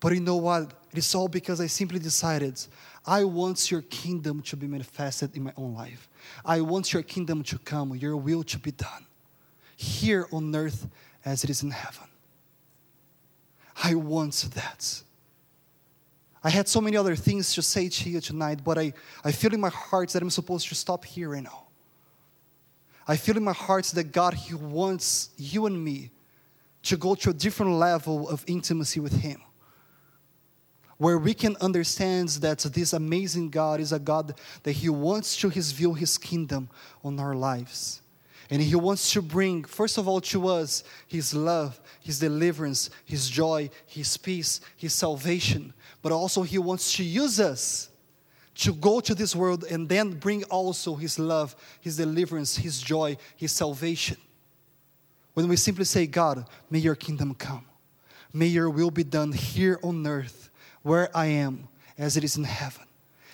But 0.00 0.12
you 0.12 0.20
know 0.20 0.36
what? 0.36 0.74
It 0.92 0.98
is 0.98 1.14
all 1.14 1.28
because 1.28 1.60
I 1.60 1.66
simply 1.66 1.98
decided 1.98 2.60
I 3.06 3.24
want 3.24 3.70
your 3.70 3.82
kingdom 3.82 4.42
to 4.42 4.56
be 4.56 4.66
manifested 4.66 5.34
in 5.34 5.44
my 5.44 5.52
own 5.56 5.74
life. 5.74 6.08
I 6.44 6.60
want 6.60 6.92
your 6.92 7.02
kingdom 7.02 7.42
to 7.44 7.58
come, 7.58 7.94
your 7.96 8.16
will 8.16 8.42
to 8.44 8.58
be 8.58 8.72
done 8.72 9.06
here 9.76 10.26
on 10.32 10.54
earth 10.54 10.88
as 11.24 11.44
it 11.44 11.50
is 11.50 11.62
in 11.62 11.70
heaven. 11.70 12.08
I 13.82 13.94
want 13.94 14.34
that. 14.54 15.02
I 16.46 16.50
had 16.50 16.68
so 16.68 16.80
many 16.80 16.96
other 16.96 17.16
things 17.16 17.54
to 17.54 17.62
say 17.62 17.88
to 17.88 18.08
you 18.08 18.20
tonight, 18.20 18.60
but 18.62 18.78
I, 18.78 18.92
I 19.24 19.32
feel 19.32 19.52
in 19.52 19.60
my 19.60 19.68
heart 19.68 20.10
that 20.10 20.22
I'm 20.22 20.30
supposed 20.30 20.68
to 20.68 20.76
stop 20.76 21.04
here 21.04 21.30
right 21.30 21.42
now. 21.42 21.64
I 23.08 23.16
feel 23.16 23.36
in 23.36 23.42
my 23.42 23.52
heart 23.52 23.86
that 23.86 24.12
God, 24.12 24.34
He 24.34 24.54
wants 24.54 25.30
you 25.36 25.66
and 25.66 25.84
me 25.84 26.12
to 26.84 26.96
go 26.96 27.16
to 27.16 27.30
a 27.30 27.32
different 27.32 27.72
level 27.72 28.28
of 28.28 28.44
intimacy 28.46 29.00
with 29.00 29.22
Him. 29.22 29.42
Where 30.98 31.18
we 31.18 31.34
can 31.34 31.56
understand 31.60 32.28
that 32.28 32.60
this 32.60 32.92
amazing 32.92 33.50
God 33.50 33.80
is 33.80 33.90
a 33.90 33.98
God 33.98 34.38
that 34.62 34.72
He 34.72 34.88
wants 34.88 35.36
to 35.38 35.50
view 35.50 35.94
His 35.94 36.16
kingdom 36.16 36.68
on 37.02 37.18
our 37.18 37.34
lives. 37.34 38.02
And 38.50 38.62
He 38.62 38.76
wants 38.76 39.10
to 39.14 39.20
bring, 39.20 39.64
first 39.64 39.98
of 39.98 40.06
all, 40.06 40.20
to 40.20 40.46
us 40.46 40.84
His 41.08 41.34
love, 41.34 41.80
His 42.00 42.20
deliverance, 42.20 42.88
His 43.04 43.28
joy, 43.28 43.68
His 43.84 44.16
peace, 44.16 44.60
His 44.76 44.94
salvation 44.94 45.72
but 46.06 46.12
also 46.12 46.44
He 46.44 46.56
wants 46.56 46.92
to 46.92 47.02
use 47.02 47.40
us 47.40 47.88
to 48.54 48.72
go 48.72 49.00
to 49.00 49.12
this 49.12 49.34
world 49.34 49.64
and 49.64 49.88
then 49.88 50.12
bring 50.12 50.44
also 50.44 50.94
His 50.94 51.18
love, 51.18 51.56
His 51.80 51.96
deliverance, 51.96 52.56
His 52.56 52.80
joy, 52.80 53.16
His 53.34 53.50
salvation. 53.50 54.16
When 55.34 55.48
we 55.48 55.56
simply 55.56 55.84
say, 55.84 56.06
God, 56.06 56.46
may 56.70 56.78
your 56.78 56.94
kingdom 56.94 57.34
come. 57.34 57.64
May 58.32 58.46
your 58.46 58.70
will 58.70 58.92
be 58.92 59.02
done 59.02 59.32
here 59.32 59.80
on 59.82 60.06
earth, 60.06 60.50
where 60.82 61.10
I 61.12 61.26
am, 61.26 61.66
as 61.98 62.16
it 62.16 62.22
is 62.22 62.36
in 62.36 62.44
heaven. 62.44 62.84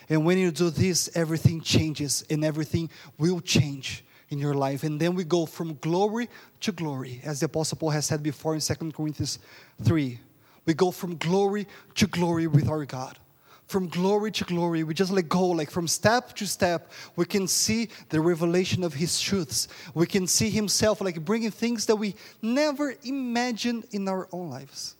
And 0.08 0.24
when 0.24 0.38
you 0.38 0.50
do 0.50 0.70
this, 0.70 1.14
everything 1.14 1.60
changes 1.60 2.24
and 2.30 2.42
everything 2.42 2.88
will 3.18 3.42
change 3.42 4.02
in 4.30 4.38
your 4.38 4.54
life. 4.54 4.82
And 4.82 4.98
then 4.98 5.14
we 5.14 5.24
go 5.24 5.44
from 5.44 5.74
glory 5.82 6.30
to 6.60 6.72
glory, 6.72 7.20
as 7.22 7.40
the 7.40 7.46
Apostle 7.46 7.76
Paul 7.76 7.90
has 7.90 8.06
said 8.06 8.22
before 8.22 8.54
in 8.54 8.62
2 8.62 8.92
Corinthians 8.92 9.40
3. 9.84 10.18
We 10.64 10.74
go 10.74 10.90
from 10.90 11.16
glory 11.16 11.66
to 11.96 12.06
glory 12.06 12.46
with 12.46 12.68
our 12.68 12.84
God. 12.84 13.18
From 13.66 13.88
glory 13.88 14.30
to 14.32 14.44
glory, 14.44 14.84
we 14.84 14.92
just 14.92 15.10
let 15.10 15.28
go, 15.28 15.46
like 15.46 15.70
from 15.70 15.88
step 15.88 16.34
to 16.36 16.46
step, 16.46 16.90
we 17.16 17.24
can 17.24 17.48
see 17.48 17.88
the 18.10 18.20
revelation 18.20 18.84
of 18.84 18.92
His 18.92 19.20
truths. 19.20 19.68
We 19.94 20.06
can 20.06 20.26
see 20.26 20.50
Himself 20.50 21.00
like 21.00 21.24
bringing 21.24 21.50
things 21.50 21.86
that 21.86 21.96
we 21.96 22.14
never 22.42 22.94
imagined 23.02 23.86
in 23.92 24.06
our 24.08 24.28
own 24.30 24.50
lives. 24.50 24.96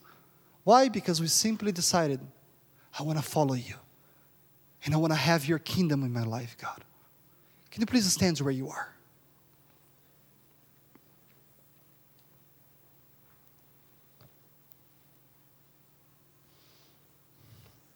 Why? 0.63 0.89
Because 0.89 1.21
we 1.21 1.27
simply 1.27 1.71
decided, 1.71 2.19
I 2.97 3.03
want 3.03 3.19
to 3.19 3.23
follow 3.23 3.53
you. 3.53 3.75
And 4.85 4.93
I 4.93 4.97
want 4.97 5.13
to 5.13 5.17
have 5.19 5.45
your 5.45 5.59
kingdom 5.59 6.03
in 6.03 6.11
my 6.11 6.23
life, 6.23 6.57
God. 6.59 6.83
Can 7.71 7.81
you 7.81 7.85
please 7.85 8.11
stand 8.11 8.39
where 8.39 8.51
you 8.51 8.69
are? 8.69 8.92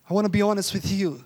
I 0.08 0.14
want 0.14 0.24
to 0.24 0.30
be 0.30 0.40
honest 0.40 0.72
with 0.72 0.90
you. 0.90 1.22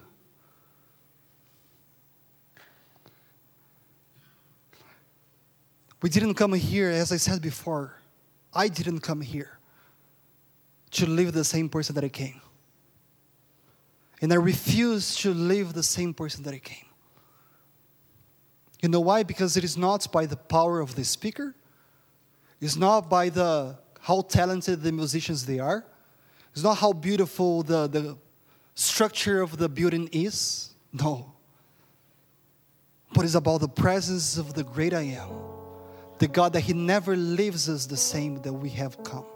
We 6.03 6.11
didn't 6.11 6.35
come 6.35 6.53
here, 6.55 6.91
as 6.91 7.13
I 7.13 7.17
said 7.17 7.41
before, 7.41 7.97
I 8.53 8.67
didn't 8.67 9.01
come 9.01 9.21
here 9.21 9.59
to 10.93 11.07
live 11.07 11.33
the 11.33 11.45
same 11.45 11.69
person 11.69 11.95
that 11.95 12.03
I 12.03 12.09
came. 12.09 12.41
And 14.21 14.33
I 14.33 14.37
refuse 14.37 15.15
to 15.19 15.33
live 15.33 15.75
the 15.75 15.83
same 15.83 16.13
person 16.13 16.43
that 16.43 16.53
I 16.53 16.59
came. 16.59 16.87
You 18.83 18.89
know 18.89 19.01
why? 19.01 19.23
Because 19.23 19.57
it 19.57 19.63
is 19.63 19.77
not 19.77 20.11
by 20.11 20.27
the 20.27 20.37
power 20.37 20.81
of 20.81 20.97
the 20.97 21.05
speaker, 21.05 21.55
it's 22.61 22.77
not 22.77 23.09
by 23.09 23.29
the 23.29 23.79
how 24.01 24.23
talented 24.23 24.83
the 24.83 24.91
musicians 24.91 25.47
they 25.47 25.61
are, 25.61 25.85
it's 26.53 26.65
not 26.65 26.79
how 26.79 26.93
beautiful 26.93 27.63
the, 27.63 27.87
the 27.87 28.17
structure 28.75 29.43
of 29.43 29.57
the 29.57 29.69
building 29.69 30.09
is. 30.13 30.71
No. 30.93 31.33
But 33.15 33.25
it's 33.25 33.35
about 33.35 33.61
the 33.61 33.69
presence 33.69 34.39
of 34.39 34.55
the 34.55 34.65
great 34.65 34.95
I 34.95 35.03
am. 35.03 35.29
The 36.19 36.29
God 36.29 36.53
that 36.55 36.61
He 36.61 36.73
never 36.73 37.17
leaves 37.17 37.69
us 37.69 37.87
the 37.87 37.97
same 37.97 38.41
that 38.43 38.53
we 38.53 38.71
have 38.71 39.03
come. 39.03 39.27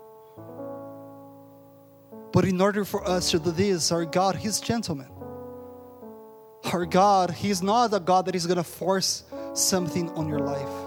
But 2.32 2.45
in 2.45 2.61
order 2.61 2.84
for 2.84 3.07
us 3.07 3.30
to 3.30 3.39
do 3.39 3.51
this, 3.51 3.91
our 3.91 4.05
God, 4.05 4.37
He's 4.37 4.61
gentleman. 4.61 5.09
Our 6.72 6.84
God, 6.84 7.30
He's 7.30 7.62
not 7.62 7.93
a 7.95 8.01
God 8.01 8.26
that 8.26 8.34
is 8.34 8.47
going 8.47 8.59
to 8.59 8.64
force 8.64 9.24
something 9.55 10.11
on 10.11 10.28
your 10.28 10.41
life. 10.41 10.87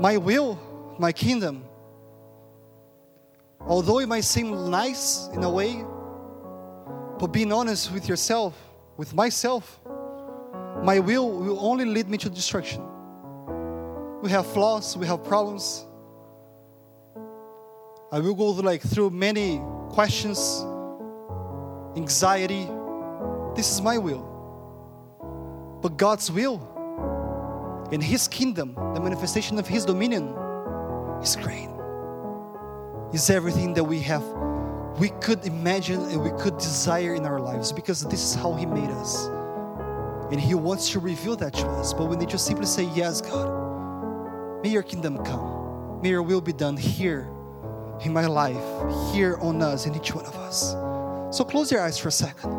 My 0.00 0.16
will, 0.16 0.58
my 0.98 1.12
kingdom, 1.12 1.67
Although 3.60 3.98
it 3.98 4.08
might 4.08 4.24
seem 4.24 4.70
nice 4.70 5.28
in 5.34 5.42
a 5.42 5.50
way, 5.50 5.84
but 7.18 7.28
being 7.28 7.52
honest 7.52 7.92
with 7.92 8.08
yourself, 8.08 8.54
with 8.96 9.14
myself, 9.14 9.80
my 10.82 11.00
will 11.00 11.30
will 11.30 11.58
only 11.60 11.84
lead 11.84 12.08
me 12.08 12.18
to 12.18 12.30
destruction. 12.30 12.82
We 14.22 14.30
have 14.30 14.46
flaws, 14.46 14.96
we 14.96 15.06
have 15.06 15.24
problems. 15.24 15.84
I 18.10 18.20
will 18.20 18.34
go 18.34 18.54
through, 18.54 18.62
like 18.62 18.82
through 18.82 19.10
many 19.10 19.60
questions, 19.90 20.64
anxiety. 21.96 22.68
This 23.54 23.70
is 23.72 23.82
my 23.82 23.98
will. 23.98 24.24
But 25.82 25.96
God's 25.96 26.30
will 26.30 26.62
in 27.92 28.00
His 28.00 28.28
kingdom, 28.28 28.74
the 28.94 29.00
manifestation 29.00 29.58
of 29.58 29.66
His 29.66 29.84
dominion, 29.84 30.34
is 31.22 31.36
great 31.36 31.68
is 33.12 33.30
everything 33.30 33.74
that 33.74 33.84
we 33.84 34.00
have 34.00 34.22
we 34.98 35.10
could 35.20 35.46
imagine 35.46 36.00
and 36.06 36.20
we 36.20 36.30
could 36.42 36.58
desire 36.58 37.14
in 37.14 37.24
our 37.24 37.38
lives 37.38 37.70
because 37.70 38.02
this 38.02 38.20
is 38.20 38.34
how 38.34 38.54
he 38.54 38.66
made 38.66 38.90
us. 38.90 39.26
And 40.32 40.40
he 40.40 40.54
wants 40.54 40.90
to 40.90 40.98
reveal 40.98 41.36
that 41.36 41.54
to 41.54 41.66
us. 41.68 41.94
But 41.94 42.06
we 42.06 42.16
need 42.16 42.30
to 42.30 42.38
simply 42.38 42.66
say 42.66 42.90
yes 42.94 43.20
god. 43.20 44.62
May 44.62 44.70
your 44.70 44.82
kingdom 44.82 45.24
come. 45.24 46.00
May 46.02 46.10
your 46.10 46.22
will 46.22 46.40
be 46.40 46.52
done 46.52 46.76
here 46.76 47.28
in 48.04 48.12
my 48.12 48.26
life 48.26 48.62
here 49.12 49.36
on 49.40 49.62
us 49.62 49.86
in 49.86 49.94
each 49.94 50.12
one 50.14 50.26
of 50.26 50.34
us. 50.36 50.72
So 51.36 51.44
close 51.44 51.70
your 51.70 51.80
eyes 51.80 51.96
for 51.96 52.08
a 52.08 52.12
second. 52.12 52.50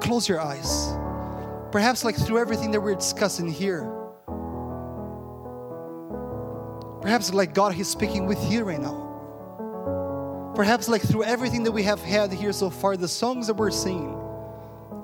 Close 0.00 0.28
your 0.28 0.40
eyes. 0.40 0.92
Perhaps 1.72 2.04
like 2.04 2.16
through 2.16 2.38
everything 2.38 2.70
that 2.70 2.80
we're 2.80 2.94
discussing 2.94 3.48
here 3.48 3.97
Perhaps 7.08 7.32
like 7.32 7.54
God, 7.54 7.72
He's 7.72 7.88
speaking 7.88 8.26
with 8.26 8.52
you 8.52 8.64
right 8.64 8.78
now. 8.78 10.52
Perhaps 10.54 10.90
like 10.90 11.00
through 11.00 11.24
everything 11.24 11.62
that 11.62 11.72
we 11.72 11.82
have 11.84 12.02
had 12.02 12.30
here 12.30 12.52
so 12.52 12.68
far, 12.68 12.98
the 12.98 13.08
songs 13.08 13.46
that 13.46 13.54
we're 13.54 13.70
singing, 13.70 14.12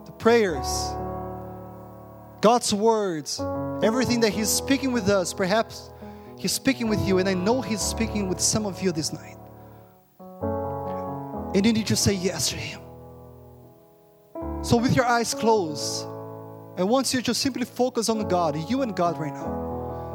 the 0.04 0.12
prayers, 0.12 0.66
God's 2.42 2.74
words, 2.74 3.40
everything 3.82 4.20
that 4.20 4.34
He's 4.34 4.50
speaking 4.50 4.92
with 4.92 5.08
us, 5.08 5.32
perhaps 5.32 5.92
He's 6.36 6.52
speaking 6.52 6.88
with 6.88 7.00
you, 7.08 7.20
and 7.20 7.26
I 7.26 7.32
know 7.32 7.62
He's 7.62 7.80
speaking 7.80 8.28
with 8.28 8.38
some 8.38 8.66
of 8.66 8.82
you 8.82 8.92
this 8.92 9.10
night. 9.10 9.38
And 11.54 11.64
you 11.64 11.72
need 11.72 11.86
to 11.86 11.96
say 11.96 12.12
yes 12.12 12.50
to 12.50 12.56
Him. 12.56 12.82
So, 14.60 14.76
with 14.76 14.94
your 14.94 15.06
eyes 15.06 15.32
closed, 15.32 16.04
I 16.76 16.82
want 16.82 17.14
you 17.14 17.22
to 17.22 17.32
simply 17.32 17.64
focus 17.64 18.10
on 18.10 18.28
God, 18.28 18.58
you 18.68 18.82
and 18.82 18.94
God 18.94 19.16
right 19.16 19.32
now. 19.32 19.64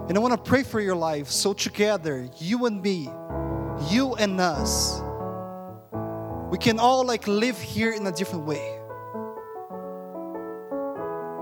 And 0.10 0.18
I 0.18 0.22
want 0.22 0.34
to 0.34 0.50
pray 0.50 0.64
for 0.64 0.82
your 0.82 0.96
life. 0.96 1.28
So, 1.28 1.54
together, 1.54 2.28
you 2.40 2.66
and 2.66 2.82
me, 2.82 3.10
you 3.92 4.16
and 4.16 4.42
us, 4.42 5.00
we 6.50 6.58
can 6.58 6.80
all 6.80 7.06
like 7.06 7.28
live 7.28 7.62
here 7.62 7.92
in 7.92 8.08
a 8.08 8.12
different 8.12 8.46
way. 8.46 8.80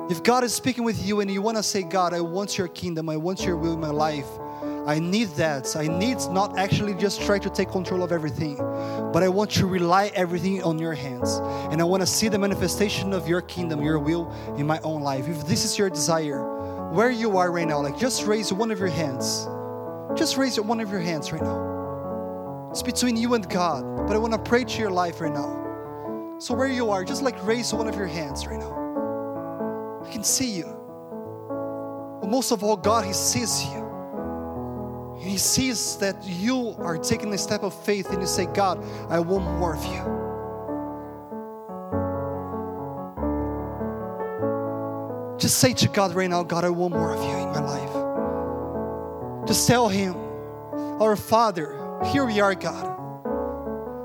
If 0.09 0.21
God 0.21 0.43
is 0.43 0.53
speaking 0.53 0.83
with 0.83 1.05
you 1.05 1.21
and 1.21 1.31
you 1.31 1.41
want 1.41 1.55
to 1.55 1.63
say, 1.63 1.81
God, 1.81 2.13
I 2.13 2.19
want 2.19 2.57
your 2.57 2.67
kingdom, 2.67 3.07
I 3.07 3.15
want 3.15 3.45
your 3.45 3.55
will 3.55 3.73
in 3.73 3.79
my 3.79 3.89
life, 3.89 4.27
I 4.85 4.99
need 4.99 5.29
that. 5.35 5.75
I 5.77 5.87
need 5.87 6.17
not 6.31 6.57
actually 6.57 6.93
just 6.93 7.21
try 7.21 7.39
to 7.39 7.49
take 7.49 7.69
control 7.69 8.03
of 8.03 8.11
everything, 8.11 8.57
but 9.13 9.23
I 9.23 9.29
want 9.29 9.51
to 9.51 9.65
rely 9.65 10.11
everything 10.13 10.61
on 10.63 10.77
your 10.77 10.93
hands. 10.93 11.39
And 11.71 11.79
I 11.79 11.85
want 11.85 12.01
to 12.01 12.07
see 12.07 12.27
the 12.27 12.39
manifestation 12.39 13.13
of 13.13 13.29
your 13.29 13.41
kingdom, 13.41 13.81
your 13.81 13.99
will 13.99 14.29
in 14.57 14.67
my 14.67 14.79
own 14.81 15.01
life. 15.01 15.27
If 15.27 15.45
this 15.47 15.63
is 15.63 15.77
your 15.77 15.89
desire, 15.89 16.56
where 16.91 17.11
you 17.11 17.37
are 17.37 17.51
right 17.51 17.67
now, 17.67 17.81
like 17.81 17.97
just 17.97 18.25
raise 18.25 18.51
one 18.51 18.71
of 18.71 18.79
your 18.79 18.87
hands. 18.87 19.47
Just 20.17 20.37
raise 20.37 20.59
one 20.59 20.79
of 20.79 20.89
your 20.89 20.99
hands 20.99 21.31
right 21.31 21.41
now. 21.41 22.69
It's 22.71 22.83
between 22.83 23.17
you 23.17 23.33
and 23.33 23.47
God, 23.49 24.07
but 24.07 24.15
I 24.15 24.19
want 24.19 24.33
to 24.33 24.39
pray 24.39 24.63
to 24.63 24.79
your 24.79 24.89
life 24.89 25.21
right 25.21 25.33
now. 25.33 26.37
So 26.39 26.53
where 26.53 26.67
you 26.67 26.89
are, 26.89 27.03
just 27.03 27.21
like 27.21 27.43
raise 27.45 27.73
one 27.73 27.87
of 27.87 27.95
your 27.95 28.07
hands 28.07 28.45
right 28.47 28.59
now. 28.59 30.03
I 30.05 30.11
can 30.11 30.23
see 30.23 30.51
you. 30.51 30.65
But 32.21 32.29
most 32.29 32.51
of 32.51 32.63
all, 32.63 32.77
God, 32.77 33.05
He 33.05 33.13
sees 33.13 33.65
you. 33.65 35.17
He 35.19 35.37
sees 35.37 35.97
that 35.97 36.23
you 36.23 36.75
are 36.77 36.97
taking 36.97 37.33
a 37.33 37.37
step 37.37 37.63
of 37.63 37.73
faith 37.73 38.09
and 38.11 38.21
you 38.21 38.27
say, 38.27 38.45
God, 38.45 38.83
I 39.09 39.19
want 39.19 39.45
more 39.59 39.75
of 39.75 39.83
you. 39.85 40.26
Just 45.37 45.59
say 45.59 45.73
to 45.73 45.87
God 45.87 46.15
right 46.15 46.29
now, 46.29 46.41
God, 46.43 46.65
I 46.65 46.69
want 46.69 46.93
more 46.93 47.13
of 47.13 47.21
you 47.21 47.37
in 47.37 47.49
my 47.49 47.59
life. 47.59 49.47
Just 49.47 49.67
tell 49.67 49.87
Him, 49.87 50.15
Our 50.99 51.15
Father, 51.15 52.01
here 52.05 52.25
we 52.25 52.39
are, 52.39 52.55
God. 52.55 52.95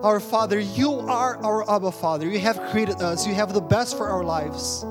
Our 0.05 0.21
Father, 0.21 0.61
you 0.61 0.93
are 0.93 1.37
our 1.43 1.71
Abba 1.71 1.93
Father. 1.93 2.29
You 2.29 2.39
have 2.41 2.61
created 2.71 3.01
us, 3.01 3.27
you 3.27 3.35
have 3.35 3.55
the 3.55 3.61
best 3.63 3.97
for 3.97 4.09
our 4.09 4.23
lives. 4.23 4.85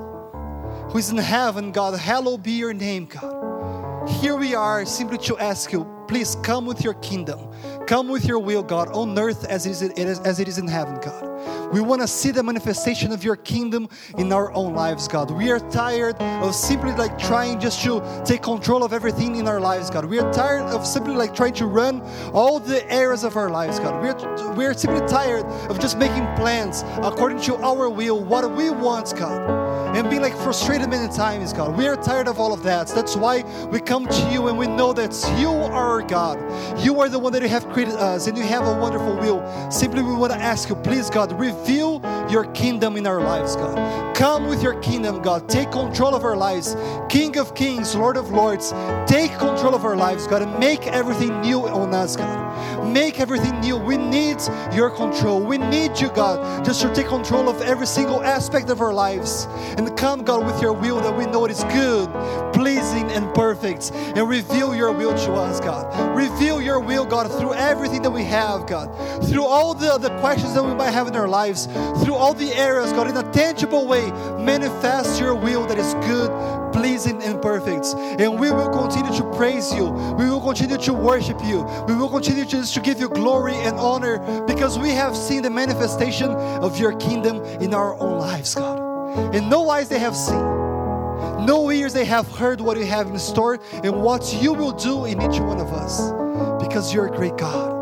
Who 0.90 0.98
is 0.98 1.10
in 1.10 1.18
heaven, 1.18 1.70
God, 1.70 1.98
hallowed 1.98 2.42
be 2.42 2.52
your 2.52 2.74
name, 2.74 3.06
God. 3.06 3.42
Here 4.08 4.36
we 4.36 4.54
are 4.54 4.84
simply 4.84 5.18
to 5.18 5.38
ask 5.38 5.72
you, 5.72 5.86
please 6.08 6.36
come 6.42 6.66
with 6.66 6.82
your 6.82 6.94
kingdom. 6.94 7.38
Come 7.86 8.08
with 8.08 8.24
your 8.24 8.38
will, 8.38 8.62
God, 8.62 8.88
on 8.88 9.16
earth 9.18 9.44
as 9.44 9.66
it 9.66 9.96
is, 9.98 10.18
as 10.20 10.40
it 10.40 10.48
is 10.48 10.58
in 10.58 10.66
heaven, 10.66 10.98
God. 11.00 11.72
We 11.72 11.80
want 11.80 12.02
to 12.02 12.08
see 12.08 12.30
the 12.30 12.42
manifestation 12.42 13.12
of 13.12 13.24
your 13.24 13.36
kingdom 13.36 13.88
in 14.18 14.32
our 14.32 14.52
own 14.52 14.74
lives, 14.74 15.08
God. 15.08 15.30
We 15.30 15.50
are 15.50 15.60
tired 15.70 16.16
of 16.20 16.54
simply 16.54 16.92
like 16.92 17.16
trying 17.18 17.60
just 17.60 17.82
to 17.84 18.22
take 18.24 18.42
control 18.42 18.82
of 18.82 18.92
everything 18.92 19.36
in 19.36 19.46
our 19.46 19.60
lives, 19.60 19.88
God. 19.88 20.04
We 20.04 20.18
are 20.18 20.32
tired 20.32 20.64
of 20.64 20.86
simply 20.86 21.14
like 21.14 21.34
trying 21.34 21.54
to 21.54 21.66
run 21.66 22.02
all 22.32 22.58
the 22.58 22.88
areas 22.92 23.24
of 23.24 23.36
our 23.36 23.50
lives, 23.50 23.78
God. 23.78 24.02
We 24.02 24.08
are, 24.10 24.54
we 24.54 24.66
are 24.66 24.74
simply 24.74 25.06
tired 25.06 25.44
of 25.70 25.78
just 25.78 25.96
making 25.96 26.26
plans 26.34 26.82
according 27.02 27.40
to 27.42 27.56
our 27.56 27.88
will, 27.88 28.22
what 28.22 28.50
we 28.52 28.70
want, 28.70 29.14
God. 29.16 29.61
And 29.94 30.08
being 30.08 30.22
like 30.22 30.36
frustrated 30.36 30.88
many 30.88 31.12
times, 31.12 31.52
God. 31.52 31.76
We 31.76 31.86
are 31.86 31.96
tired 31.96 32.28
of 32.28 32.38
all 32.38 32.52
of 32.52 32.62
that. 32.62 32.88
That's 32.88 33.16
why 33.16 33.42
we 33.66 33.80
come 33.80 34.06
to 34.06 34.30
you 34.32 34.48
and 34.48 34.58
we 34.58 34.66
know 34.66 34.92
that 34.92 35.12
you 35.38 35.50
are 35.50 35.72
our 35.72 36.02
God. 36.02 36.38
You 36.80 37.00
are 37.00 37.08
the 37.08 37.18
one 37.18 37.32
that 37.34 37.42
you 37.42 37.48
have 37.48 37.68
created 37.68 37.94
us 37.94 38.26
and 38.26 38.36
you 38.36 38.44
have 38.44 38.66
a 38.66 38.80
wonderful 38.80 39.16
will. 39.16 39.70
Simply, 39.70 40.02
we 40.02 40.14
want 40.14 40.32
to 40.32 40.38
ask 40.38 40.68
you, 40.68 40.76
please, 40.76 41.10
God, 41.10 41.38
reveal 41.38 42.00
your 42.30 42.44
kingdom 42.52 42.96
in 42.96 43.06
our 43.06 43.20
lives, 43.20 43.56
God. 43.56 44.16
Come 44.16 44.46
with 44.46 44.62
your 44.62 44.78
kingdom, 44.80 45.20
God. 45.20 45.48
Take 45.48 45.70
control 45.72 46.14
of 46.14 46.24
our 46.24 46.36
lives. 46.36 46.76
King 47.08 47.36
of 47.38 47.54
kings, 47.54 47.94
Lord 47.94 48.16
of 48.16 48.30
lords, 48.30 48.72
take 49.06 49.30
control 49.32 49.74
of 49.74 49.84
our 49.84 49.96
lives, 49.96 50.26
God, 50.26 50.42
and 50.42 50.58
make 50.58 50.86
everything 50.86 51.40
new 51.40 51.66
on 51.66 51.92
us, 51.92 52.16
God. 52.16 52.86
Make 52.86 53.20
everything 53.20 53.60
new. 53.60 53.76
We 53.76 53.96
need 53.96 54.38
your 54.72 54.90
control. 54.90 55.40
We 55.40 55.58
need 55.58 55.98
you, 56.00 56.08
God, 56.10 56.64
just 56.64 56.82
to 56.82 56.94
take 56.94 57.08
control 57.08 57.48
of 57.48 57.60
every 57.62 57.86
single 57.86 58.22
aspect 58.22 58.70
of 58.70 58.80
our 58.80 58.92
lives. 58.92 59.46
Come, 59.90 60.22
God, 60.22 60.46
with 60.46 60.60
your 60.60 60.72
will 60.72 61.00
that 61.00 61.16
we 61.16 61.26
know 61.26 61.44
it 61.44 61.50
is 61.50 61.64
good, 61.64 62.08
pleasing, 62.52 63.10
and 63.10 63.32
perfect. 63.34 63.90
And 63.92 64.28
reveal 64.28 64.74
your 64.74 64.92
will 64.92 65.14
to 65.14 65.32
us, 65.32 65.60
God. 65.60 66.16
Reveal 66.16 66.60
your 66.60 66.80
will, 66.80 67.04
God, 67.04 67.30
through 67.38 67.54
everything 67.54 68.02
that 68.02 68.10
we 68.10 68.24
have, 68.24 68.66
God. 68.66 68.88
Through 69.28 69.44
all 69.44 69.74
the, 69.74 69.98
the 69.98 70.10
questions 70.20 70.54
that 70.54 70.62
we 70.62 70.74
might 70.74 70.90
have 70.90 71.06
in 71.06 71.16
our 71.16 71.28
lives, 71.28 71.66
through 72.02 72.14
all 72.14 72.34
the 72.34 72.52
areas, 72.54 72.92
God, 72.92 73.08
in 73.08 73.16
a 73.16 73.32
tangible 73.32 73.86
way, 73.86 74.10
manifest 74.38 75.20
your 75.20 75.34
will 75.34 75.66
that 75.66 75.78
is 75.78 75.94
good, 76.06 76.30
pleasing, 76.72 77.22
and 77.22 77.40
perfect. 77.40 77.86
And 77.96 78.38
we 78.38 78.50
will 78.50 78.70
continue 78.70 79.16
to 79.18 79.36
praise 79.36 79.72
you. 79.72 79.90
We 80.18 80.28
will 80.28 80.40
continue 80.40 80.78
to 80.78 80.92
worship 80.92 81.38
you. 81.44 81.62
We 81.86 81.94
will 81.94 82.08
continue 82.08 82.44
just 82.44 82.74
to 82.74 82.80
give 82.80 83.00
you 83.00 83.08
glory 83.08 83.54
and 83.54 83.76
honor 83.76 84.18
because 84.46 84.78
we 84.78 84.90
have 84.90 85.16
seen 85.16 85.42
the 85.42 85.50
manifestation 85.50 86.30
of 86.30 86.78
your 86.78 86.96
kingdom 86.98 87.36
in 87.60 87.74
our 87.74 87.98
own 88.00 88.18
lives, 88.18 88.54
God. 88.54 88.81
In 89.34 89.48
no 89.48 89.68
eyes 89.70 89.88
they 89.88 89.98
have 89.98 90.16
seen, 90.16 90.40
no 91.46 91.70
ears 91.70 91.92
they 91.92 92.04
have 92.04 92.28
heard 92.28 92.60
what 92.60 92.76
you 92.76 92.84
have 92.86 93.08
in 93.08 93.18
store 93.18 93.58
and 93.72 94.02
what 94.02 94.32
you 94.40 94.52
will 94.52 94.72
do 94.72 95.04
in 95.06 95.20
each 95.22 95.40
one 95.40 95.60
of 95.60 95.72
us 95.72 96.10
because 96.62 96.92
you're 96.92 97.06
a 97.06 97.16
great 97.16 97.36
God. 97.36 97.80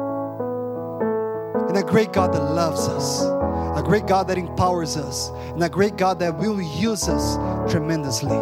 And 1.68 1.76
a 1.76 1.82
great 1.82 2.12
God 2.12 2.32
that 2.32 2.42
loves 2.42 2.88
us, 2.88 3.22
a 3.22 3.82
great 3.84 4.06
God 4.06 4.26
that 4.28 4.38
empowers 4.38 4.96
us, 4.96 5.30
and 5.30 5.62
a 5.62 5.68
great 5.68 5.96
God 5.96 6.18
that 6.18 6.36
will 6.36 6.60
use 6.60 7.08
us 7.08 7.36
tremendously. 7.70 8.36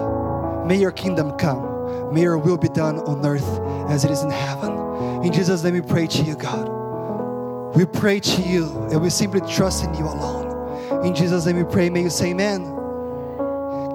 May 0.67 0.79
your 0.81 0.93
kingdom 0.93 1.33
come. 1.33 2.13
May 2.13 2.23
your 2.23 2.39
will 2.39 2.57
be 2.57 2.69
done 2.69 3.01
on 3.01 3.25
earth 3.27 3.47
as 3.91 4.05
it 4.05 4.11
is 4.11 4.23
in 4.23 4.31
heaven. 4.31 4.73
In 5.25 5.33
Jesus' 5.33 5.63
name 5.63 5.75
we 5.75 5.81
pray 5.83 6.07
to 6.07 6.23
you, 6.23 6.37
God. 6.37 6.69
We 7.75 7.85
pray 7.85 8.21
to 8.21 8.43
you 8.43 8.89
and 8.91 9.03
we 9.03 9.11
simply 9.11 9.41
trust 9.53 9.85
in 9.85 9.95
you 9.95 10.05
alone. 10.05 11.05
In 11.05 11.15
Jesus' 11.15 11.45
name 11.45 11.57
we 11.57 11.65
pray. 11.65 11.91
May 11.91 12.03
you 12.03 12.11
say 12.11 12.31
amen. 12.31 12.78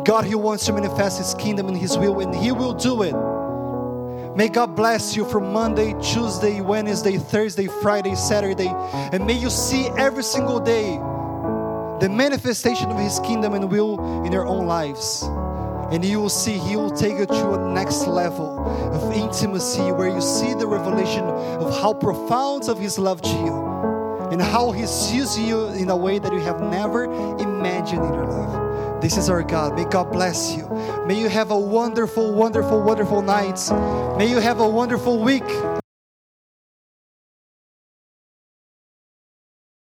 God, 0.05 0.25
He 0.25 0.35
wants 0.35 0.65
to 0.65 0.73
manifest 0.73 1.17
His 1.17 1.33
kingdom 1.35 1.67
and 1.67 1.77
His 1.77 1.97
will, 1.97 2.19
and 2.19 2.35
He 2.35 2.51
will 2.51 2.73
do 2.73 3.03
it. 3.03 3.13
May 4.35 4.49
God 4.49 4.75
bless 4.75 5.15
you 5.15 5.25
from 5.29 5.53
Monday, 5.53 5.93
Tuesday, 6.01 6.59
Wednesday, 6.59 7.17
Thursday, 7.17 7.67
Friday, 7.67 8.15
Saturday, 8.15 8.67
and 8.67 9.25
may 9.25 9.37
you 9.37 9.49
see 9.49 9.87
every 9.97 10.23
single 10.23 10.59
day 10.59 10.97
the 12.01 12.09
manifestation 12.09 12.89
of 12.89 12.97
His 12.99 13.19
kingdom 13.19 13.53
and 13.53 13.71
will 13.71 14.25
in 14.25 14.31
your 14.31 14.45
own 14.45 14.65
lives. 14.65 15.23
And 15.91 16.03
you 16.03 16.19
will 16.19 16.29
see 16.29 16.57
He 16.57 16.75
will 16.75 16.89
take 16.89 17.17
you 17.19 17.27
to 17.27 17.53
a 17.53 17.73
next 17.73 18.07
level 18.07 18.59
of 18.59 19.13
intimacy 19.13 19.91
where 19.91 20.09
you 20.09 20.21
see 20.21 20.53
the 20.55 20.65
revelation 20.65 21.23
of 21.23 21.79
how 21.79 21.93
profound 21.93 22.67
of 22.67 22.79
His 22.79 22.97
love 22.97 23.21
to 23.21 23.29
you 23.29 24.29
and 24.31 24.41
how 24.41 24.71
He 24.71 24.87
sees 24.87 25.37
you 25.37 25.67
in 25.67 25.89
a 25.89 25.95
way 25.95 26.17
that 26.17 26.33
you 26.33 26.39
have 26.39 26.59
never 26.59 27.03
imagined 27.03 28.03
in 28.03 28.13
your 28.13 28.25
life. 28.25 28.62
This 29.03 29.17
is 29.17 29.29
our 29.29 29.43
God. 29.43 29.75
May 29.75 29.83
God 29.83 30.13
bless 30.13 30.55
you. 30.55 30.65
May 31.05 31.19
you 31.19 31.27
have 31.27 31.51
a 31.51 31.59
wonderful, 31.59 32.33
wonderful, 32.33 32.81
wonderful 32.81 33.21
night. 33.21 33.59
May 34.17 34.29
you 34.29 34.39
have 34.39 34.61
a 34.61 34.69
wonderful 34.69 35.19
week. 35.19 35.43